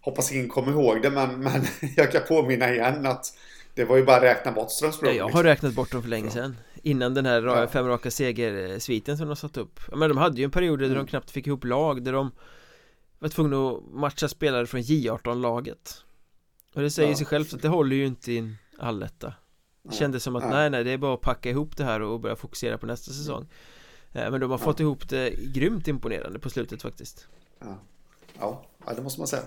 Hoppas 0.00 0.32
ingen 0.32 0.48
kommer 0.48 0.72
ihåg 0.72 1.02
det 1.02 1.10
men, 1.10 1.40
men 1.40 1.62
jag 1.96 2.12
kan 2.12 2.22
påminna 2.28 2.72
igen 2.72 3.06
att 3.06 3.26
det 3.74 3.84
var 3.84 3.96
ju 3.96 4.04
bara 4.04 4.16
att 4.16 4.22
räkna 4.22 4.52
bort 4.52 4.70
Strömsbro 4.70 5.08
ja, 5.08 5.14
Jag 5.14 5.28
har 5.28 5.44
räknat 5.44 5.74
bort 5.74 5.92
dem 5.92 6.02
för 6.02 6.08
länge 6.08 6.30
sedan. 6.30 6.56
Innan 6.82 7.14
den 7.14 7.26
här 7.26 7.42
ja. 7.42 7.68
fem 7.68 7.86
raka 7.86 8.10
seger-sviten 8.10 9.18
som 9.18 9.26
de 9.26 9.36
satt 9.36 9.56
upp. 9.56 9.80
Men 9.92 10.08
de 10.08 10.18
hade 10.18 10.38
ju 10.38 10.44
en 10.44 10.50
period 10.50 10.78
där 10.78 10.86
mm. 10.86 10.98
de 10.98 11.06
knappt 11.06 11.30
fick 11.30 11.46
ihop 11.46 11.64
lag 11.64 12.04
Där 12.04 12.12
de 12.12 12.30
var 13.18 13.28
tvungna 13.28 13.70
att 13.70 13.82
matcha 13.92 14.28
spelare 14.28 14.66
från 14.66 14.80
J18-laget 14.80 16.04
Och 16.74 16.82
det 16.82 16.90
säger 16.90 17.10
ja. 17.10 17.16
sig 17.16 17.26
självt 17.26 17.54
att 17.54 17.62
det 17.62 17.68
håller 17.68 17.96
ju 17.96 18.06
inte 18.06 18.32
i 18.32 18.38
en 18.38 18.56
alletta. 18.78 19.34
Det 19.82 19.94
kändes 19.94 20.22
som 20.22 20.36
att 20.36 20.44
ja. 20.44 20.50
nej 20.50 20.70
nej 20.70 20.84
det 20.84 20.90
är 20.90 20.98
bara 20.98 21.14
att 21.14 21.20
packa 21.20 21.50
ihop 21.50 21.76
det 21.76 21.84
här 21.84 22.02
och 22.02 22.20
börja 22.20 22.36
fokusera 22.36 22.78
på 22.78 22.86
nästa 22.86 23.12
säsong. 23.12 23.46
Eh, 24.12 24.30
Men 24.30 24.40
de 24.40 24.50
har 24.50 24.58
fått 24.58 24.80
ihop 24.80 25.08
det 25.08 25.30
grymt 25.30 25.88
imponerande 25.88 26.38
på 26.38 26.50
slutet 26.50 26.82
faktiskt. 26.82 27.26
Ja, 28.38 28.62
ja 28.86 28.92
det 28.96 29.02
måste 29.02 29.20
man 29.20 29.26
säga 29.26 29.42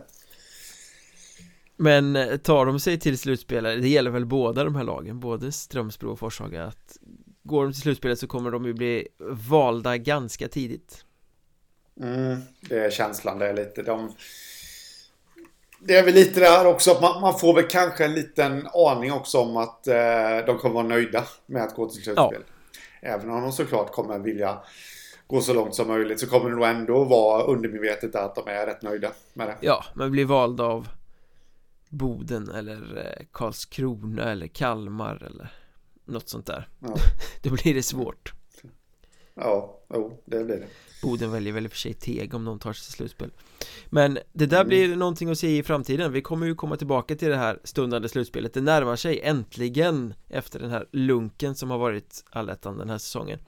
men 1.84 2.15
eh, 2.15 2.38
tar 2.38 2.65
de 2.65 2.79
sig 2.79 2.99
till 2.99 3.17
slutspelare, 3.17 3.75
det 3.75 3.88
gäller 3.88 4.11
väl 4.11 4.25
båda 4.25 4.63
de 4.63 4.75
här 4.75 4.84
lagen, 4.84 5.19
både 5.19 5.51
Strömsbro 5.51 6.11
och 6.11 6.19
Forshaga 6.19 6.63
att 6.63 6.97
Går 7.45 7.63
de 7.63 7.73
till 7.73 7.81
slutspelet 7.81 8.19
så 8.19 8.27
kommer 8.27 8.51
de 8.51 8.65
ju 8.65 8.73
bli 8.73 9.07
valda 9.49 9.97
ganska 9.97 10.47
tidigt. 10.47 11.05
Mm, 12.01 12.39
det 12.69 12.79
är 12.79 12.89
känslan, 12.89 13.39
det 13.39 13.47
är 13.47 13.53
lite 13.53 13.81
de 13.81 14.15
Det 15.79 15.95
är 15.95 16.03
väl 16.03 16.13
lite 16.13 16.39
det 16.39 16.45
här 16.45 16.65
också, 16.65 16.97
man, 17.01 17.21
man 17.21 17.39
får 17.39 17.53
väl 17.55 17.67
kanske 17.67 18.05
en 18.05 18.13
liten 18.13 18.67
aning 18.73 19.11
också 19.11 19.38
om 19.38 19.57
att 19.57 19.88
eh, 19.88 20.45
de 20.45 20.57
kommer 20.57 20.75
vara 20.75 20.88
nöjda 20.88 21.23
med 21.45 21.63
att 21.63 21.75
gå 21.75 21.89
till 21.89 22.03
slutspel. 22.03 22.43
Ja. 23.01 23.09
Även 23.09 23.29
om 23.29 23.41
de 23.41 23.51
såklart 23.51 23.91
kommer 23.91 24.19
vilja 24.19 24.57
gå 25.27 25.41
så 25.41 25.53
långt 25.53 25.75
som 25.75 25.88
möjligt 25.88 26.19
så 26.19 26.27
kommer 26.27 26.49
det 26.49 26.55
nog 26.55 26.65
ändå 26.65 27.03
vara 27.03 27.43
undermedvetet 27.43 28.15
att 28.15 28.36
de 28.36 28.47
är 28.47 28.65
rätt 28.65 28.81
nöjda 28.81 29.11
med 29.34 29.47
det. 29.47 29.55
Ja, 29.61 29.84
men 29.93 30.11
blir 30.11 30.25
valda 30.25 30.63
av 30.63 30.88
Boden 31.93 32.49
eller 32.49 32.97
eh, 32.97 33.25
Karlskrona 33.31 34.23
eller 34.23 34.47
Kalmar 34.47 35.23
eller 35.23 35.53
något 36.05 36.29
sånt 36.29 36.45
där. 36.45 36.67
Ja. 36.79 36.95
Då 37.41 37.49
blir 37.49 37.73
det 37.73 37.83
svårt. 37.83 38.33
Ja, 39.33 39.79
jo, 39.93 40.21
det 40.25 40.43
blir 40.43 40.57
det. 40.57 40.67
Boden 41.03 41.31
väljer 41.31 41.53
väl 41.53 41.65
i 41.65 41.67
och 41.67 41.71
för 41.71 41.77
sig 41.77 41.93
Teg 41.93 42.33
om 42.33 42.45
någon 42.45 42.59
tar 42.59 42.73
sig 42.73 42.83
till 42.85 42.93
slutspel. 42.93 43.31
Men 43.89 44.19
det 44.33 44.45
där 44.45 44.57
mm. 44.57 44.67
blir 44.67 44.95
någonting 44.95 45.29
att 45.29 45.37
se 45.37 45.57
i 45.57 45.63
framtiden. 45.63 46.11
Vi 46.11 46.21
kommer 46.21 46.45
ju 46.47 46.55
komma 46.55 46.77
tillbaka 46.77 47.15
till 47.15 47.29
det 47.29 47.37
här 47.37 47.59
stundande 47.63 48.09
slutspelet. 48.09 48.53
Det 48.53 48.61
närmar 48.61 48.95
sig 48.95 49.19
äntligen 49.21 50.13
efter 50.29 50.59
den 50.59 50.69
här 50.69 50.87
lunken 50.91 51.55
som 51.55 51.71
har 51.71 51.77
varit 51.77 52.23
allettan 52.29 52.77
den 52.77 52.89
här 52.89 52.97
säsongen. 52.97 53.39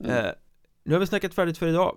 Mm. 0.00 0.24
eh, 0.24 0.32
Nu 0.84 0.92
har 0.92 1.00
vi 1.00 1.06
snackat 1.06 1.34
färdigt 1.34 1.58
för 1.58 1.66
idag 1.66 1.96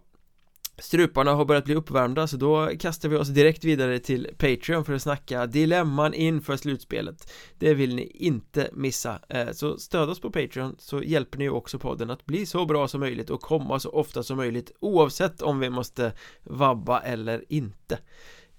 Struparna 0.78 1.34
har 1.34 1.46
börjat 1.46 1.66
bli 1.66 1.76
uppvärmda 1.76 2.28
så 2.28 2.38
då 2.38 2.70
kastar 2.80 3.10
vi 3.10 3.16
oss 3.16 3.28
direkt 3.28 3.64
vidare 3.64 4.00
till 4.00 4.30
Patreon 4.38 4.86
för 4.86 4.94
att 4.94 5.02
snacka 5.02 5.46
dilemman 5.46 6.14
inför 6.14 6.58
slutspelet. 6.58 7.32
Det 7.60 7.74
vill 7.74 7.96
ni 7.96 8.12
inte 8.14 8.70
missa. 8.74 9.20
Eh, 9.30 9.52
Så 9.52 9.78
stöd 9.78 10.10
oss 10.10 10.22
på 10.22 10.32
Patreon 10.32 10.76
så 10.80 11.04
hjälper 11.04 11.38
ni 11.38 11.50
också 11.50 11.80
podden 11.80 12.10
att 12.10 12.26
bli 12.26 12.46
så 12.46 12.66
bra 12.66 12.88
som 12.88 13.00
möjligt 13.00 13.30
och 13.30 13.42
komma 13.42 13.80
så 13.80 13.90
ofta 13.90 14.24
som 14.24 14.38
möjligt 14.38 14.72
oavsett 14.80 15.42
om 15.42 15.60
vi 15.60 15.70
måste 15.70 16.14
vabba 16.44 17.00
eller 17.00 17.46
inte. 17.50 18.00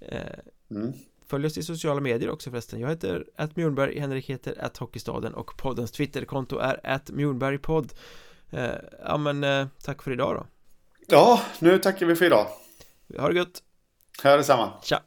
Eh, 0.00 0.20
mm. 0.70 0.92
Följ 1.26 1.46
oss 1.46 1.58
i 1.58 1.62
sociala 1.62 2.00
medier 2.00 2.30
också 2.30 2.50
förresten. 2.50 2.80
Jag 2.80 2.88
heter 2.88 3.26
att 3.36 3.56
Mjornberg, 3.56 4.00
Henrik 4.00 4.30
heter 4.30 4.64
att 4.64 4.76
Hockeystaden 4.76 5.34
och 5.34 5.56
poddens 5.56 5.92
Twitterkonto 5.92 6.58
är 6.58 6.80
att 6.86 7.10
Mjornbergpodd. 7.10 7.92
Eh, 8.50 8.70
Ja 9.04 9.16
men 9.16 9.68
tack 9.82 10.02
för 10.02 10.10
idag 10.10 10.34
då 10.34 10.46
Ja, 11.06 11.42
nu 11.58 11.78
tackar 11.78 12.06
vi 12.06 12.16
för 12.16 12.24
idag. 12.24 12.46
Ha 13.18 13.28
det 13.28 13.34
gött. 13.34 13.62
Ha 14.22 14.36
detsamma. 14.36 14.72
Tja. 14.82 15.02